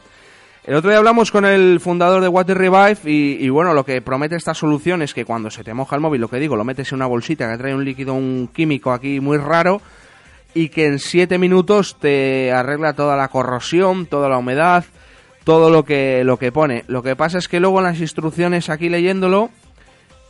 El 0.63 0.75
otro 0.75 0.91
día 0.91 0.99
hablamos 0.99 1.31
con 1.31 1.45
el 1.45 1.79
fundador 1.79 2.21
de 2.21 2.27
Water 2.27 2.55
Revive 2.55 2.99
y, 3.05 3.43
y, 3.43 3.49
bueno, 3.49 3.73
lo 3.73 3.83
que 3.83 3.99
promete 4.01 4.35
esta 4.35 4.53
solución 4.53 5.01
es 5.01 5.13
que 5.13 5.25
cuando 5.25 5.49
se 5.49 5.63
te 5.63 5.73
moja 5.73 5.95
el 5.95 6.01
móvil, 6.01 6.21
lo 6.21 6.27
que 6.27 6.37
digo, 6.37 6.55
lo 6.55 6.63
metes 6.63 6.91
en 6.91 6.97
una 6.97 7.07
bolsita 7.07 7.49
que 7.49 7.57
trae 7.57 7.73
un 7.73 7.83
líquido, 7.83 8.13
un 8.13 8.47
químico 8.53 8.91
aquí 8.91 9.19
muy 9.19 9.37
raro 9.37 9.81
y 10.53 10.69
que 10.69 10.85
en 10.85 10.99
7 10.99 11.37
minutos 11.37 11.97
te 11.99 12.51
arregla 12.51 12.93
toda 12.93 13.15
la 13.15 13.29
corrosión, 13.29 14.05
toda 14.05 14.29
la 14.29 14.37
humedad, 14.37 14.85
todo 15.43 15.69
lo 15.69 15.83
que, 15.83 16.23
lo 16.23 16.37
que 16.37 16.51
pone. 16.51 16.83
Lo 16.87 17.01
que 17.01 17.15
pasa 17.15 17.37
es 17.37 17.47
que 17.47 17.59
luego 17.59 17.79
en 17.79 17.85
las 17.85 17.99
instrucciones 17.99 18.69
aquí 18.69 18.89
leyéndolo, 18.89 19.49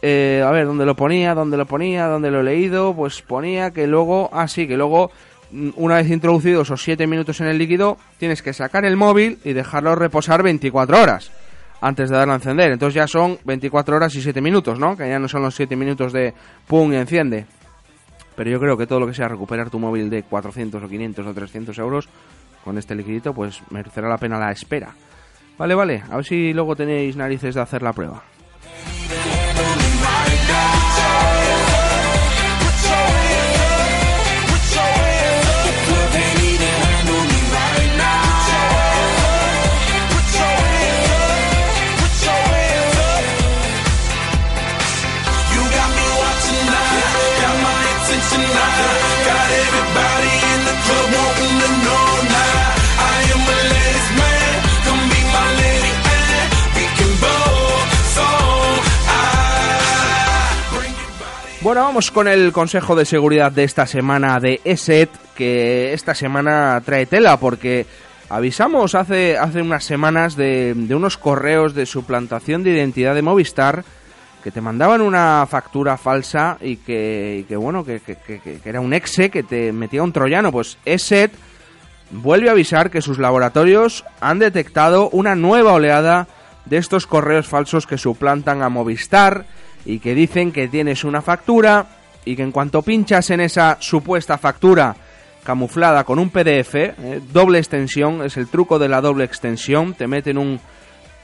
eh, 0.01 0.43
a 0.45 0.51
ver, 0.51 0.65
¿dónde 0.65 0.85
lo 0.85 0.95
ponía? 0.95 1.35
¿Dónde 1.35 1.57
lo 1.57 1.65
ponía? 1.65 2.07
¿Dónde 2.07 2.31
lo 2.31 2.39
he 2.39 2.43
leído? 2.43 2.95
Pues 2.95 3.21
ponía 3.21 3.71
que 3.71 3.87
luego, 3.87 4.29
ah, 4.33 4.47
sí, 4.47 4.67
que 4.67 4.77
luego, 4.77 5.11
una 5.75 5.95
vez 5.95 6.09
introducidos 6.09 6.67
esos 6.67 6.83
7 6.83 7.07
minutos 7.07 7.41
en 7.41 7.47
el 7.47 7.57
líquido, 7.57 7.97
tienes 8.17 8.41
que 8.41 8.53
sacar 8.53 8.85
el 8.85 8.97
móvil 8.97 9.39
y 9.43 9.53
dejarlo 9.53 9.95
reposar 9.95 10.43
24 10.43 11.01
horas 11.01 11.31
antes 11.81 12.09
de 12.09 12.15
darlo 12.15 12.33
a 12.33 12.37
encender. 12.37 12.71
Entonces 12.71 12.95
ya 12.95 13.07
son 13.07 13.37
24 13.43 13.95
horas 13.95 14.15
y 14.15 14.21
7 14.21 14.39
minutos, 14.41 14.79
¿no? 14.79 14.95
Que 14.95 15.09
ya 15.09 15.19
no 15.19 15.27
son 15.27 15.41
los 15.41 15.55
7 15.55 15.75
minutos 15.75 16.13
de 16.13 16.33
pum 16.67 16.93
y 16.93 16.95
enciende. 16.95 17.45
Pero 18.35 18.49
yo 18.49 18.59
creo 18.59 18.77
que 18.77 18.87
todo 18.87 18.99
lo 18.99 19.07
que 19.07 19.13
sea 19.13 19.27
recuperar 19.27 19.69
tu 19.69 19.79
móvil 19.79 20.09
de 20.09 20.23
400 20.23 20.81
o 20.81 20.87
500 20.87 21.27
o 21.27 21.33
300 21.33 21.77
euros 21.79 22.07
con 22.63 22.77
este 22.77 22.95
liquidito, 22.95 23.33
pues 23.33 23.61
merecerá 23.71 24.07
la 24.07 24.17
pena 24.17 24.39
la 24.39 24.51
espera. 24.51 24.93
Vale, 25.57 25.75
vale, 25.75 26.03
a 26.09 26.15
ver 26.15 26.25
si 26.25 26.53
luego 26.53 26.75
tenéis 26.75 27.15
narices 27.15 27.55
de 27.55 27.61
hacer 27.61 27.81
la 27.81 27.93
prueba. 27.93 28.23
Bueno, 61.63 61.81
vamos 61.83 62.09
con 62.09 62.27
el 62.27 62.51
consejo 62.51 62.95
de 62.95 63.05
seguridad 63.05 63.51
de 63.51 63.63
esta 63.63 63.85
semana 63.85 64.39
de 64.39 64.61
ESET, 64.63 65.09
que 65.35 65.93
esta 65.93 66.15
semana 66.15 66.81
trae 66.83 67.05
tela 67.05 67.37
porque 67.37 67.85
avisamos 68.29 68.95
hace, 68.95 69.37
hace 69.37 69.61
unas 69.61 69.83
semanas 69.83 70.35
de, 70.35 70.73
de 70.75 70.95
unos 70.95 71.17
correos 71.17 71.75
de 71.75 71.85
suplantación 71.85 72.63
de 72.63 72.71
identidad 72.71 73.13
de 73.13 73.21
Movistar 73.21 73.83
que 74.43 74.49
te 74.49 74.59
mandaban 74.59 75.01
una 75.01 75.45
factura 75.47 75.97
falsa 75.97 76.57
y 76.61 76.77
que, 76.77 77.41
y 77.41 77.43
que 77.43 77.55
bueno, 77.55 77.85
que, 77.85 77.99
que- 77.99 78.59
era 78.65 78.81
un 78.81 78.91
exe 78.93 79.29
que 79.29 79.43
te 79.43 79.71
metía 79.71 80.01
un 80.01 80.11
troyano. 80.13 80.51
Pues 80.51 80.79
ESET 80.83 81.31
vuelve 82.09 82.49
a 82.49 82.53
avisar 82.53 82.89
que 82.89 83.03
sus 83.03 83.19
laboratorios 83.19 84.03
han 84.19 84.39
detectado 84.39 85.09
una 85.11 85.35
nueva 85.35 85.73
oleada 85.73 86.27
de 86.65 86.77
estos 86.77 87.05
correos 87.05 87.47
falsos 87.47 87.85
que 87.85 87.99
suplantan 87.99 88.63
a 88.63 88.69
Movistar 88.69 89.45
y 89.85 89.99
que 89.99 90.15
dicen 90.15 90.51
que 90.51 90.67
tienes 90.67 91.03
una 91.03 91.21
factura 91.21 91.87
y 92.25 92.35
que 92.35 92.43
en 92.43 92.51
cuanto 92.51 92.81
pinchas 92.81 93.29
en 93.29 93.41
esa 93.41 93.77
supuesta 93.79 94.37
factura 94.37 94.95
camuflada 95.43 96.03
con 96.03 96.19
un 96.19 96.29
PDF, 96.29 96.75
eh, 96.75 97.21
doble 97.31 97.57
extensión, 97.57 98.23
es 98.23 98.37
el 98.37 98.47
truco 98.47 98.77
de 98.77 98.89
la 98.89 99.01
doble 99.01 99.23
extensión, 99.23 99.93
te 99.95 100.07
meten 100.07 100.37
un 100.37 100.59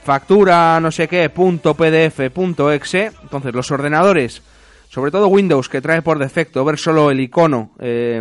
factura 0.08 0.80
no 0.80 0.90
sé 0.90 1.06
qué 1.06 1.28
punto 1.28 1.74
pdf 1.74 2.30
punto 2.32 2.72
exe 2.72 3.10
entonces 3.22 3.54
los 3.54 3.70
ordenadores 3.70 4.42
sobre 4.88 5.10
todo 5.10 5.28
Windows 5.28 5.68
que 5.68 5.82
trae 5.82 6.00
por 6.00 6.18
defecto 6.18 6.64
ver 6.64 6.78
solo 6.78 7.10
el 7.10 7.20
icono 7.20 7.72
eh, 7.78 8.18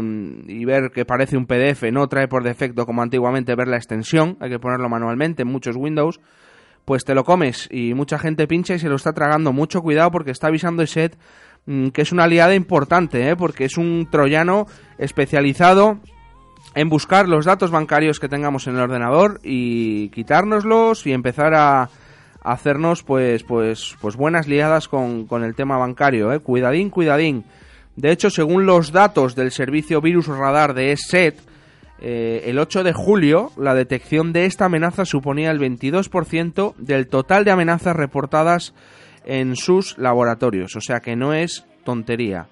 y 0.47 0.65
ver 0.65 0.91
que 0.93 1.05
parece 1.05 1.37
un 1.37 1.45
PDF 1.45 1.83
no 1.93 2.07
trae 2.09 2.27
por 2.27 2.43
defecto 2.43 2.85
como 2.85 3.01
antiguamente 3.03 3.55
ver 3.55 3.69
la 3.69 3.77
extensión 3.77 4.35
hay 4.41 4.49
que 4.49 4.59
ponerlo 4.59 4.89
manualmente 4.89 5.43
en 5.43 5.47
muchos 5.47 5.77
Windows 5.77 6.19
pues 6.87 7.03
te 7.03 7.13
lo 7.13 7.25
comes 7.25 7.67
y 7.69 7.93
mucha 7.93 8.17
gente 8.17 8.47
pincha 8.47 8.75
y 8.75 8.79
se 8.79 8.87
lo 8.87 8.95
está 8.95 9.11
tragando 9.11 9.51
mucho 9.51 9.81
cuidado 9.81 10.09
porque 10.09 10.31
está 10.31 10.47
avisando 10.47 10.83
ESET 10.83 11.17
mm, 11.65 11.89
que 11.89 12.01
es 12.01 12.13
una 12.13 12.23
aliada 12.23 12.55
importante 12.55 13.29
¿eh? 13.29 13.35
porque 13.35 13.65
es 13.65 13.77
un 13.77 14.07
troyano 14.09 14.67
especializado 14.97 15.99
en 16.75 16.87
buscar 16.87 17.27
los 17.27 17.43
datos 17.43 17.71
bancarios 17.71 18.21
que 18.21 18.29
tengamos 18.29 18.67
en 18.67 18.75
el 18.75 18.83
ordenador 18.83 19.41
y 19.43 20.07
quitárnoslos 20.11 21.05
y 21.05 21.11
empezar 21.11 21.55
a, 21.55 21.81
a 21.81 21.89
hacernos 22.41 23.03
pues 23.03 23.43
pues 23.43 23.97
pues 23.99 24.15
buenas 24.15 24.47
liadas 24.47 24.87
con, 24.87 25.27
con 25.27 25.43
el 25.43 25.55
tema 25.55 25.77
bancario, 25.77 26.31
¿eh? 26.31 26.39
cuidadín, 26.39 26.89
cuidadín. 26.89 27.43
De 27.97 28.11
hecho, 28.11 28.29
según 28.29 28.65
los 28.65 28.93
datos 28.93 29.35
del 29.35 29.51
servicio 29.51 29.99
Virus 29.99 30.27
Radar 30.27 30.73
de 30.73 30.93
ESET, 30.93 31.37
eh, 31.99 32.43
el 32.45 32.59
8 32.59 32.83
de 32.83 32.93
julio 32.93 33.51
la 33.57 33.73
detección 33.73 34.33
de 34.33 34.45
esta 34.45 34.65
amenaza 34.65 35.05
suponía 35.05 35.51
el 35.51 35.59
22% 35.59 36.75
del 36.77 37.07
total 37.07 37.43
de 37.43 37.51
amenazas 37.51 37.95
reportadas 37.95 38.73
en 39.25 39.55
sus 39.55 39.97
laboratorios, 39.97 40.75
o 40.75 40.81
sea 40.81 40.99
que 40.99 41.15
no 41.15 41.33
es 41.33 41.65
tontería 41.83 42.47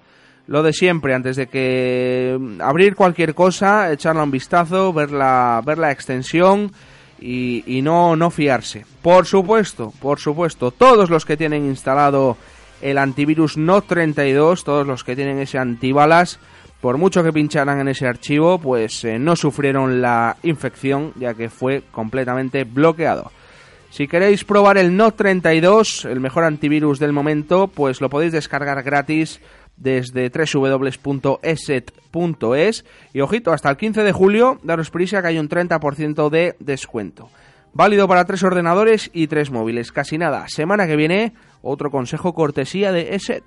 lo 0.46 0.62
de 0.62 0.72
siempre, 0.72 1.14
antes 1.14 1.36
de 1.36 1.48
que 1.48 2.36
mm, 2.38 2.60
abrir 2.60 2.94
cualquier 2.94 3.34
cosa, 3.34 3.92
echarle 3.92 4.22
un 4.22 4.30
vistazo, 4.30 4.92
ver 4.92 5.10
la, 5.10 5.60
ver 5.64 5.78
la 5.78 5.90
extensión 5.90 6.72
y, 7.20 7.64
y 7.66 7.82
no, 7.82 8.16
no 8.16 8.30
fiarse. 8.30 8.84
Por 9.02 9.26
supuesto, 9.26 9.92
por 10.00 10.20
supuesto, 10.20 10.70
todos 10.70 11.10
los 11.10 11.24
que 11.24 11.36
tienen 11.36 11.66
instalado 11.66 12.36
el 12.80 12.98
antivirus 12.98 13.58
NOT32, 13.58 14.62
todos 14.62 14.86
los 14.86 15.02
que 15.02 15.16
tienen 15.16 15.38
ese 15.38 15.58
antibalas, 15.58 16.38
por 16.86 16.98
mucho 16.98 17.24
que 17.24 17.32
pincharan 17.32 17.80
en 17.80 17.88
ese 17.88 18.06
archivo, 18.06 18.60
pues 18.60 19.02
eh, 19.02 19.18
no 19.18 19.34
sufrieron 19.34 20.00
la 20.00 20.36
infección, 20.44 21.12
ya 21.16 21.34
que 21.34 21.48
fue 21.48 21.82
completamente 21.90 22.62
bloqueado. 22.62 23.32
Si 23.90 24.06
queréis 24.06 24.44
probar 24.44 24.78
el 24.78 24.96
NOT32, 24.96 26.08
el 26.08 26.20
mejor 26.20 26.44
antivirus 26.44 27.00
del 27.00 27.12
momento, 27.12 27.66
pues 27.66 28.00
lo 28.00 28.08
podéis 28.08 28.30
descargar 28.30 28.84
gratis 28.84 29.40
desde 29.76 30.30
www.eset.es 30.30 30.94
y 33.12 33.20
ojito, 33.20 33.52
hasta 33.52 33.68
el 33.68 33.76
15 33.76 34.04
de 34.04 34.12
julio, 34.12 34.60
daros 34.62 34.90
prisa 34.90 35.20
que 35.22 35.26
hay 35.26 35.40
un 35.40 35.48
30% 35.48 36.30
de 36.30 36.54
descuento. 36.60 37.30
Válido 37.72 38.06
para 38.06 38.26
tres 38.26 38.44
ordenadores 38.44 39.10
y 39.12 39.26
tres 39.26 39.50
móviles. 39.50 39.90
Casi 39.90 40.18
nada. 40.18 40.46
Semana 40.46 40.86
que 40.86 40.94
viene, 40.94 41.34
otro 41.62 41.90
consejo 41.90 42.32
cortesía 42.32 42.92
de 42.92 43.16
ESET. 43.16 43.42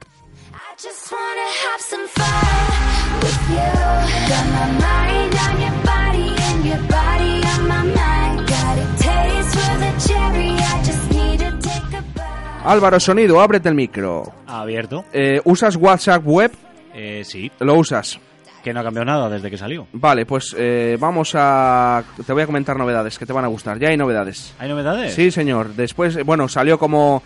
Álvaro 12.69 12.99
Sonido, 12.99 13.41
ábrete 13.41 13.67
el 13.67 13.73
micro. 13.73 14.31
Abierto. 14.45 15.03
Eh, 15.11 15.41
¿Usas 15.43 15.75
WhatsApp 15.75 16.21
web? 16.23 16.51
Eh, 16.93 17.23
sí. 17.25 17.51
Lo 17.59 17.73
usas. 17.73 18.19
Que 18.63 18.71
no 18.71 18.81
ha 18.81 18.83
cambiado 18.83 19.05
nada 19.05 19.27
desde 19.27 19.49
que 19.49 19.57
salió. 19.57 19.87
Vale, 19.93 20.27
pues 20.27 20.55
eh, 20.55 20.95
vamos 20.99 21.31
a... 21.33 22.03
Te 22.23 22.31
voy 22.31 22.43
a 22.43 22.45
comentar 22.45 22.77
novedades 22.77 23.17
que 23.17 23.25
te 23.25 23.33
van 23.33 23.43
a 23.43 23.47
gustar. 23.47 23.79
Ya 23.79 23.89
hay 23.89 23.97
novedades. 23.97 24.53
¿Hay 24.59 24.69
novedades? 24.69 25.15
Sí, 25.15 25.31
señor. 25.31 25.69
Después, 25.69 26.23
bueno, 26.23 26.47
salió 26.47 26.77
como 26.77 27.23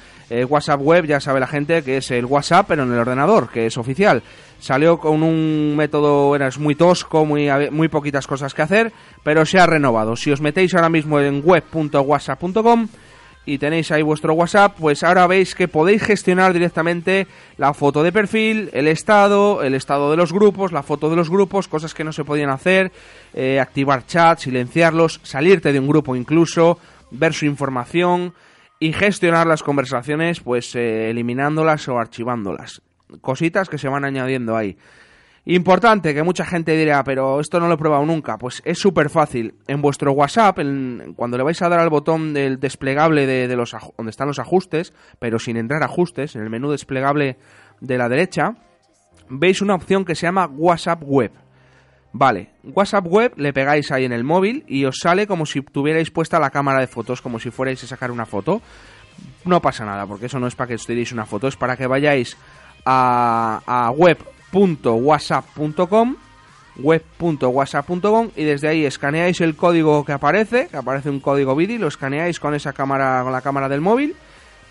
WhatsApp 0.47 0.79
web, 0.79 1.05
ya 1.05 1.19
sabe 1.19 1.41
la 1.41 1.47
gente 1.47 1.83
que 1.83 1.97
es 1.97 2.09
el 2.11 2.23
WhatsApp, 2.23 2.65
pero 2.69 2.83
en 2.83 2.93
el 2.93 2.99
ordenador, 2.99 3.49
que 3.49 3.65
es 3.65 3.77
oficial. 3.77 4.23
Salió 4.63 4.97
con 4.97 5.23
un 5.23 5.75
método, 5.75 6.29
bueno, 6.29 6.47
muy 6.59 6.73
tosco, 6.75 7.25
muy, 7.25 7.49
muy 7.69 7.89
poquitas 7.89 8.25
cosas 8.25 8.53
que 8.53 8.61
hacer, 8.61 8.93
pero 9.21 9.45
se 9.45 9.59
ha 9.59 9.65
renovado. 9.65 10.15
Si 10.15 10.31
os 10.31 10.39
metéis 10.39 10.73
ahora 10.73 10.87
mismo 10.87 11.19
en 11.19 11.41
web.whatsapp.com 11.43 12.87
y 13.45 13.57
tenéis 13.57 13.91
ahí 13.91 14.03
vuestro 14.03 14.33
WhatsApp, 14.35 14.77
pues 14.79 15.03
ahora 15.03 15.27
veis 15.27 15.53
que 15.53 15.67
podéis 15.67 16.03
gestionar 16.03 16.53
directamente 16.53 17.27
la 17.57 17.73
foto 17.73 18.03
de 18.03 18.13
perfil, 18.13 18.69
el 18.71 18.87
estado, 18.87 19.63
el 19.63 19.73
estado 19.73 20.09
de 20.11 20.15
los 20.15 20.31
grupos, 20.31 20.71
la 20.71 20.81
foto 20.81 21.09
de 21.09 21.17
los 21.17 21.29
grupos, 21.29 21.67
cosas 21.67 21.93
que 21.93 22.05
no 22.05 22.13
se 22.13 22.23
podían 22.23 22.49
hacer, 22.49 22.93
eh, 23.33 23.59
activar 23.59 24.05
chats, 24.05 24.43
silenciarlos, 24.43 25.19
salirte 25.23 25.73
de 25.73 25.79
un 25.81 25.89
grupo 25.89 26.15
incluso, 26.15 26.79
ver 27.11 27.33
su 27.33 27.45
información 27.45 28.33
y 28.79 28.93
gestionar 28.93 29.45
las 29.45 29.61
conversaciones, 29.61 30.39
pues 30.39 30.73
eh, 30.75 31.09
eliminándolas 31.09 31.89
o 31.89 31.99
archivándolas. 31.99 32.81
Cositas 33.21 33.69
que 33.69 33.77
se 33.77 33.87
van 33.87 34.05
añadiendo 34.05 34.55
ahí. 34.55 34.77
Importante, 35.45 36.13
que 36.13 36.23
mucha 36.23 36.45
gente 36.45 36.77
dirá, 36.77 37.03
pero 37.03 37.41
esto 37.41 37.59
no 37.59 37.67
lo 37.67 37.73
he 37.73 37.77
probado 37.77 38.05
nunca. 38.05 38.37
Pues 38.37 38.61
es 38.63 38.79
súper 38.79 39.09
fácil. 39.09 39.55
En 39.67 39.81
vuestro 39.81 40.13
WhatsApp, 40.13 40.59
en- 40.59 41.13
cuando 41.17 41.37
le 41.37 41.43
vais 41.43 41.61
a 41.61 41.67
dar 41.67 41.79
al 41.81 41.89
botón 41.89 42.33
del 42.33 42.59
desplegable 42.61 43.25
de, 43.27 43.53
los 43.55 43.75
donde 43.97 44.09
están 44.09 44.27
los 44.27 44.39
ajustes, 44.39 44.93
pero 45.19 45.39
sin 45.39 45.57
entrar 45.57 45.81
a 45.83 45.87
ajustes, 45.87 46.35
en 46.35 46.43
el 46.43 46.49
menú 46.49 46.71
desplegable 46.71 47.37
de 47.81 47.97
la 47.97 48.07
derecha, 48.07 48.55
veis 49.29 49.61
una 49.61 49.75
opción 49.75 50.05
que 50.05 50.15
se 50.15 50.27
llama 50.27 50.45
WhatsApp 50.47 51.03
Web. 51.03 51.31
Vale, 52.13 52.51
WhatsApp 52.63 53.05
Web 53.07 53.33
le 53.37 53.51
pegáis 53.51 53.91
ahí 53.91 54.05
en 54.05 54.13
el 54.13 54.23
móvil 54.23 54.63
y 54.67 54.85
os 54.85 54.99
sale 55.01 55.27
como 55.27 55.45
si 55.45 55.61
tuvierais 55.61 56.09
puesta 56.11 56.39
la 56.39 56.51
cámara 56.51 56.79
de 56.79 56.87
fotos, 56.87 57.21
como 57.21 57.39
si 57.39 57.49
fuerais 57.49 57.83
a 57.83 57.87
sacar 57.87 58.11
una 58.11 58.25
foto. 58.25 58.61
No 59.45 59.61
pasa 59.61 59.83
nada, 59.83 60.05
porque 60.07 60.27
eso 60.27 60.39
no 60.39 60.47
es 60.47 60.55
para 60.55 60.69
que 60.69 60.75
os 60.75 60.85
tiréis 60.85 61.11
una 61.11 61.25
foto, 61.25 61.47
es 61.47 61.57
para 61.57 61.75
que 61.75 61.85
vayáis 61.87 62.37
a, 62.85 63.61
a 63.65 63.91
web.whatsapp.com 63.91 66.15
web.whatsapp.com 66.77 68.29
y 68.35 68.43
desde 68.43 68.67
ahí 68.67 68.85
escaneáis 68.85 69.41
el 69.41 69.55
código 69.55 70.03
que 70.05 70.11
aparece, 70.11 70.67
que 70.69 70.77
aparece 70.77 71.09
un 71.09 71.19
código 71.19 71.55
BIDI, 71.55 71.77
lo 71.77 71.87
escaneáis 71.87 72.39
con 72.39 72.55
esa 72.55 72.73
cámara, 72.73 73.21
con 73.23 73.31
la 73.31 73.41
cámara 73.41 73.69
del 73.69 73.81
móvil, 73.81 74.15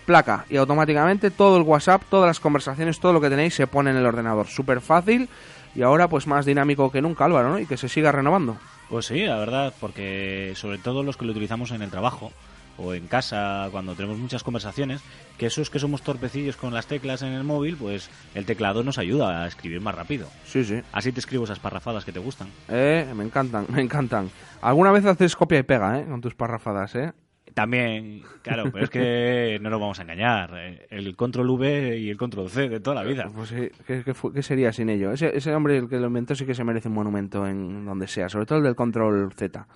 placa 0.05 0.45
y 0.49 0.57
automáticamente 0.57 1.31
todo 1.31 1.57
el 1.57 1.63
WhatsApp, 1.63 2.03
todas 2.09 2.27
las 2.27 2.39
conversaciones, 2.39 2.99
todo 2.99 3.13
lo 3.13 3.21
que 3.21 3.29
tenéis 3.29 3.55
se 3.55 3.67
pone 3.67 3.91
en 3.91 3.97
el 3.97 4.05
ordenador. 4.05 4.47
Súper 4.47 4.81
fácil 4.81 5.29
y 5.75 5.81
ahora 5.81 6.07
pues 6.07 6.27
más 6.27 6.45
dinámico 6.45 6.91
que 6.91 7.01
nunca, 7.01 7.25
Álvaro, 7.25 7.49
¿no? 7.49 7.59
Y 7.59 7.65
que 7.65 7.77
se 7.77 7.89
siga 7.89 8.11
renovando. 8.11 8.57
Pues 8.89 9.07
sí, 9.07 9.21
la 9.21 9.37
verdad, 9.37 9.73
porque 9.79 10.53
sobre 10.55 10.77
todo 10.77 11.03
los 11.03 11.17
que 11.17 11.25
lo 11.25 11.31
utilizamos 11.31 11.71
en 11.71 11.81
el 11.81 11.89
trabajo 11.89 12.31
o 12.77 12.93
en 12.93 13.07
casa 13.07 13.67
cuando 13.71 13.93
tenemos 13.95 14.17
muchas 14.17 14.43
conversaciones, 14.43 15.01
que 15.37 15.47
esos 15.47 15.69
que 15.69 15.79
somos 15.79 16.01
torpecillos 16.01 16.55
con 16.57 16.73
las 16.73 16.87
teclas 16.87 17.21
en 17.21 17.33
el 17.33 17.43
móvil, 17.43 17.75
pues 17.77 18.09
el 18.35 18.45
teclado 18.45 18.83
nos 18.83 18.97
ayuda 18.97 19.43
a 19.43 19.47
escribir 19.47 19.81
más 19.81 19.95
rápido. 19.95 20.27
Sí, 20.45 20.63
sí. 20.63 20.81
Así 20.91 21.11
te 21.11 21.19
escribo 21.19 21.43
esas 21.43 21.59
parrafadas 21.59 22.05
que 22.05 22.11
te 22.11 22.19
gustan. 22.19 22.47
Eh, 22.69 23.05
me 23.15 23.23
encantan, 23.23 23.65
me 23.69 23.81
encantan. 23.81 24.29
Alguna 24.61 24.91
vez 24.91 25.05
haces 25.05 25.35
copia 25.35 25.59
y 25.59 25.63
pega, 25.63 25.99
¿eh? 25.99 26.05
Con 26.05 26.21
tus 26.21 26.35
parrafadas, 26.35 26.95
¿eh? 26.95 27.11
También, 27.53 28.23
claro, 28.41 28.71
pero 28.71 28.85
es 28.85 28.89
que 28.89 29.59
no 29.61 29.69
nos 29.69 29.79
vamos 29.79 29.99
a 29.99 30.01
engañar. 30.01 30.51
eh, 30.55 30.87
El 30.89 31.15
control 31.15 31.49
V 31.51 31.99
y 31.99 32.09
el 32.09 32.17
control 32.17 32.49
C 32.49 32.67
de 32.67 32.79
toda 32.79 32.95
la 32.95 33.03
vida. 33.03 33.29
Pues 33.33 33.49
sí, 33.49 33.69
¿qué, 33.85 34.03
qué 34.03 34.13
qué 34.33 34.41
sería 34.41 34.73
sin 34.73 34.89
ello? 34.89 35.11
Ese, 35.11 35.35
ese 35.37 35.53
hombre 35.53 35.77
el 35.77 35.87
que 35.87 35.97
lo 35.99 36.07
inventó 36.07 36.33
sí 36.33 36.45
que 36.47 36.55
se 36.55 36.63
merece 36.63 36.87
un 36.87 36.95
monumento 36.95 37.45
en 37.45 37.85
donde 37.85 38.07
sea, 38.07 38.27
sobre 38.29 38.47
todo 38.47 38.57
el 38.57 38.63
del 38.63 38.75
control 38.75 39.31
Z. 39.35 39.67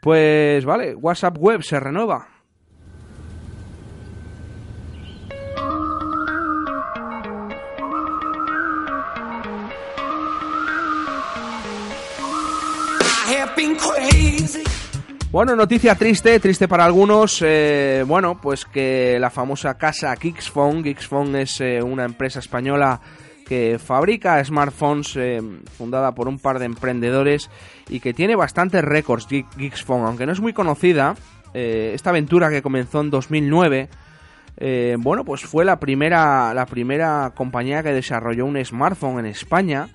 Pues 0.00 0.64
vale, 0.64 0.94
WhatsApp 0.94 1.36
Web 1.38 1.62
se 1.62 1.80
renueva. 1.80 2.28
Bueno, 15.30 15.54
noticia 15.54 15.94
triste, 15.94 16.40
triste 16.40 16.66
para 16.66 16.86
algunos. 16.86 17.42
eh, 17.44 18.02
bueno, 18.06 18.40
pues 18.40 18.64
que 18.64 19.18
la 19.20 19.28
famosa 19.28 19.76
casa 19.76 20.16
Geeksphone, 20.16 20.82
Geeksphone 20.82 21.36
es 21.36 21.60
eh, 21.60 21.82
una 21.82 22.04
empresa 22.04 22.38
española 22.38 22.98
que 23.48 23.78
fabrica 23.78 24.42
smartphones, 24.44 25.16
eh, 25.16 25.40
fundada 25.76 26.12
por 26.14 26.28
un 26.28 26.38
par 26.38 26.58
de 26.58 26.66
emprendedores 26.66 27.50
y 27.88 28.00
que 28.00 28.12
tiene 28.14 28.36
bastantes 28.36 28.84
récords, 28.84 29.26
Geek- 29.28 29.48
Geeksphone, 29.56 30.04
aunque 30.04 30.26
no 30.26 30.32
es 30.32 30.40
muy 30.40 30.52
conocida. 30.52 31.14
eh, 31.54 31.92
esta 31.94 32.10
aventura 32.10 32.50
que 32.50 32.60
comenzó 32.60 33.00
en 33.00 33.08
2009, 33.10 33.88
eh, 34.58 34.96
bueno, 34.98 35.24
pues 35.24 35.42
fue 35.46 35.64
la 35.64 35.80
primera, 35.80 36.52
la 36.52 36.66
primera 36.66 37.32
compañía 37.34 37.82
que 37.82 37.92
desarrolló 37.94 38.44
un 38.44 38.62
smartphone 38.64 39.20
en 39.20 39.26
España 39.26 39.88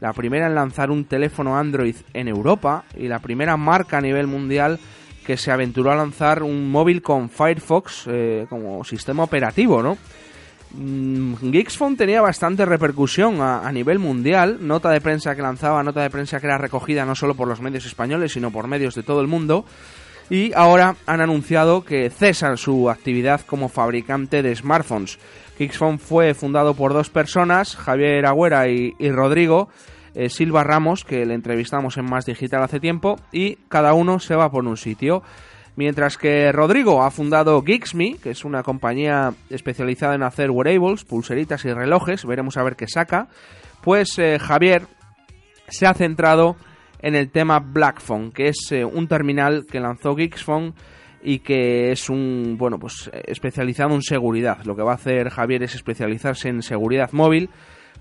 la 0.00 0.12
primera 0.14 0.46
en 0.46 0.54
lanzar 0.54 0.90
un 0.90 1.04
teléfono 1.04 1.58
Android 1.58 1.94
en 2.14 2.28
Europa 2.28 2.84
y 2.96 3.08
la 3.08 3.18
primera 3.18 3.58
marca 3.58 3.98
a 3.98 4.00
nivel 4.00 4.26
mundial 4.28 4.78
que 5.26 5.36
se 5.36 5.50
aventuró 5.52 5.90
a 5.92 5.94
lanzar 5.96 6.42
un 6.42 6.70
móvil 6.70 7.02
con 7.02 7.28
Firefox 7.28 8.04
eh, 8.06 8.46
como 8.48 8.82
sistema 8.84 9.24
operativo, 9.24 9.82
¿no? 9.82 9.98
Mm, 10.74 11.34
Geeksphone 11.50 11.96
tenía 11.96 12.22
bastante 12.22 12.64
repercusión 12.64 13.40
a, 13.40 13.70
nivel 13.72 13.98
mundial, 13.98 14.58
nota 14.60 14.90
de 14.90 15.00
prensa 15.00 15.34
que 15.34 15.42
lanzaba, 15.42 15.82
nota 15.82 16.02
de 16.02 16.10
prensa 16.10 16.38
que 16.40 16.46
era 16.46 16.58
recogida 16.58 17.04
no 17.04 17.14
solo 17.14 17.34
por 17.34 17.48
los 17.48 17.60
medios 17.60 17.86
españoles, 17.86 18.32
sino 18.32 18.50
por 18.50 18.68
medios 18.68 18.94
de 18.94 19.02
todo 19.02 19.20
el 19.20 19.26
mundo. 19.26 19.64
Y 20.28 20.52
ahora 20.54 20.94
han 21.06 21.20
anunciado 21.20 21.84
que 21.84 22.08
cesan 22.08 22.56
su 22.56 22.88
actividad 22.88 23.40
como 23.40 23.68
fabricante 23.68 24.42
de 24.42 24.54
smartphones. 24.54 25.18
Geeksphone 25.58 25.98
fue 25.98 26.34
fundado 26.34 26.74
por 26.74 26.92
dos 26.92 27.10
personas, 27.10 27.74
Javier 27.74 28.26
Agüera 28.26 28.68
y, 28.68 28.94
y 28.98 29.10
Rodrigo 29.10 29.68
eh, 30.14 30.28
Silva 30.28 30.64
Ramos, 30.64 31.04
que 31.04 31.24
le 31.24 31.34
entrevistamos 31.34 31.96
en 31.96 32.04
Más 32.04 32.26
Digital 32.26 32.62
hace 32.62 32.80
tiempo, 32.80 33.16
y 33.32 33.56
cada 33.68 33.94
uno 33.94 34.18
se 34.18 34.34
va 34.34 34.50
por 34.50 34.66
un 34.66 34.76
sitio. 34.76 35.22
Mientras 35.80 36.18
que 36.18 36.52
Rodrigo 36.52 37.02
ha 37.02 37.10
fundado 37.10 37.62
Geeksme, 37.62 38.18
que 38.22 38.32
es 38.32 38.44
una 38.44 38.62
compañía 38.62 39.32
especializada 39.48 40.14
en 40.14 40.22
hacer 40.22 40.50
wearables, 40.50 41.06
pulseritas 41.06 41.64
y 41.64 41.72
relojes, 41.72 42.26
veremos 42.26 42.58
a 42.58 42.62
ver 42.62 42.76
qué 42.76 42.86
saca, 42.86 43.28
pues 43.80 44.18
eh, 44.18 44.38
Javier 44.38 44.82
se 45.68 45.86
ha 45.86 45.94
centrado 45.94 46.56
en 47.00 47.14
el 47.14 47.30
tema 47.30 47.60
Blackphone, 47.60 48.30
que 48.30 48.48
es 48.48 48.70
eh, 48.72 48.84
un 48.84 49.08
terminal 49.08 49.64
que 49.64 49.80
lanzó 49.80 50.14
Geeksphone 50.14 50.74
y 51.22 51.38
que 51.38 51.92
es 51.92 52.10
un, 52.10 52.56
bueno, 52.58 52.78
pues 52.78 53.10
especializado 53.26 53.94
en 53.94 54.02
seguridad. 54.02 54.62
Lo 54.66 54.76
que 54.76 54.82
va 54.82 54.92
a 54.92 54.96
hacer 54.96 55.30
Javier 55.30 55.62
es 55.62 55.74
especializarse 55.74 56.50
en 56.50 56.60
seguridad 56.60 57.12
móvil, 57.12 57.48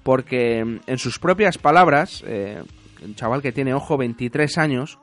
porque 0.03 0.65
mm, 0.65 0.80
en 0.86 0.97
sus 0.97 1.17
propias 1.17 1.57
palabras, 1.57 2.25
eh, 2.27 2.61
un 3.05 3.15
chaval 3.15 3.41
que 3.41 3.53
tiene, 3.53 3.73
ojo, 3.73 3.95
23 3.95 4.57
años, 4.57 4.99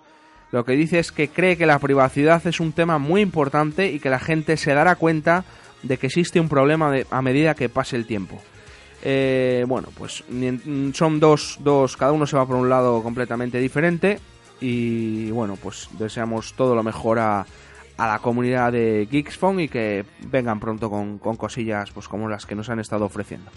lo 0.53 0.65
que 0.65 0.73
dice 0.73 0.99
es 0.99 1.13
que 1.13 1.29
cree 1.29 1.57
que 1.57 1.67
la 1.67 1.79
privacidad 1.79 2.47
es 2.47 2.61
un 2.61 2.73
tema 2.73 2.99
muy 2.99 3.21
importante 3.21 3.91
y 3.91 3.99
que 3.99 4.11
la 4.11 4.19
gente 4.21 4.57
se 4.57 4.73
dará 4.75 4.95
cuenta 4.97 5.45
de 5.83 5.99
que 5.99 6.07
existe 6.07 6.41
un 6.41 6.49
problema 6.49 6.93
a 7.11 7.23
medida 7.23 7.55
que 7.55 7.69
pase 7.69 7.97
el 7.97 8.07
tiempo. 8.07 8.41
Eh, 9.03 9.65
bueno, 9.69 9.89
pues 9.97 10.25
ni- 10.29 10.93
son 10.95 11.21
dos, 11.21 11.59
dos, 11.61 11.97
cada 11.97 12.13
uno 12.13 12.27
se 12.27 12.37
va 12.37 12.47
por 12.47 12.57
un 12.57 12.69
lado 12.69 13.03
completamente 13.03 13.59
diferente 13.59 14.19
y 14.61 15.31
bueno, 15.31 15.57
pues 15.63 15.89
deseamos 15.99 16.55
todo 16.55 16.75
lo 16.75 16.83
mejor 16.83 17.19
a, 17.19 17.47
a 17.99 18.07
la 18.09 18.19
comunidad 18.21 18.73
de 18.73 19.07
Geeksphone 19.11 19.61
y 19.61 19.69
que 19.69 20.05
vengan 20.21 20.59
pronto 20.61 20.89
con, 20.91 21.19
con 21.19 21.37
cosillas 21.37 21.91
pues 21.91 22.09
como 22.09 22.29
las 22.29 22.47
que 22.47 22.55
nos 22.55 22.69
han 22.71 22.81
estado 22.81 23.05
ofreciendo. 23.05 23.51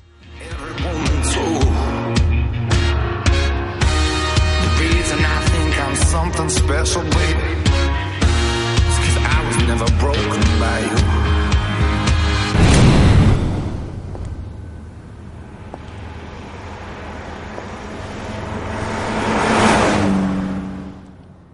Something 6.12 6.50
special, 6.50 7.04
baby, 7.04 7.50
'cause 8.96 9.18
I 9.36 9.38
was 9.48 9.58
never 9.68 9.86
broken 10.00 10.42
by 10.60 10.80
you. 10.90 11.00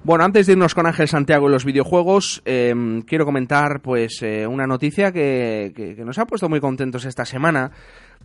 Bueno, 0.04 0.24
antes 0.24 0.46
de 0.46 0.54
irnos 0.54 0.76
con 0.76 0.86
Ángel 0.86 1.08
Santiago 1.08 1.50
y 1.50 1.52
los 1.52 1.66
videojuegos, 1.66 2.44
eh, 2.46 3.02
quiero 3.08 3.26
comentar 3.26 3.82
pues 3.82 4.22
eh, 4.22 4.46
una 4.46 4.68
noticia 4.68 5.12
que, 5.12 5.96
nos 6.06 6.20
ha 6.20 6.26
puesto 6.28 6.48
muy 6.48 6.60
contentos 6.60 7.06
esta 7.06 7.26
semana. 7.26 7.72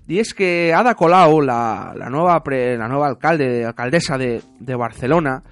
Y 0.07 0.18
es 0.18 0.35
que 0.35 0.74
Ada 0.74 0.95
Colau, 0.95 1.41
la, 1.41 1.95
nueva, 2.11 2.43
pre- 2.43 2.76
la 2.76 2.87
nueva 2.87 3.07
alcalde, 3.09 3.64
alcaldesa 3.64 4.18
de, 4.18 4.43
de 4.59 4.74
Barcelona, 4.74 5.43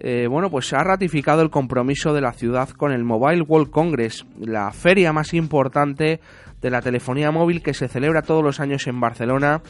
eh, 0.00 0.28
bueno, 0.28 0.48
pues 0.48 0.72
ha 0.72 0.84
ratificado 0.84 1.42
el 1.42 1.50
compromiso 1.50 2.12
de 2.14 2.20
la 2.20 2.32
ciudad 2.32 2.68
con 2.70 2.92
el 2.92 3.02
Mobile 3.02 3.42
World 3.42 3.70
Congress, 3.70 4.24
la 4.38 4.70
feria 4.70 5.12
más 5.12 5.34
importante 5.34 6.20
de 6.60 6.70
la 6.70 6.82
telefonía 6.82 7.32
móvil 7.32 7.62
que 7.62 7.74
se 7.74 7.88
celebra 7.88 8.22
todos 8.22 8.44
los 8.44 8.60
años 8.60 8.86
en 8.86 9.00
Barcelona, 9.00 9.60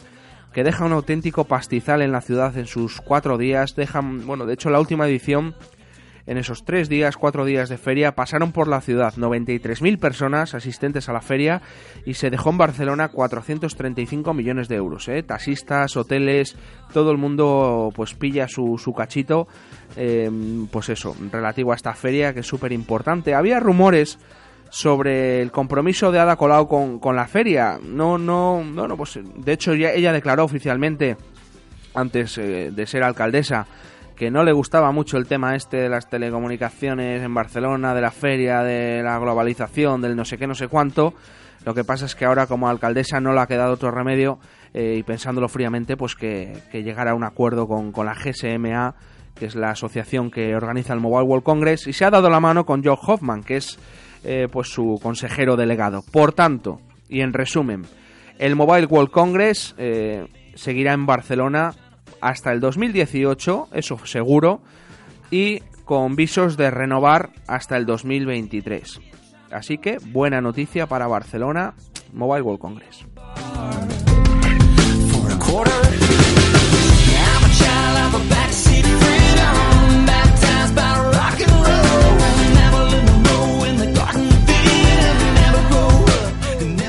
que 0.53 0.63
deja 0.63 0.85
un 0.85 0.93
auténtico 0.93 1.45
pastizal 1.45 2.03
en 2.03 2.11
la 2.11 2.21
ciudad 2.21 2.55
en 2.57 2.67
sus 2.67 3.01
cuatro 3.01 3.39
días. 3.39 3.75
Dejan, 3.75 4.25
bueno, 4.27 4.45
de 4.45 4.53
hecho 4.53 4.69
la 4.69 4.79
última 4.79 5.07
edición, 5.07 5.55
en 6.29 6.37
esos 6.37 6.63
tres 6.63 6.89
días, 6.89 7.17
cuatro 7.17 7.43
días 7.43 7.69
de 7.69 7.79
feria, 7.79 8.13
pasaron 8.13 8.51
por 8.51 8.67
la 8.67 8.81
ciudad 8.81 9.15
93.000 9.15 9.97
personas 9.97 10.53
asistentes 10.53 11.09
a 11.09 11.13
la 11.13 11.21
feria 11.21 11.63
y 12.05 12.13
se 12.13 12.29
dejó 12.29 12.51
en 12.51 12.59
Barcelona 12.59 13.07
435 13.07 14.31
millones 14.35 14.67
de 14.67 14.75
euros. 14.75 15.07
¿eh? 15.07 15.23
Taxistas, 15.23 15.97
hoteles, 15.97 16.55
todo 16.93 17.09
el 17.09 17.17
mundo 17.17 17.91
pues 17.95 18.13
pilla 18.13 18.47
su, 18.47 18.77
su 18.77 18.93
cachito, 18.93 19.47
eh, 19.95 20.29
pues 20.71 20.89
eso, 20.89 21.15
relativo 21.31 21.71
a 21.71 21.75
esta 21.75 21.95
feria 21.95 22.31
que 22.31 22.41
es 22.41 22.47
súper 22.47 22.73
importante. 22.73 23.33
Había 23.33 23.59
rumores 23.59 24.19
sobre 24.69 25.41
el 25.41 25.51
compromiso 25.51 26.11
de 26.11 26.19
Ada 26.19 26.35
Colau 26.35 26.67
con, 26.67 26.99
con 26.99 27.15
la 27.15 27.27
feria. 27.27 27.79
No, 27.81 28.19
no, 28.19 28.63
no, 28.63 28.87
no, 28.87 28.95
pues 28.95 29.19
de 29.23 29.51
hecho 29.51 29.73
ya, 29.73 29.93
ella 29.93 30.13
declaró 30.13 30.43
oficialmente 30.43 31.17
antes 31.95 32.37
eh, 32.37 32.69
de 32.71 32.85
ser 32.85 33.01
alcaldesa 33.01 33.65
que 34.19 34.29
no 34.29 34.43
le 34.43 34.51
gustaba 34.51 34.91
mucho 34.91 35.15
el 35.15 35.27
tema 35.27 35.55
este 35.55 35.77
de 35.77 35.87
las 35.87 36.09
telecomunicaciones 36.09 37.23
en 37.23 37.33
Barcelona, 37.33 37.95
de 37.95 38.01
la 38.01 38.11
feria, 38.11 38.63
de 38.63 39.01
la 39.01 39.17
globalización, 39.17 40.01
del 40.01 40.17
no 40.17 40.25
sé 40.25 40.37
qué, 40.37 40.45
no 40.45 40.55
sé 40.55 40.67
cuánto. 40.67 41.13
Lo 41.63 41.73
que 41.73 41.85
pasa 41.85 42.05
es 42.05 42.15
que 42.15 42.25
ahora 42.25 42.45
como 42.45 42.67
alcaldesa 42.67 43.21
no 43.21 43.31
le 43.31 43.39
ha 43.39 43.47
quedado 43.47 43.71
otro 43.71 43.91
remedio 43.91 44.37
eh, 44.73 44.97
y 44.99 45.03
pensándolo 45.03 45.47
fríamente, 45.47 45.95
pues 45.95 46.15
que, 46.15 46.51
que 46.69 46.83
llegara 46.83 47.11
a 47.11 47.15
un 47.15 47.23
acuerdo 47.23 47.65
con, 47.65 47.93
con 47.93 48.07
la 48.07 48.13
GSMA, 48.13 48.93
que 49.35 49.45
es 49.45 49.55
la 49.55 49.69
asociación 49.69 50.29
que 50.29 50.53
organiza 50.53 50.93
el 50.93 50.99
Mobile 50.99 51.23
World 51.23 51.45
Congress, 51.45 51.87
y 51.87 51.93
se 51.93 52.03
ha 52.03 52.11
dado 52.11 52.29
la 52.29 52.41
mano 52.41 52.65
con 52.65 52.83
Joe 52.83 52.97
Hoffman, 53.01 53.41
que 53.41 53.55
es 53.55 53.79
eh, 54.25 54.49
pues 54.51 54.67
su 54.67 54.99
consejero 55.01 55.55
delegado. 55.55 56.03
Por 56.11 56.33
tanto, 56.33 56.81
y 57.07 57.21
en 57.21 57.31
resumen, 57.31 57.85
el 58.37 58.57
Mobile 58.57 58.85
World 58.85 59.11
Congress 59.11 59.75
eh, 59.77 60.27
seguirá 60.55 60.91
en 60.91 61.05
Barcelona 61.05 61.71
hasta 62.21 62.51
el 62.51 62.59
2018, 62.59 63.69
eso 63.73 64.05
seguro, 64.05 64.61
y 65.31 65.61
con 65.85 66.15
visos 66.15 66.57
de 66.57 66.71
renovar 66.71 67.31
hasta 67.47 67.77
el 67.77 67.85
2023. 67.85 69.01
Así 69.51 69.77
que 69.77 69.97
buena 69.97 70.41
noticia 70.41 70.87
para 70.87 71.07
Barcelona, 71.07 71.73
Mobile 72.13 72.43
World 72.43 72.59
Congress. 72.59 73.05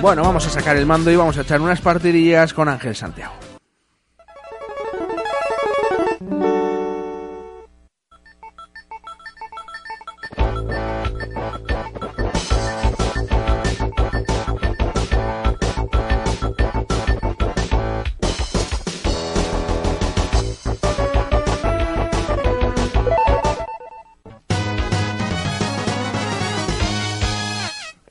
Bueno, 0.02 0.22
vamos 0.22 0.46
a 0.46 0.50
sacar 0.50 0.78
el 0.78 0.86
mando 0.86 1.10
y 1.10 1.16
vamos 1.16 1.36
a 1.36 1.42
echar 1.42 1.60
unas 1.60 1.82
partidillas 1.82 2.54
con 2.54 2.70
Ángel 2.70 2.96
Santiago. 2.96 3.34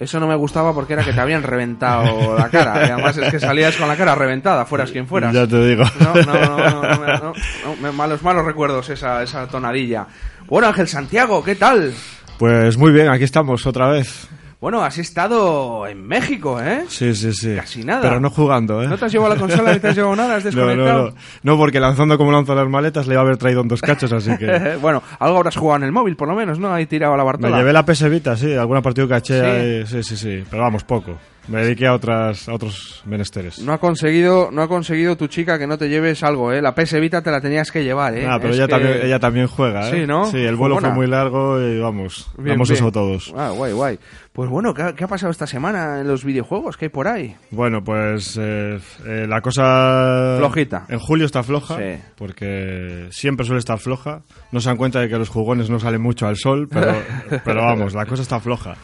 Eso 0.09 0.19
no 0.19 0.25
me 0.25 0.35
gustaba 0.35 0.73
porque 0.73 0.93
era 0.93 1.03
que 1.03 1.13
te 1.13 1.21
habían 1.21 1.43
reventado 1.43 2.35
la 2.35 2.49
cara. 2.49 2.87
Y 2.87 2.89
además 2.89 3.15
es 3.15 3.29
que 3.29 3.39
salías 3.39 3.75
con 3.75 3.87
la 3.87 3.95
cara 3.95 4.15
reventada, 4.15 4.65
fueras 4.65 4.89
quien 4.89 5.05
fueras. 5.05 5.31
Ya 5.31 5.45
te 5.45 5.63
digo. 5.67 5.83
No, 5.99 6.13
no, 6.15 6.33
no, 6.33 6.57
no, 6.57 6.81
no, 6.81 6.99
me- 6.99 7.07
no, 7.07 7.33
no, 7.65 7.75
me- 7.79 7.91
malos, 7.91 8.23
malos 8.23 8.43
recuerdos 8.43 8.89
esa, 8.89 9.21
esa 9.21 9.45
tonadilla. 9.47 10.07
Bueno, 10.47 10.67
Ángel 10.67 10.87
Santiago, 10.87 11.43
¿qué 11.43 11.53
tal? 11.53 11.93
Pues 12.39 12.75
muy 12.75 12.91
bien, 12.91 13.07
aquí 13.09 13.23
estamos 13.23 13.67
otra 13.67 13.87
vez. 13.89 14.27
Bueno, 14.61 14.83
has 14.83 14.97
estado 14.97 15.87
en 15.87 16.05
México, 16.05 16.59
¿eh? 16.61 16.83
Sí, 16.89 17.15
sí, 17.15 17.31
sí. 17.31 17.55
Casi 17.55 17.85
nada. 17.85 18.01
Pero 18.01 18.19
no 18.19 18.29
jugando, 18.29 18.83
¿eh? 18.83 18.89
¿No 18.89 18.97
te 18.97 19.05
has 19.05 19.11
llevado 19.13 19.33
la 19.33 19.39
consola 19.39 19.71
ni 19.73 19.79
te 19.79 19.87
has 19.87 19.95
llevado 19.95 20.17
nada? 20.17 20.35
¿Has 20.35 20.43
No, 20.45 20.51
desconectado? 20.51 21.03
no, 21.05 21.09
no. 21.11 21.15
No, 21.43 21.57
porque 21.57 21.79
lanzando 21.79 22.17
como 22.17 22.33
lanzo 22.33 22.53
las 22.55 22.67
maletas 22.67 23.07
le 23.07 23.13
iba 23.13 23.21
a 23.21 23.23
haber 23.23 23.37
traído 23.37 23.61
en 23.61 23.69
dos 23.69 23.81
cachos, 23.81 24.11
así 24.11 24.35
que... 24.37 24.75
bueno, 24.81 25.01
algo 25.19 25.37
habrás 25.37 25.55
jugado 25.55 25.77
en 25.77 25.83
el 25.83 25.93
móvil, 25.93 26.17
por 26.17 26.27
lo 26.27 26.35
menos, 26.35 26.59
¿no? 26.59 26.73
Ahí 26.73 26.87
tirado 26.87 27.13
a 27.13 27.17
la 27.17 27.23
Me 27.23 27.27
Bartola. 27.27 27.57
llevé 27.57 27.71
la 27.71 27.85
PS 27.85 28.09
Vita, 28.09 28.35
sí, 28.35 28.53
alguna 28.53 28.81
partido 28.81 29.07
caché 29.07 29.39
Sí. 29.39 29.45
ahí, 29.45 29.87
sí, 29.87 30.03
sí, 30.03 30.17
sí, 30.17 30.43
pero 30.49 30.63
vamos, 30.63 30.83
poco. 30.83 31.17
Me 31.47 31.63
dediqué 31.63 31.87
a 31.87 31.93
otras 31.95 32.47
a 32.47 32.53
otros 32.53 33.01
menesteres. 33.05 33.57
No 33.59 33.73
ha 33.73 33.79
conseguido, 33.79 34.49
no 34.51 34.61
ha 34.61 34.67
conseguido 34.67 35.17
tu 35.17 35.25
chica 35.27 35.57
que 35.57 35.65
no 35.65 35.77
te 35.79 35.89
lleves 35.89 36.21
algo, 36.21 36.51
¿eh? 36.53 36.61
La 36.61 36.75
PS 36.75 36.99
Vita 36.99 37.23
te 37.23 37.31
la 37.31 37.41
tenías 37.41 37.71
que 37.71 37.83
llevar, 37.83 38.15
¿eh? 38.15 38.27
Ah, 38.29 38.37
pero 38.39 38.53
ella, 38.53 38.67
que- 38.67 38.71
también, 38.73 38.99
ella 39.03 39.19
también 39.19 39.47
juega, 39.47 39.89
¿eh? 39.89 39.91
Sí, 40.01 40.05
¿no? 40.07 40.25
Sí, 40.27 40.37
el 40.37 40.55
vuelo 40.55 40.77
fue 40.79 40.91
muy 40.91 41.07
largo 41.07 41.59
y 41.59 41.79
vamos, 41.79 42.29
Bien, 42.37 42.49
damos 42.55 42.69
bien. 42.69 42.77
eso 42.83 42.91
todos. 42.91 43.33
Ah, 43.35 43.49
guay, 43.49 43.73
guay. 43.73 43.99
Pues 44.31 44.47
bueno, 44.49 44.73
¿qué 44.75 44.83
ha, 44.83 44.93
qué 44.93 45.03
ha 45.05 45.07
pasado 45.07 45.31
esta 45.31 45.47
semana 45.47 45.99
en 46.01 46.07
los 46.07 46.23
videojuegos? 46.23 46.77
¿Qué 46.77 46.85
hay 46.85 46.89
por 46.89 47.07
ahí? 47.07 47.35
Bueno, 47.49 47.83
pues 47.83 48.37
eh, 48.39 48.77
eh, 49.07 49.25
la 49.27 49.41
cosa... 49.41 50.35
Flojita. 50.37 50.85
En 50.87 50.99
julio 50.99 51.25
está 51.25 51.41
floja, 51.41 51.77
Sí. 51.77 51.99
porque 52.15 53.07
siempre 53.09 53.45
suele 53.45 53.59
estar 53.59 53.79
floja. 53.79 54.21
No 54.51 54.59
se 54.61 54.69
dan 54.69 54.77
cuenta 54.77 54.99
de 54.99 55.09
que 55.09 55.17
los 55.17 55.29
jugones 55.29 55.69
no 55.69 55.79
salen 55.79 56.01
mucho 56.01 56.27
al 56.27 56.37
sol, 56.37 56.67
pero, 56.71 56.93
pero 57.43 57.61
vamos, 57.65 57.95
la 57.95 58.05
cosa 58.05 58.21
está 58.21 58.39
floja. 58.39 58.75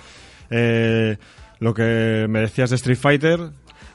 Eh, 0.50 1.16
lo 1.60 1.74
que 1.74 2.26
me 2.30 2.40
decías 2.40 2.70
de 2.70 2.76
Street 2.78 2.98
Fighter, 2.98 3.40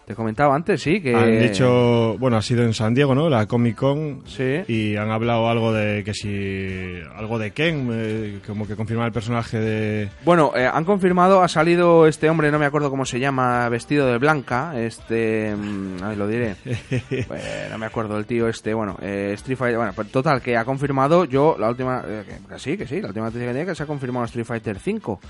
Te 0.06 0.16
comentaba 0.16 0.56
antes, 0.56 0.82
sí, 0.82 1.00
que... 1.00 1.14
han 1.14 1.38
dicho, 1.38 2.16
bueno, 2.18 2.36
ha 2.36 2.42
sido 2.42 2.64
en 2.64 2.74
San 2.74 2.94
Diego, 2.94 3.14
¿no? 3.14 3.28
La 3.28 3.46
Comic 3.46 3.76
Con. 3.76 4.22
Sí. 4.26 4.62
Y 4.66 4.96
han 4.96 5.08
hablado 5.12 5.48
algo 5.48 5.72
de 5.72 6.02
que 6.02 6.14
si... 6.14 6.98
Algo 7.14 7.38
de 7.38 7.52
Ken, 7.52 7.88
eh, 7.92 8.40
como 8.44 8.66
que 8.66 8.74
confirmar 8.74 9.06
el 9.06 9.12
personaje 9.12 9.60
de... 9.60 10.08
Bueno, 10.24 10.50
eh, 10.56 10.66
han 10.66 10.84
confirmado, 10.84 11.42
ha 11.42 11.48
salido 11.48 12.08
este 12.08 12.28
hombre, 12.28 12.50
no 12.50 12.58
me 12.58 12.66
acuerdo 12.66 12.90
cómo 12.90 13.04
se 13.04 13.20
llama, 13.20 13.68
vestido 13.68 14.04
de 14.08 14.18
blanca, 14.18 14.72
este... 14.80 15.54
mm, 15.54 16.02
Ahí 16.02 16.16
lo 16.16 16.26
diré. 16.26 16.56
Pues, 17.28 17.70
no 17.70 17.78
me 17.78 17.86
acuerdo 17.86 18.18
el 18.18 18.26
tío 18.26 18.48
este, 18.48 18.74
bueno, 18.74 18.98
eh, 19.00 19.30
Street 19.34 19.58
Fighter... 19.58 19.76
Bueno, 19.76 19.92
pues 19.94 20.08
total, 20.10 20.40
que 20.42 20.56
ha 20.56 20.64
confirmado 20.64 21.24
yo 21.24 21.54
la 21.56 21.68
última... 21.68 22.02
eh, 22.04 22.24
que, 22.26 22.52
que 22.52 22.58
sí, 22.58 22.76
que 22.76 22.86
sí, 22.88 23.00
la 23.00 23.08
última 23.08 23.26
noticia 23.26 23.46
que 23.46 23.52
tenía 23.52 23.66
que 23.66 23.76
se 23.76 23.84
ha 23.84 23.86
confirmado 23.86 24.24
Street 24.24 24.44
Fighter 24.46 24.76
5. 24.76 25.20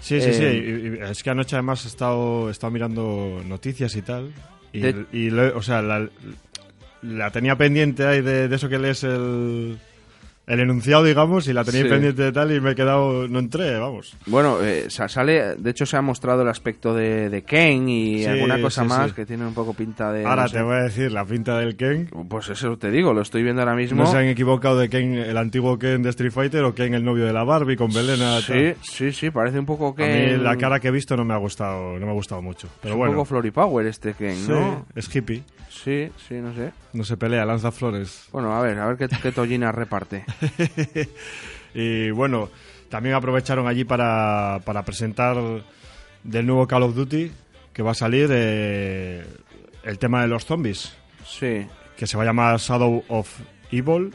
Sí, 0.00 0.20
sí, 0.20 0.32
sí. 0.32 0.44
Eh, 0.44 0.82
y- 1.00 1.04
y 1.06 1.10
es 1.10 1.22
que 1.22 1.30
anoche 1.30 1.56
además 1.56 1.84
he 1.84 1.88
estado, 1.88 2.48
he 2.48 2.52
estado 2.52 2.70
mirando 2.70 3.42
noticias 3.46 3.94
y 3.96 4.02
tal. 4.02 4.32
Y, 4.72 4.80
De- 4.80 5.06
y 5.12 5.30
lo- 5.30 5.56
o 5.56 5.62
sea, 5.62 5.82
la, 5.82 6.08
la 7.02 7.30
tenía 7.30 7.56
pendiente 7.56 8.06
ahí 8.06 8.20
de, 8.20 8.48
de 8.48 8.56
eso 8.56 8.68
que 8.68 8.78
lees 8.78 9.02
el, 9.04 9.78
el 10.46 10.60
enunciado, 10.60 11.02
digamos, 11.04 11.48
y 11.48 11.52
la 11.52 11.64
tenía 11.64 11.82
Sí. 11.82 11.88
pendiente 11.88 12.22
de 12.22 12.32
tal 12.32 12.52
y 12.52 12.60
me 12.60 12.70
he 12.70 12.74
quedado, 12.74 13.26
no 13.28 13.38
entré, 13.40 13.78
vamos. 13.78 14.16
Bueno, 14.26 14.62
eh, 14.62 14.86
sa- 14.88 15.08
sale, 15.08 15.56
de 15.56 15.70
hecho 15.70 15.86
se 15.86 15.96
ha 15.96 16.02
mostrado 16.02 16.42
el 16.42 16.48
aspecto 16.48 16.94
de, 16.94 17.28
de 17.30 17.42
Ken 17.42 17.88
y 17.88 18.18
Sí, 18.20 18.26
alguna 18.26 18.60
cosa 18.60 18.82
sí, 18.82 18.88
más 18.88 19.12
que 19.12 19.26
tiene 19.26 19.44
un 19.46 19.54
poco 19.54 19.74
pinta 19.74 20.12
de... 20.12 20.24
Ahora 20.24 20.42
no 20.42 20.48
sé. 20.48 20.56
te 20.58 20.62
voy 20.62 20.76
a 20.76 20.82
decir 20.82 21.10
la 21.10 21.24
pinta 21.24 21.58
del 21.58 21.76
Ken. 21.76 22.08
Pues 22.28 22.48
eso 22.48 22.76
te 22.78 22.90
digo, 22.90 23.12
lo 23.12 23.22
estoy 23.22 23.42
viendo 23.42 23.60
ahora 23.62 23.74
mismo. 23.74 24.02
No 24.04 24.10
se 24.10 24.18
han 24.18 24.26
equivocado 24.26 24.78
de 24.78 24.88
Ken, 24.88 25.14
el 25.14 25.36
antiguo 25.36 25.78
Ken 25.78 26.02
de 26.02 26.10
Street 26.10 26.30
Fighter 26.32 26.62
o 26.64 26.74
Ken 26.74 26.94
el 26.94 27.04
novio 27.04 27.24
de 27.26 27.32
la 27.32 27.42
Barbie 27.44 27.76
con 27.76 27.92
Belena. 27.92 28.40
Sí, 28.40 28.52
tal. 28.52 28.76
sí, 28.82 29.12
sí, 29.12 29.30
parece 29.30 29.58
un 29.58 29.66
poco 29.66 29.88
A 29.88 29.94
Ken... 29.96 30.36
mí 30.38 30.42
la 30.44 30.56
cara 30.56 30.78
que 30.78 30.88
he 30.88 30.92
visto 30.92 31.16
no 31.16 31.24
me 31.24 31.34
ha 31.34 31.38
gustado, 31.38 31.98
no 31.98 32.06
me 32.06 32.12
ha 32.12 32.14
gustado 32.14 32.40
mucho. 32.40 32.68
Pero 32.82 32.94
es 32.94 32.98
bueno, 32.98 33.10
un 33.12 33.16
poco 33.16 33.24
Flory 33.26 33.50
Power 33.50 33.86
este 33.86 34.14
Ken, 34.14 34.36
sí, 34.36 34.50
¿no? 34.52 34.86
es 34.94 35.14
hippie, 35.14 35.42
Sí, 35.68 36.08
sí, 36.26 36.34
no 36.36 36.54
sé. 36.54 36.72
no 36.94 37.04
se 37.04 37.16
pelea, 37.18 37.44
lanza 37.44 37.70
flores. 37.70 38.28
Bueno, 38.32 38.54
a 38.56 38.62
ver, 38.62 38.78
a 38.78 38.86
ver 38.86 38.96
qué, 38.96 39.08
qué 39.22 39.30
tollina 39.32 39.72
reparte. 39.72 40.24
Y 41.74 42.10
bueno, 42.10 42.48
también 42.88 43.14
aprovecharon 43.14 43.66
allí 43.68 43.84
para, 43.84 44.60
para 44.64 44.82
presentar 44.82 45.36
del 46.24 46.46
nuevo 46.46 46.66
Call 46.66 46.84
of 46.84 46.94
Duty 46.94 47.30
que 47.74 47.82
va 47.82 47.90
a 47.90 47.94
salir 47.94 48.28
eh, 48.32 49.22
el 49.84 49.98
tema 49.98 50.22
de 50.22 50.28
los 50.28 50.46
zombies, 50.46 50.96
Sí. 51.26 51.66
que 51.98 52.06
se 52.06 52.16
va 52.16 52.22
a 52.22 52.26
llamar 52.26 52.58
Shadow 52.58 53.04
of 53.08 53.28
Evil 53.70 54.14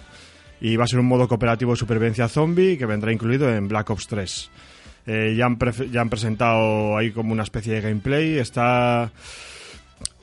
y 0.60 0.76
va 0.76 0.86
a 0.86 0.88
ser 0.88 1.00
un 1.00 1.06
modo 1.06 1.28
cooperativo 1.28 1.74
de 1.74 1.78
supervivencia 1.78 2.28
zombie 2.28 2.78
que 2.80 2.88
vendrá 2.88 3.12
incluido 3.14 3.54
en 3.54 3.68
Black 3.68 3.92
Ops 3.92 4.08
3. 4.08 4.50
Eh, 5.06 5.36
ya, 5.38 5.46
han 5.46 5.60
ya 5.92 6.02
han 6.02 6.10
presentado 6.10 6.98
ahí 6.98 7.12
como 7.12 7.32
una 7.34 7.44
especie 7.44 7.74
de 7.74 7.82
gameplay, 7.82 8.40
está... 8.40 9.12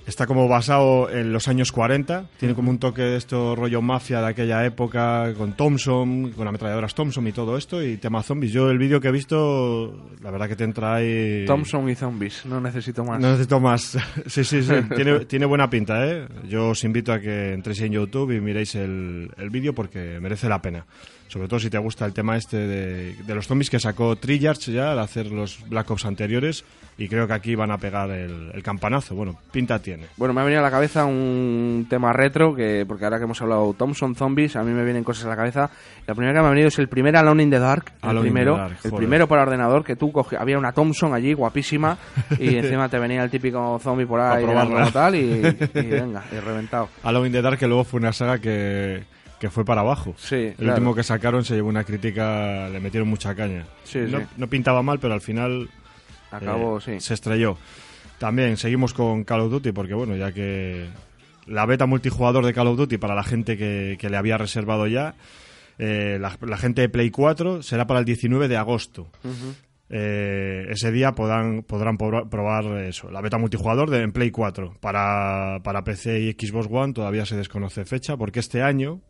Está 0.09 0.27
como 0.27 0.49
basado 0.49 1.11
en 1.11 1.35
los 1.35 1.49
años 1.49 1.71
40, 1.71 2.31
tiene 2.39 2.55
como 2.55 2.71
un 2.71 2.79
toque 2.79 3.03
de 3.03 3.19
esto 3.19 3.55
rollo 3.55 3.83
mafia 3.83 4.23
de 4.23 4.29
aquella 4.29 4.65
época, 4.65 5.35
con 5.37 5.53
Thompson, 5.53 6.31
con 6.31 6.49
ametralladoras 6.49 6.95
Thompson 6.95 7.27
y 7.27 7.33
todo 7.33 7.59
esto, 7.59 7.83
y 7.85 7.99
tema 7.99 8.23
zombies. 8.23 8.55
Yo 8.55 8.71
el 8.71 8.79
vídeo 8.79 9.03
que 9.03 9.09
he 9.09 9.13
visto, 9.13 10.09
la 10.23 10.31
verdad 10.31 10.49
que 10.49 10.57
te 10.57 10.65
entra 10.65 10.95
ahí... 10.95 11.45
Thompson 11.47 11.91
y 11.91 11.95
zombies, 11.95 12.47
no 12.47 12.59
necesito 12.59 13.05
más. 13.05 13.21
No 13.21 13.33
necesito 13.33 13.61
más. 13.61 13.99
Sí, 14.27 14.45
sí, 14.45 14.63
sí. 14.63 14.73
tiene, 14.97 15.27
tiene 15.27 15.45
buena 15.45 15.69
pinta, 15.69 16.07
¿eh? 16.07 16.27
Yo 16.49 16.71
os 16.71 16.85
invito 16.85 17.13
a 17.13 17.21
que 17.21 17.53
entréis 17.53 17.83
en 17.83 17.93
YouTube 17.93 18.35
y 18.35 18.41
miréis 18.41 18.77
el, 18.77 19.31
el 19.37 19.51
vídeo 19.51 19.75
porque 19.75 20.19
merece 20.21 20.49
la 20.49 20.63
pena. 20.63 20.87
Sobre 21.29 21.47
todo 21.47 21.61
si 21.61 21.71
te 21.71 21.79
gusta 21.79 22.05
el 22.05 22.13
tema 22.13 22.37
este 22.37 22.57
de, 22.57 23.15
de 23.15 23.35
los 23.35 23.47
zombies 23.47 23.71
que 23.71 23.79
sacó 23.79 24.17
Treyarch 24.17 24.71
ya 24.71 24.93
al 24.93 24.99
hacer 24.99 25.27
los 25.27 25.69
Black 25.69 25.91
Ops 25.91 26.07
anteriores. 26.07 26.65
Y 27.01 27.09
creo 27.09 27.29
que 27.29 27.33
aquí 27.33 27.55
van 27.55 27.71
a 27.71 27.79
pegar 27.79 28.11
el, 28.11 28.51
el 28.53 28.63
campanazo. 28.65 29.15
Bueno, 29.15 29.39
pinta 29.53 29.79
tiene. 29.79 30.07
Bueno, 30.17 30.35
me 30.35 30.41
ha 30.41 30.45
venido 30.45 30.61
a 30.61 30.65
la 30.65 30.71
cabeza 30.71 31.05
un 31.05 31.87
tema 31.89 32.13
retro, 32.13 32.57
que 32.57 32.85
porque 32.89 33.05
ahora 33.05 33.19
que 33.19 33.25
hemos 33.25 33.41
hablado 33.41 33.73
Thompson 33.79 34.17
Zombies, 34.17 34.57
a 34.57 34.65
mí 34.65 34.73
me 34.73 34.83
vienen 34.83 35.05
cosas 35.05 35.27
a 35.27 35.29
la 35.29 35.37
cabeza. 35.37 35.71
La 36.09 36.15
primera 36.15 36.35
que 36.35 36.41
me 36.41 36.47
ha 36.47 36.51
venido 36.51 36.67
es 36.67 36.79
el 36.81 36.89
primer 36.89 37.15
Alone 37.17 37.45
in 37.45 37.51
the 37.51 37.61
Dark, 37.61 37.93
el 38.03 38.09
Alone 38.09 38.23
primero, 38.23 38.57
Dark, 38.57 38.79
el 38.83 38.93
primero 38.93 39.29
para 39.29 39.43
ordenador, 39.43 39.85
que 39.85 39.95
tú 39.95 40.11
coge, 40.11 40.37
había 40.37 40.59
una 40.59 40.73
Thompson 40.73 41.15
allí, 41.15 41.35
guapísima, 41.35 41.97
y 42.37 42.57
encima 42.57 42.89
te 42.89 42.99
venía 42.99 43.23
el 43.23 43.31
típico 43.31 43.79
zombie 43.81 44.07
por 44.07 44.21
ahí, 44.21 44.45
A 44.45 44.65
como 44.65 44.91
tal, 44.91 45.15
y, 45.15 45.21
y 45.21 45.41
venga, 45.85 46.25
y 46.33 46.41
reventado. 46.41 46.89
Halo 47.05 47.25
in 47.25 47.31
the 47.33 47.43
Dark, 47.43 47.59
que 47.59 47.69
luego 47.69 47.85
fue 47.85 48.01
una 48.01 48.13
saga 48.13 48.41
que, 48.41 49.05
que 49.39 49.51
fue 49.51 49.65
para 49.65 49.81
abajo. 49.83 50.15
Sí, 50.19 50.35
El 50.37 50.55
claro. 50.55 50.73
último 50.75 50.95
que 50.95 51.03
sacaron 51.03 51.45
se 51.45 51.55
llevó 51.55 51.69
una 51.69 51.85
crítica, 51.85 52.69
le 52.69 52.81
metieron 52.81 53.09
mucha 53.09 53.35
caña. 53.35 53.67
Sí, 53.85 54.01
no, 54.09 54.19
sí. 54.21 54.25
no 54.37 54.47
pintaba 54.49 54.83
mal, 54.83 54.99
pero 54.99 55.15
al 55.15 55.21
final 55.21 55.69
Acabó, 56.31 56.79
eh, 56.79 56.81
sí. 56.81 57.01
se 57.01 57.15
estrelló. 57.15 57.57
También 58.19 58.57
seguimos 58.57 58.95
con 58.95 59.25
Call 59.25 59.41
of 59.43 59.51
Duty, 59.51 59.73
porque 59.73 59.95
bueno, 59.95 60.17
ya 60.17 60.33
que 60.33 60.89
la 61.47 61.67
beta 61.67 61.87
multijugador 61.87 62.45
de 62.45 62.53
Call 62.53 62.67
of 62.67 62.77
Duty 62.77 62.99
para 62.99 63.15
la 63.15 63.23
gente 63.23 63.57
que, 63.57 63.97
que 63.99 64.11
le 64.11 64.17
había 64.17 64.37
reservado 64.39 64.87
ya, 64.87 65.15
eh, 65.79 66.19
la, 66.21 66.37
la 66.41 66.57
gente 66.57 66.81
de 66.83 66.89
Play 66.89 67.11
4 67.11 67.63
será 67.63 67.87
para 67.87 68.01
el 68.01 68.05
19 68.05 68.49
de 68.49 68.57
agosto. 68.57 69.09
Eh, 69.91 70.67
ese 70.69 70.93
día 70.93 71.13
podrán, 71.13 71.63
probar 71.63 72.65
eso, 72.85 73.11
la 73.11 73.21
beta 73.23 73.39
multijugador 73.39 73.89
de, 73.89 74.03
en 74.03 74.13
Play 74.13 74.31
4. 74.31 74.75
Para, 74.81 75.61
para 75.63 75.85
PC 75.85 76.21
y 76.21 76.33
Xbox 76.33 76.67
One 76.71 76.93
todavía 76.93 77.25
se 77.25 77.37
desconoce 77.37 77.85
fecha, 77.85 78.17
porque 78.17 78.41
este 78.41 78.63
año 78.63 79.01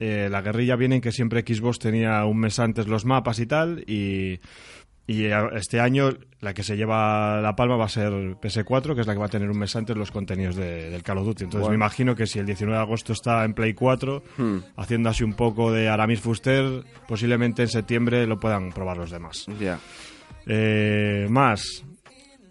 eh, 0.00 0.28
la 0.30 0.42
guerrilla 0.42 0.76
viene 0.76 0.96
en 0.96 1.00
que 1.00 1.12
siempre 1.12 1.42
Xbox 1.46 1.78
tenía 1.78 2.24
un 2.24 2.38
mes 2.38 2.58
antes 2.58 2.86
los 2.86 3.04
mapas 3.04 3.38
y 3.40 3.46
tal, 3.46 3.84
y, 3.86 4.40
este 5.08 5.78
año 5.78 6.10
la 6.40 6.52
que 6.52 6.64
se 6.64 6.76
lleva 6.76 7.40
la 7.40 7.54
palma 7.54 7.76
va 7.76 7.84
a 7.84 7.88
ser 7.88 8.10
PS4, 8.40 8.94
que 8.96 9.02
es 9.02 9.06
la 9.06 9.12
que 9.12 9.20
va 9.20 9.26
a 9.26 9.28
tener 9.28 9.48
un 9.48 9.56
mes 9.56 9.76
antes 9.76 9.96
los 9.96 10.10
contenidos 10.10 10.56
de- 10.56 10.90
del 10.90 11.04
Call 11.04 11.18
of 11.18 11.26
Duty. 11.26 11.44
Entonces 11.44 11.60
Bueno. 11.60 11.70
me 11.70 11.76
imagino 11.76 12.16
que 12.16 12.26
si 12.26 12.40
el 12.40 12.46
19 12.46 12.76
de 12.76 12.82
agosto 12.82 13.12
está 13.12 13.44
en 13.44 13.54
Play 13.54 13.72
4, 13.72 14.24
Hmm. 14.36 14.56
haciendo 14.76 15.08
así 15.08 15.22
un 15.22 15.34
poco 15.34 15.70
de 15.70 15.88
Aramis 15.88 16.20
Fuster, 16.20 16.82
posiblemente 17.06 17.62
en 17.62 17.68
septiembre 17.68 18.26
lo 18.26 18.40
puedan 18.40 18.70
probar 18.72 18.96
los 18.96 19.12
demás. 19.12 19.46
Eh, 20.46 21.26
más, 21.30 21.84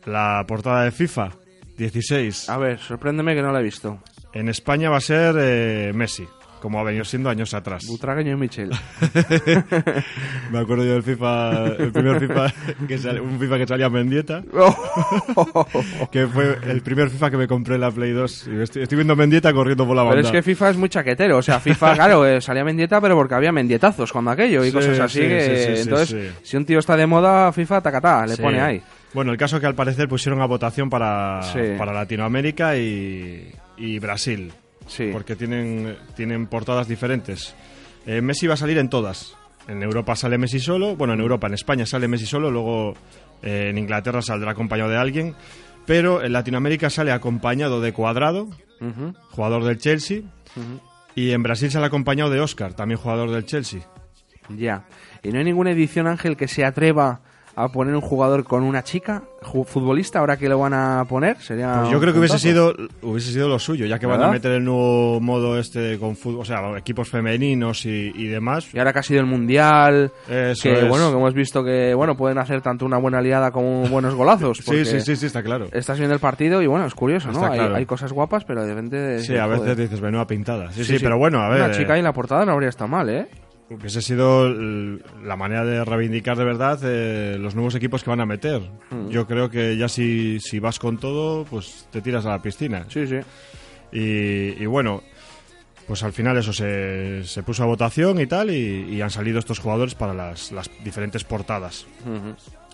la 0.05 0.43
portada 0.47 0.83
de 0.83 0.91
FIFA 0.91 1.31
16. 1.77 2.49
A 2.49 2.57
ver, 2.57 2.79
sorpréndeme 2.79 3.35
que 3.35 3.41
no 3.41 3.51
la 3.51 3.59
he 3.59 3.63
visto. 3.63 3.99
En 4.33 4.47
España 4.49 4.89
va 4.89 4.97
a 4.97 5.01
ser 5.01 5.35
eh, 5.39 5.91
Messi, 5.93 6.25
como 6.65 6.79
ha 6.79 6.83
venido 6.83 7.05
siendo 7.05 7.29
años 7.29 7.53
atrás. 7.53 7.85
Butragueño 7.85 8.31
y 8.31 8.35
Michel. 8.37 8.71
Me 10.51 10.57
acuerdo 10.57 10.83
yo 10.83 10.93
del 10.93 11.03
FIFA, 11.03 11.65
el 11.77 11.91
primer 11.91 12.19
FIFA, 12.19 12.53
que 12.87 12.97
sal- 12.97 13.21
un 13.21 13.39
FIFA 13.39 13.57
que 13.59 13.67
salía 13.67 13.87
Mendieta, 13.87 14.41
que 16.11 16.25
fue 16.25 16.57
el 16.67 16.81
primer 16.81 17.11
FIFA 17.11 17.29
que 17.29 17.37
me 17.37 17.47
compré 17.47 17.75
en 17.75 17.81
la 17.81 17.91
Play 17.91 18.13
2. 18.13 18.47
Y 18.51 18.61
estoy, 18.61 18.81
estoy 18.81 18.95
viendo 18.95 19.15
Mendieta 19.15 19.53
corriendo 19.53 19.85
por 19.85 19.95
la 19.95 20.01
Pero 20.05 20.15
banda. 20.15 20.27
es 20.29 20.31
que 20.31 20.41
FIFA 20.41 20.71
es 20.71 20.77
muy 20.77 20.89
chaquetero. 20.89 21.37
O 21.37 21.41
sea, 21.43 21.59
FIFA, 21.59 21.93
claro, 21.93 22.25
eh, 22.25 22.41
salía 22.41 22.63
mendieta, 22.63 22.99
pero 22.99 23.15
porque 23.15 23.35
había 23.35 23.51
mendietazos 23.51 24.11
cuando 24.11 24.31
aquello 24.31 24.63
y 24.65 24.69
Sí, 24.69 24.73
cosas 24.73 24.99
así. 24.99 25.19
sí, 25.21 25.27
que, 25.27 25.75
sí, 25.75 25.81
entonces, 25.83 26.33
si 26.41 26.57
un 26.57 26.65
tío 26.65 26.79
está 26.79 26.97
de 26.97 27.05
moda, 27.05 27.51
FIFA, 27.51 27.81
tacatá, 27.81 28.25
le 28.25 28.37
pone 28.37 28.59
ahí. 28.59 28.81
Bueno, 29.13 29.31
el 29.31 29.37
caso 29.37 29.59
que 29.59 29.67
al 29.67 29.75
parecer 29.75 30.07
pusieron 30.09 30.41
a 30.41 30.45
votación 30.47 30.89
para, 30.89 31.41
para 31.77 31.93
Latinoamérica 31.93 32.75
y, 32.75 33.51
y 33.77 33.99
Brasil. 33.99 34.51
Sí. 34.87 35.09
Porque 35.11 35.35
tienen, 35.35 35.97
tienen 36.15 36.47
portadas 36.47 36.87
diferentes. 36.87 37.55
Eh, 38.05 38.21
Messi 38.21 38.47
va 38.47 38.53
a 38.53 38.57
salir 38.57 38.77
en 38.77 38.89
todas. 38.89 39.35
En 39.67 39.81
Europa 39.81 40.15
sale 40.15 40.37
Messi 40.37 40.59
solo. 40.59 40.95
Bueno, 40.95 41.13
en 41.13 41.19
Europa, 41.19 41.47
en 41.47 41.53
España 41.53 41.85
sale 41.85 42.07
Messi 42.07 42.25
solo. 42.25 42.51
Luego 42.51 42.93
eh, 43.41 43.69
en 43.69 43.77
Inglaterra 43.77 44.21
saldrá 44.21 44.51
acompañado 44.51 44.89
de 44.91 44.97
alguien. 44.97 45.35
Pero 45.85 46.23
en 46.23 46.33
Latinoamérica 46.33 46.89
sale 46.89 47.11
acompañado 47.11 47.79
de 47.79 47.93
Cuadrado, 47.93 48.49
jugador 49.29 49.63
del 49.63 49.77
Chelsea. 49.77 50.21
Y 51.13 51.31
en 51.31 51.43
Brasil 51.43 51.69
sale 51.69 51.85
acompañado 51.85 52.31
de 52.31 52.39
Oscar, 52.39 52.73
también 52.73 52.99
jugador 52.99 53.31
del 53.31 53.45
Chelsea. 53.45 53.81
Ya. 54.49 54.85
¿Y 55.21 55.29
no 55.29 55.39
hay 55.39 55.45
ninguna 55.45 55.71
edición, 55.71 56.07
Ángel, 56.07 56.37
que 56.37 56.47
se 56.47 56.65
atreva 56.65 57.21
a 57.55 57.69
poner 57.69 57.95
un 57.95 58.01
jugador 58.01 58.43
con 58.43 58.63
una 58.63 58.83
chica 58.83 59.23
futbolista 59.65 60.19
ahora 60.19 60.37
que 60.37 60.49
lo 60.49 60.59
van 60.59 60.73
a 60.73 61.05
poner? 61.05 61.37
Sería 61.39 61.79
Pues 61.81 61.91
yo 61.91 61.99
creo 61.99 62.13
que 62.13 62.19
hubiese 62.19 62.39
sido, 62.39 62.73
hubiese 63.01 63.31
sido 63.31 63.47
lo 63.47 63.59
suyo, 63.59 63.85
ya 63.85 63.99
que 63.99 64.05
van 64.07 64.21
a 64.23 64.31
meter 64.31 64.51
el 64.53 64.63
nuevo 64.65 65.19
modo 65.21 65.59
este 65.59 65.97
con 65.99 66.15
fútbol, 66.15 66.41
o 66.41 66.45
sea, 66.45 66.77
equipos 66.77 67.09
femeninos 67.09 67.85
y, 67.85 68.11
y 68.15 68.27
demás. 68.27 68.73
Y 68.73 68.79
ahora 68.79 68.91
que 68.91 68.99
ha 68.99 69.03
sido 69.03 69.21
el 69.21 69.27
mundial, 69.27 70.11
Eso 70.27 70.63
que 70.63 70.73
es. 70.81 70.87
bueno, 70.89 71.11
que 71.11 71.17
hemos 71.17 71.33
visto 71.33 71.63
que 71.63 71.93
bueno 71.93 72.15
pueden 72.17 72.37
hacer 72.39 72.61
tanto 72.61 72.85
una 72.85 72.97
buena 72.97 73.21
liada 73.21 73.51
como 73.51 73.87
buenos 73.87 74.15
golazos. 74.15 74.61
Sí, 74.65 74.83
sí, 74.83 74.99
sí, 74.99 75.15
sí, 75.15 75.27
está 75.27 75.41
claro. 75.43 75.67
Estás 75.71 75.97
viendo 75.97 76.13
el 76.15 76.19
partido 76.19 76.61
y 76.61 76.67
bueno, 76.67 76.85
es 76.85 76.93
curioso, 76.95 77.31
¿no? 77.31 77.45
Hay, 77.45 77.59
claro. 77.59 77.75
hay 77.75 77.85
cosas 77.85 78.11
guapas, 78.11 78.43
pero 78.45 78.63
de 78.63 78.73
repente. 78.73 79.19
Sí, 79.19 79.37
a 79.37 79.45
joder. 79.45 79.59
veces 79.59 79.77
dices, 79.77 80.01
menuda 80.01 80.25
pintada. 80.27 80.71
Sí, 80.71 80.83
sí, 80.83 80.97
pero 80.99 81.17
bueno, 81.17 81.39
a 81.39 81.49
ver. 81.49 81.61
Una 81.63 81.71
chica 81.71 81.93
ahí 81.93 81.99
en 81.99 82.05
la 82.05 82.13
portada 82.13 82.45
no 82.45 82.51
habría 82.53 82.69
estado 82.69 82.89
mal, 82.89 83.07
¿eh? 83.09 83.27
Hubiese 83.69 84.01
sido 84.01 84.47
la 84.49 85.35
manera 85.35 85.65
de 85.65 85.83
reivindicar 85.83 86.37
de 86.37 86.43
verdad 86.43 86.79
eh, 86.83 87.37
los 87.39 87.55
nuevos 87.55 87.73
equipos 87.73 88.03
que 88.03 88.11
van 88.11 88.21
a 88.21 88.25
meter. 88.25 88.61
Mm. 88.91 89.09
Yo 89.09 89.25
creo 89.25 89.49
que 89.49 89.75
ya 89.75 89.89
si, 89.89 90.39
si 90.39 90.59
vas 90.59 90.77
con 90.77 90.99
todo, 90.99 91.45
pues 91.45 91.87
te 91.91 92.01
tiras 92.01 92.25
a 92.27 92.29
la 92.29 92.41
piscina. 92.41 92.85
Sí, 92.89 93.07
sí. 93.07 93.17
Y, 93.91 94.61
y 94.61 94.65
bueno, 94.67 95.01
pues 95.87 96.03
al 96.03 96.13
final 96.13 96.37
eso 96.37 96.53
se, 96.53 97.23
se 97.23 97.43
puso 97.43 97.63
a 97.63 97.65
votación 97.65 98.19
y 98.19 98.27
tal, 98.27 98.51
y, 98.51 98.95
y 98.95 99.01
han 99.01 99.09
salido 99.09 99.39
estos 99.39 99.59
jugadores 99.59 99.95
para 99.95 100.13
las, 100.13 100.51
las 100.51 100.69
diferentes 100.83 101.23
portadas. 101.23 101.87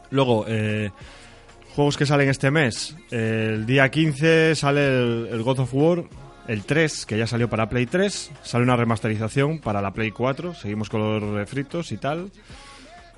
Luego, 0.09 0.45
eh, 0.47 0.91
juegos 1.75 1.97
que 1.97 2.05
salen 2.05 2.29
este 2.29 2.51
mes. 2.51 2.95
El 3.11 3.65
día 3.65 3.89
15 3.89 4.55
sale 4.55 4.87
el, 4.87 5.29
el 5.31 5.43
God 5.43 5.59
of 5.59 5.73
War, 5.73 6.03
el 6.51 6.63
3, 6.63 7.05
que 7.05 7.17
ya 7.17 7.27
salió 7.27 7.49
para 7.49 7.69
Play 7.69 7.85
3. 7.85 8.31
Sale 8.43 8.63
una 8.63 8.75
remasterización 8.75 9.59
para 9.59 9.81
la 9.81 9.91
Play 9.91 10.11
4. 10.11 10.53
Seguimos 10.53 10.89
con 10.89 11.01
los 11.01 11.23
refritos 11.33 11.91
y 11.91 11.97
tal. 11.97 12.31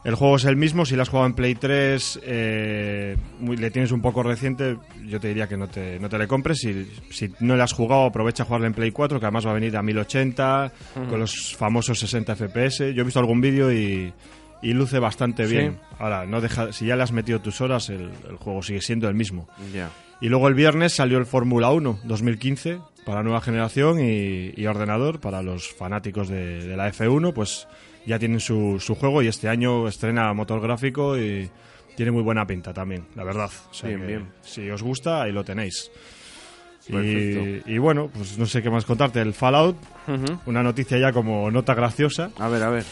El 0.03 0.15
juego 0.15 0.35
es 0.35 0.43
el 0.43 0.57
mismo, 0.57 0.85
si 0.85 0.97
lo 0.97 1.01
has 1.01 1.07
jugado 1.07 1.27
en 1.27 1.33
Play 1.33 1.55
3, 1.55 2.19
eh, 2.23 3.15
muy- 3.39 3.55
le 3.55 3.71
tienes 3.71 3.93
un 3.93 4.01
poco 4.01 4.21
reciente, 4.21 4.75
yo 5.05 5.17
te 5.21 5.29
diría 5.29 5.47
que 5.47 5.55
no 5.55 5.69
te, 5.69 5.97
no 5.97 6.09
te 6.09 6.17
le 6.17 6.27
compres. 6.27 6.59
Si, 6.59 6.91
si 7.09 7.31
no 7.39 7.55
le 7.55 7.63
has 7.63 7.71
jugado, 7.71 8.03
aprovecha 8.05 8.43
a 8.43 8.45
jugarlo 8.45 8.67
en 8.67 8.73
Play 8.73 8.91
4, 8.91 9.17
que 9.19 9.25
además 9.25 9.45
va 9.47 9.51
a 9.51 9.53
venir 9.53 9.77
a 9.77 9.81
1080, 9.81 10.73
Ujú. 10.97 11.07
con 11.07 11.19
los 11.21 11.55
famosos 11.55 11.97
60 11.99 12.35
FPS. 12.35 12.93
Yo 12.93 13.01
he 13.01 13.05
visto 13.05 13.21
algún 13.21 13.39
vídeo 13.39 13.71
y, 13.71 14.11
y 14.61 14.73
luce 14.73 14.99
bastante 14.99 15.47
Sí. 15.47 15.53
bien. 15.55 15.79
Ahora, 15.99 16.25
no 16.25 16.41
deja, 16.41 16.73
si 16.73 16.85
ya 16.85 16.97
le 16.97 17.03
has 17.03 17.13
metido 17.13 17.39
tus 17.39 17.61
horas, 17.61 17.87
el, 17.89 18.11
el 18.29 18.35
juego 18.35 18.61
sigue 18.61 18.81
siendo 18.81 19.07
el 19.07 19.15
mismo. 19.15 19.47
Ya. 19.73 19.89
Y 20.19 20.27
luego 20.27 20.49
el 20.49 20.53
viernes 20.53 20.91
salió 20.93 21.17
el 21.17 21.25
Fórmula 21.25 21.71
1 21.71 21.99
2015 22.03 22.79
para 23.05 23.23
nueva 23.23 23.41
generación 23.41 23.99
y, 23.99 24.53
y 24.55 24.65
ordenador 24.65 25.19
para 25.19 25.41
los 25.41 25.73
fanáticos 25.73 26.29
de, 26.29 26.65
de 26.65 26.77
la 26.77 26.91
F1, 26.91 27.33
pues 27.33 27.67
ya 28.05 28.19
tienen 28.19 28.39
su, 28.39 28.79
su 28.79 28.95
juego 28.95 29.21
y 29.21 29.27
este 29.27 29.49
año 29.49 29.87
estrena 29.87 30.33
motor 30.33 30.61
gráfico 30.61 31.17
y 31.17 31.49
tiene 31.95 32.11
muy 32.11 32.23
buena 32.23 32.45
pinta 32.45 32.73
también, 32.73 33.05
la 33.15 33.23
verdad. 33.23 33.49
O 33.69 33.73
sea 33.73 33.89
Bien, 33.89 34.07
bien. 34.07 34.27
Si 34.41 34.69
os 34.69 34.81
gusta, 34.81 35.23
ahí 35.23 35.31
lo 35.31 35.43
tenéis. 35.43 35.91
Y, 36.87 37.61
y 37.65 37.77
bueno, 37.77 38.09
pues 38.13 38.37
no 38.37 38.45
sé 38.45 38.61
qué 38.61 38.69
más 38.69 38.83
contarte. 38.83 39.21
El 39.21 39.33
Fallout, 39.33 39.77
una 40.45 40.63
noticia 40.63 40.97
ya 40.97 41.13
como 41.13 41.49
nota 41.49 41.73
graciosa. 41.73 42.31
A 42.37 42.49
ver, 42.49 42.63
a 42.63 42.69
ver. 42.69 42.83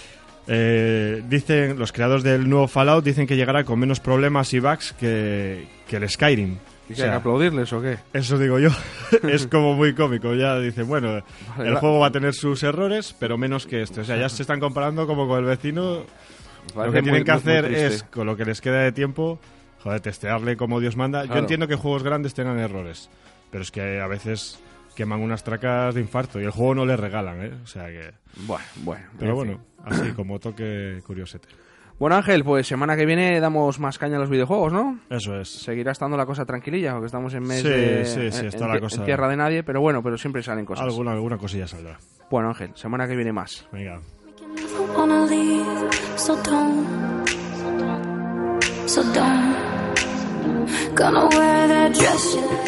Eh, 0.47 1.21
dicen 1.29 1.77
los 1.77 1.91
creadores 1.91 2.23
del 2.23 2.49
nuevo 2.49 2.67
Fallout 2.67 3.05
dicen 3.05 3.27
que 3.27 3.35
llegará 3.35 3.63
con 3.63 3.79
menos 3.79 3.99
problemas 3.99 4.53
y 4.53 4.59
bugs 4.59 4.93
que, 4.93 5.67
que 5.87 5.97
el 5.97 6.09
Skyrim. 6.09 6.57
¿Y 6.91 6.93
O 6.93 6.95
que 6.95 7.01
hay 7.03 7.07
que 7.07 7.11
sea, 7.11 7.15
aplaudirles 7.17 7.73
o 7.73 7.81
qué? 7.81 7.97
eso 8.13 8.37
digo 8.37 8.59
yo. 8.59 8.69
es 9.29 9.47
como 9.47 9.73
muy 9.75 9.93
cómico. 9.95 10.33
Ya 10.33 10.59
dicen, 10.59 10.87
bueno, 10.87 11.21
Vale, 11.57 11.67
el 11.69 11.73
la- 11.75 11.79
juego 11.79 11.99
va 11.99 12.07
a 12.07 12.11
tener 12.11 12.33
sus 12.33 12.61
errores, 12.63 13.15
pero 13.19 13.37
menos 13.37 13.65
que 13.65 13.81
este. 13.81 14.01
O 14.01 14.03
sea, 14.03 14.17
ya 14.17 14.29
se 14.29 14.41
están 14.43 14.59
comparando 14.59 15.07
como 15.07 15.27
con 15.27 15.39
el 15.39 15.45
vecino. 15.45 16.03
Lo 16.67 16.73
Parece 16.75 16.97
que 16.97 17.01
tienen 17.03 17.21
muy- 17.21 17.25
que 17.25 17.31
muy- 17.33 17.41
muy 17.43 17.51
hacer 17.53 17.65
triste. 17.65 17.85
es, 17.87 18.03
con 18.03 18.27
lo 18.27 18.37
que 18.37 18.45
les 18.45 18.61
queda 18.61 18.79
de 18.81 18.91
tiempo, 18.91 19.39
joder, 19.83 19.99
testearle 20.01 20.55
como 20.57 20.79
Dios 20.79 20.95
manda. 20.95 21.21
Yo 21.21 21.27
Claro. 21.27 21.41
entiendo 21.41 21.67
que 21.67 21.75
juegos 21.75 22.03
grandes 22.03 22.33
tengan 22.33 22.59
errores, 22.59 23.09
pero 23.49 23.63
es 23.63 23.71
que 23.71 23.99
a 23.99 24.07
veces 24.07 24.59
queman 24.95 25.21
unas 25.21 25.43
tracas 25.43 25.95
de 25.95 26.01
infarto 26.01 26.39
y 26.39 26.43
el 26.43 26.51
juego 26.51 26.75
no 26.75 26.85
le 26.85 26.97
regalan, 26.97 27.41
¿eh? 27.43 27.51
O 27.63 27.67
sea 27.67 27.87
que... 27.87 28.11
Bueno, 28.45 28.63
bueno. 28.83 29.05
Pero 29.17 29.31
en 29.31 29.35
bueno, 29.35 29.61
así 29.85 30.11
como 30.11 30.37
toque 30.39 30.99
curiosete. 31.07 31.47
Bueno, 32.01 32.15
Ángel, 32.15 32.43
pues 32.43 32.65
semana 32.65 32.97
que 32.97 33.05
viene 33.05 33.39
damos 33.39 33.79
más 33.79 33.99
caña 33.99 34.15
a 34.17 34.19
los 34.19 34.27
videojuegos, 34.31 34.73
¿no? 34.73 34.97
Eso 35.07 35.39
es. 35.39 35.47
Seguirá 35.49 35.91
estando 35.91 36.17
la 36.17 36.25
cosa 36.25 36.45
tranquililla, 36.45 36.93
porque 36.93 37.05
estamos 37.05 37.31
en 37.35 37.43
mes 37.43 37.61
Sí, 37.61 37.69
de... 37.69 38.05
sí, 38.05 38.31
sí, 38.31 38.47
está 38.47 38.65
en, 38.65 38.71
la 38.73 38.79
cosa- 38.79 38.95
en 39.01 39.05
tierra 39.05 39.29
de 39.29 39.37
nadie, 39.37 39.61
pero 39.61 39.81
bueno, 39.81 40.01
pero 40.01 40.17
siempre 40.17 40.41
salen 40.41 40.65
cosas. 40.65 40.83
Alguna, 40.85 41.11
alguna 41.11 41.37
cosilla 41.37 41.67
saldrá. 41.67 41.99
Bueno, 42.31 42.47
Ángel, 42.49 42.71
semana 42.73 43.07
que 43.07 43.15
viene 43.15 43.31
más. 43.31 43.67
Venga. 43.71 44.01
wanna 44.97 45.27
leave, 45.27 45.63
so 46.17 46.35
don't, 46.41 47.29
so 48.87 49.03
don't 49.13 49.50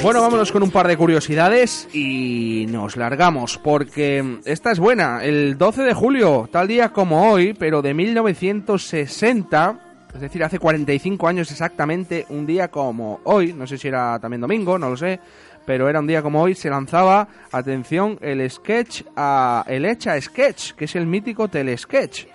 Bueno, 0.02 0.22
vámonos 0.22 0.52
con 0.52 0.64
un 0.64 0.72
par 0.72 0.88
de 0.88 0.98
curiosidades 0.98 1.88
y 1.94 2.66
nos 2.70 2.98
largamos 2.98 3.58
porque 3.58 4.40
esta 4.46 4.72
es 4.72 4.80
buena. 4.80 5.24
El 5.24 5.58
12 5.58 5.84
de 5.84 5.94
julio, 5.94 6.50
tal 6.52 6.68
día 6.68 6.90
como 6.90 7.32
hoy, 7.32 7.54
pero 7.54 7.82
de 7.82 7.94
1960, 7.94 9.80
es 10.14 10.22
decir, 10.22 10.44
hace 10.44 10.60
45 10.60 11.28
años 11.28 11.52
exactamente, 11.52 12.26
un 12.30 12.46
día 12.46 12.68
como 12.68 13.22
hoy, 13.24 13.54
no 13.54 13.66
sé 13.66 13.78
si 13.78 13.88
era 13.88 14.20
también 14.20 14.42
domingo, 14.42 14.78
no 14.78 14.90
lo 14.90 14.98
sé, 14.98 15.20
pero 15.66 15.90
era 15.90 16.00
un 16.00 16.08
día 16.08 16.22
como 16.22 16.42
hoy, 16.42 16.56
se 16.56 16.70
lanzaba, 16.70 17.28
atención, 17.52 18.18
el 18.22 18.50
sketch, 18.50 19.04
a, 19.16 19.64
el 19.68 19.86
Echa 19.86 20.20
Sketch, 20.20 20.74
que 20.74 20.86
es 20.86 20.96
el 20.96 21.06
mítico 21.06 21.48
telesketch, 21.48 22.26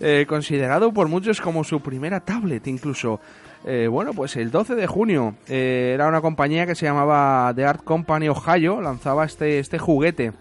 eh, 0.00 0.24
considerado 0.26 0.92
por 0.92 1.08
muchos 1.08 1.40
como 1.40 1.62
su 1.62 1.80
primera 1.80 2.20
tablet 2.20 2.66
incluso. 2.66 3.20
Eh, 3.64 3.88
bueno, 3.88 4.12
pues 4.14 4.36
el 4.36 4.50
12 4.50 4.74
de 4.74 4.86
junio 4.86 5.34
eh, 5.46 5.92
era 5.94 6.08
una 6.08 6.20
compañía 6.20 6.66
que 6.66 6.74
se 6.74 6.86
llamaba 6.86 7.52
The 7.54 7.64
Art 7.66 7.84
Company 7.84 8.28
Ohio, 8.28 8.80
lanzaba 8.80 9.24
este, 9.24 9.58
este 9.58 9.78
juguete 9.78 10.32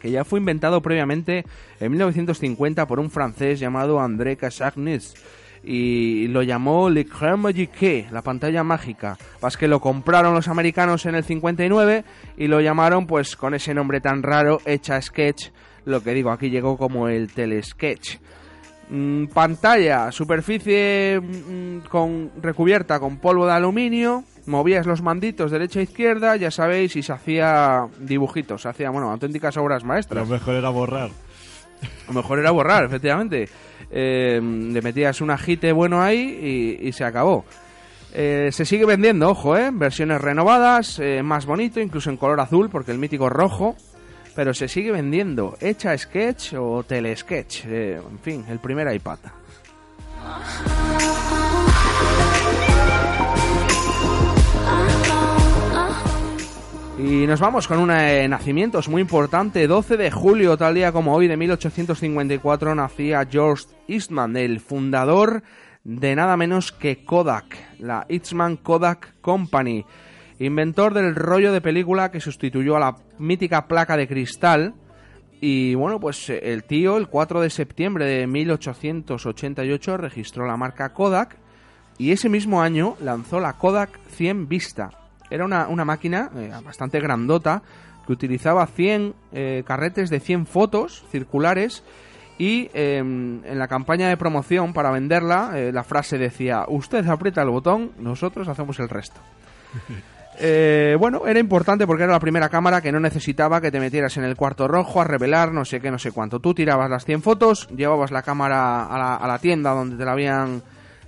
que 0.00 0.10
ya 0.10 0.24
fue 0.24 0.40
inventado 0.40 0.80
previamente 0.80 1.44
en 1.78 1.90
1950 1.92 2.86
por 2.86 2.98
un 2.98 3.10
francés 3.10 3.60
llamado 3.60 4.00
André 4.00 4.36
Casagnes 4.36 5.14
y 5.62 6.26
lo 6.28 6.42
llamó 6.42 6.88
Le 6.88 7.06
Crème 7.06 7.36
Magique, 7.36 8.06
la 8.10 8.22
pantalla 8.22 8.64
mágica. 8.64 9.18
Más 9.42 9.56
que 9.58 9.68
lo 9.68 9.80
compraron 9.80 10.34
los 10.34 10.48
americanos 10.48 11.04
en 11.06 11.14
el 11.14 11.24
59 11.24 12.04
y 12.38 12.46
lo 12.46 12.60
llamaron 12.60 13.06
pues 13.06 13.36
con 13.36 13.54
ese 13.54 13.74
nombre 13.74 14.00
tan 14.00 14.22
raro, 14.22 14.60
Hecha 14.64 15.00
Sketch, 15.00 15.50
lo 15.84 16.02
que 16.02 16.14
digo, 16.14 16.30
aquí 16.30 16.50
llegó 16.50 16.76
como 16.76 17.08
el 17.08 17.30
Telesketch. 17.32 18.18
Mm, 18.90 19.26
pantalla, 19.26 20.10
superficie 20.10 21.20
mm, 21.20 21.86
con 21.88 22.32
recubierta 22.42 22.98
con 22.98 23.18
polvo 23.18 23.46
de 23.46 23.52
aluminio, 23.52 24.24
movías 24.46 24.84
los 24.84 25.00
manditos 25.00 25.52
derecha 25.52 25.78
e 25.78 25.84
izquierda, 25.84 26.34
ya 26.34 26.50
sabéis, 26.50 26.96
y 26.96 27.02
se 27.02 27.12
hacía 27.12 27.86
dibujitos, 28.00 28.62
se 28.62 28.68
hacía, 28.68 28.90
bueno, 28.90 29.10
auténticas 29.10 29.56
obras 29.58 29.84
maestras. 29.84 30.28
Lo 30.28 30.34
mejor 30.34 30.56
era 30.56 30.70
borrar. 30.70 31.10
Lo 32.08 32.14
mejor 32.14 32.40
era 32.40 32.50
borrar, 32.50 32.84
efectivamente. 32.84 33.48
Eh, 33.92 34.40
le 34.42 34.82
metías 34.82 35.20
un 35.20 35.30
agite 35.30 35.70
bueno 35.72 36.02
ahí 36.02 36.78
y, 36.80 36.88
y 36.88 36.92
se 36.92 37.04
acabó. 37.04 37.44
Eh, 38.12 38.50
se 38.52 38.64
sigue 38.64 38.86
vendiendo, 38.86 39.30
ojo, 39.30 39.56
eh, 39.56 39.70
versiones 39.72 40.20
renovadas, 40.20 40.98
eh, 40.98 41.22
más 41.22 41.46
bonito, 41.46 41.80
incluso 41.80 42.10
en 42.10 42.16
color 42.16 42.40
azul, 42.40 42.68
porque 42.70 42.90
el 42.90 42.98
mítico 42.98 43.28
rojo. 43.28 43.76
Pero 44.40 44.54
se 44.54 44.68
sigue 44.68 44.90
vendiendo, 44.90 45.58
hecha 45.60 45.98
sketch 45.98 46.54
o 46.54 46.82
telesketch, 46.82 47.66
eh, 47.66 48.00
en 48.10 48.18
fin, 48.20 48.42
el 48.48 48.58
primer 48.58 48.90
iPad. 48.90 49.18
Y 56.98 57.26
nos 57.26 57.38
vamos 57.38 57.68
con 57.68 57.80
un 57.80 57.90
eh, 57.90 58.26
nacimientos 58.28 58.88
muy 58.88 59.02
importante. 59.02 59.66
12 59.66 59.98
de 59.98 60.10
julio, 60.10 60.56
tal 60.56 60.72
día 60.72 60.90
como 60.90 61.14
hoy, 61.14 61.28
de 61.28 61.36
1854, 61.36 62.74
nacía 62.74 63.28
George 63.30 63.66
Eastman, 63.88 64.38
el 64.38 64.60
fundador 64.60 65.42
de 65.84 66.16
nada 66.16 66.38
menos 66.38 66.72
que 66.72 67.04
Kodak, 67.04 67.58
la 67.78 68.06
Eastman 68.08 68.56
Kodak 68.56 69.20
Company. 69.20 69.84
Inventor 70.40 70.94
del 70.94 71.14
rollo 71.14 71.52
de 71.52 71.60
película 71.60 72.10
que 72.10 72.18
sustituyó 72.18 72.76
a 72.76 72.80
la 72.80 72.96
mítica 73.18 73.68
placa 73.68 73.96
de 73.96 74.08
cristal. 74.08 74.74
Y 75.38 75.74
bueno, 75.74 76.00
pues 76.00 76.30
eh, 76.30 76.40
el 76.42 76.64
tío, 76.64 76.96
el 76.96 77.08
4 77.08 77.42
de 77.42 77.50
septiembre 77.50 78.06
de 78.06 78.26
1888, 78.26 79.98
registró 79.98 80.46
la 80.46 80.56
marca 80.56 80.94
Kodak. 80.94 81.36
Y 81.98 82.12
ese 82.12 82.30
mismo 82.30 82.62
año 82.62 82.96
lanzó 83.02 83.38
la 83.38 83.52
Kodak 83.52 84.00
100 84.08 84.48
Vista. 84.48 84.90
Era 85.28 85.44
una, 85.44 85.68
una 85.68 85.84
máquina 85.84 86.30
eh, 86.34 86.50
bastante 86.64 87.00
grandota 87.00 87.62
que 88.06 88.12
utilizaba 88.14 88.66
100 88.66 89.14
eh, 89.32 89.62
carretes 89.66 90.08
de 90.08 90.20
100 90.20 90.46
fotos 90.46 91.04
circulares 91.10 91.84
y 92.38 92.70
eh, 92.72 92.96
en 92.96 93.58
la 93.58 93.68
campaña 93.68 94.08
de 94.08 94.16
promoción 94.16 94.72
para 94.72 94.90
venderla 94.90 95.52
la 95.70 95.84
frase 95.84 96.16
decía 96.16 96.64
usted 96.66 97.06
aprieta 97.06 97.42
el 97.42 97.50
botón, 97.50 97.92
nosotros 97.98 98.48
hacemos 98.48 98.80
el 98.80 98.88
resto. 98.88 99.20
Eh, 100.42 100.96
bueno, 100.98 101.26
era 101.26 101.38
importante 101.38 101.86
porque 101.86 102.04
era 102.04 102.12
la 102.12 102.20
primera 102.20 102.48
cámara 102.48 102.80
que 102.80 102.90
no 102.92 102.98
necesitaba 102.98 103.60
que 103.60 103.70
te 103.70 103.78
metieras 103.78 104.16
en 104.16 104.24
el 104.24 104.36
cuarto 104.36 104.66
rojo 104.68 105.00
a 105.00 105.04
revelar 105.04 105.52
no 105.52 105.64
sé 105.66 105.80
qué, 105.80 105.90
no 105.90 105.98
sé 105.98 106.12
cuánto. 106.12 106.40
Tú 106.40 106.54
tirabas 106.54 106.88
las 106.88 107.04
100 107.04 107.22
fotos, 107.22 107.68
llevabas 107.76 108.10
la 108.10 108.22
cámara 108.22 108.86
a 108.86 108.98
la, 108.98 109.14
a 109.16 109.28
la 109.28 109.38
tienda 109.38 109.70
donde 109.72 109.96
te 109.96 110.04
la 110.04 110.12
habían 110.12 110.62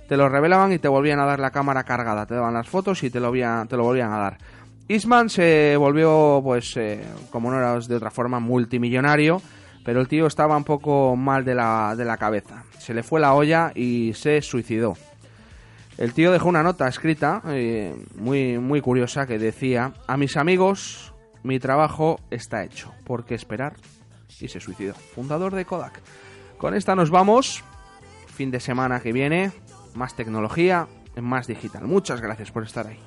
te 0.07 0.17
lo 0.17 0.29
revelaban 0.29 0.71
y 0.73 0.79
te 0.79 0.87
volvían 0.87 1.19
a 1.19 1.25
dar 1.25 1.39
la 1.39 1.49
cámara 1.51 1.83
cargada. 1.83 2.25
Te 2.27 2.35
daban 2.35 2.53
las 2.53 2.67
fotos 2.69 3.01
y 3.03 3.09
te 3.09 3.19
lo, 3.19 3.27
habían- 3.27 3.67
te 3.67 3.75
lo 3.77 3.83
volvían 3.85 4.11
a 4.11 4.17
dar. 4.19 4.37
Eastman 4.87 5.29
se 5.29 5.75
volvió, 5.77 6.41
pues, 6.43 6.75
eh, 6.77 7.01
como 7.31 7.49
no 7.49 7.57
era 7.57 7.79
de 7.79 7.95
otra 7.95 8.11
forma, 8.11 8.39
multimillonario, 8.39 9.41
pero 9.83 10.01
el 10.01 10.07
tío 10.09 10.27
estaba 10.27 10.57
un 10.57 10.65
poco 10.65 11.15
mal 11.15 11.45
de 11.45 11.55
la, 11.55 11.95
de 11.97 12.03
la 12.05 12.17
cabeza. 12.17 12.63
Se 12.77 12.93
le 12.93 13.01
fue 13.01 13.21
la 13.21 13.33
olla 13.33 13.71
y 13.73 14.13
se 14.13 14.41
suicidó. 14.41 14.93
El 15.97 16.13
tío 16.13 16.31
dejó 16.31 16.49
una 16.49 16.63
nota 16.63 16.87
escrita, 16.87 17.41
eh, 17.47 17.95
muy, 18.15 18.57
muy 18.57 18.81
curiosa, 18.81 19.27
que 19.27 19.37
decía, 19.37 19.93
a 20.07 20.17
mis 20.17 20.37
amigos, 20.37 21.13
mi 21.43 21.59
trabajo 21.59 22.19
está 22.31 22.63
hecho, 22.63 22.91
¿por 23.03 23.25
qué 23.25 23.35
esperar? 23.35 23.75
Y 24.39 24.47
se 24.47 24.59
suicidó. 24.59 24.93
Fundador 24.93 25.53
de 25.53 25.65
Kodak. 25.65 26.01
Con 26.57 26.73
esta 26.73 26.95
nos 26.95 27.09
vamos. 27.09 27.63
Fin 28.27 28.49
de 28.49 28.59
semana 28.59 28.99
que 28.99 29.13
viene, 29.13 29.51
más 29.93 30.15
tecnología, 30.15 30.87
más 31.21 31.45
digital. 31.47 31.83
Muchas 31.83 32.19
gracias 32.19 32.51
por 32.51 32.63
estar 32.63 32.87
ahí. 32.87 32.99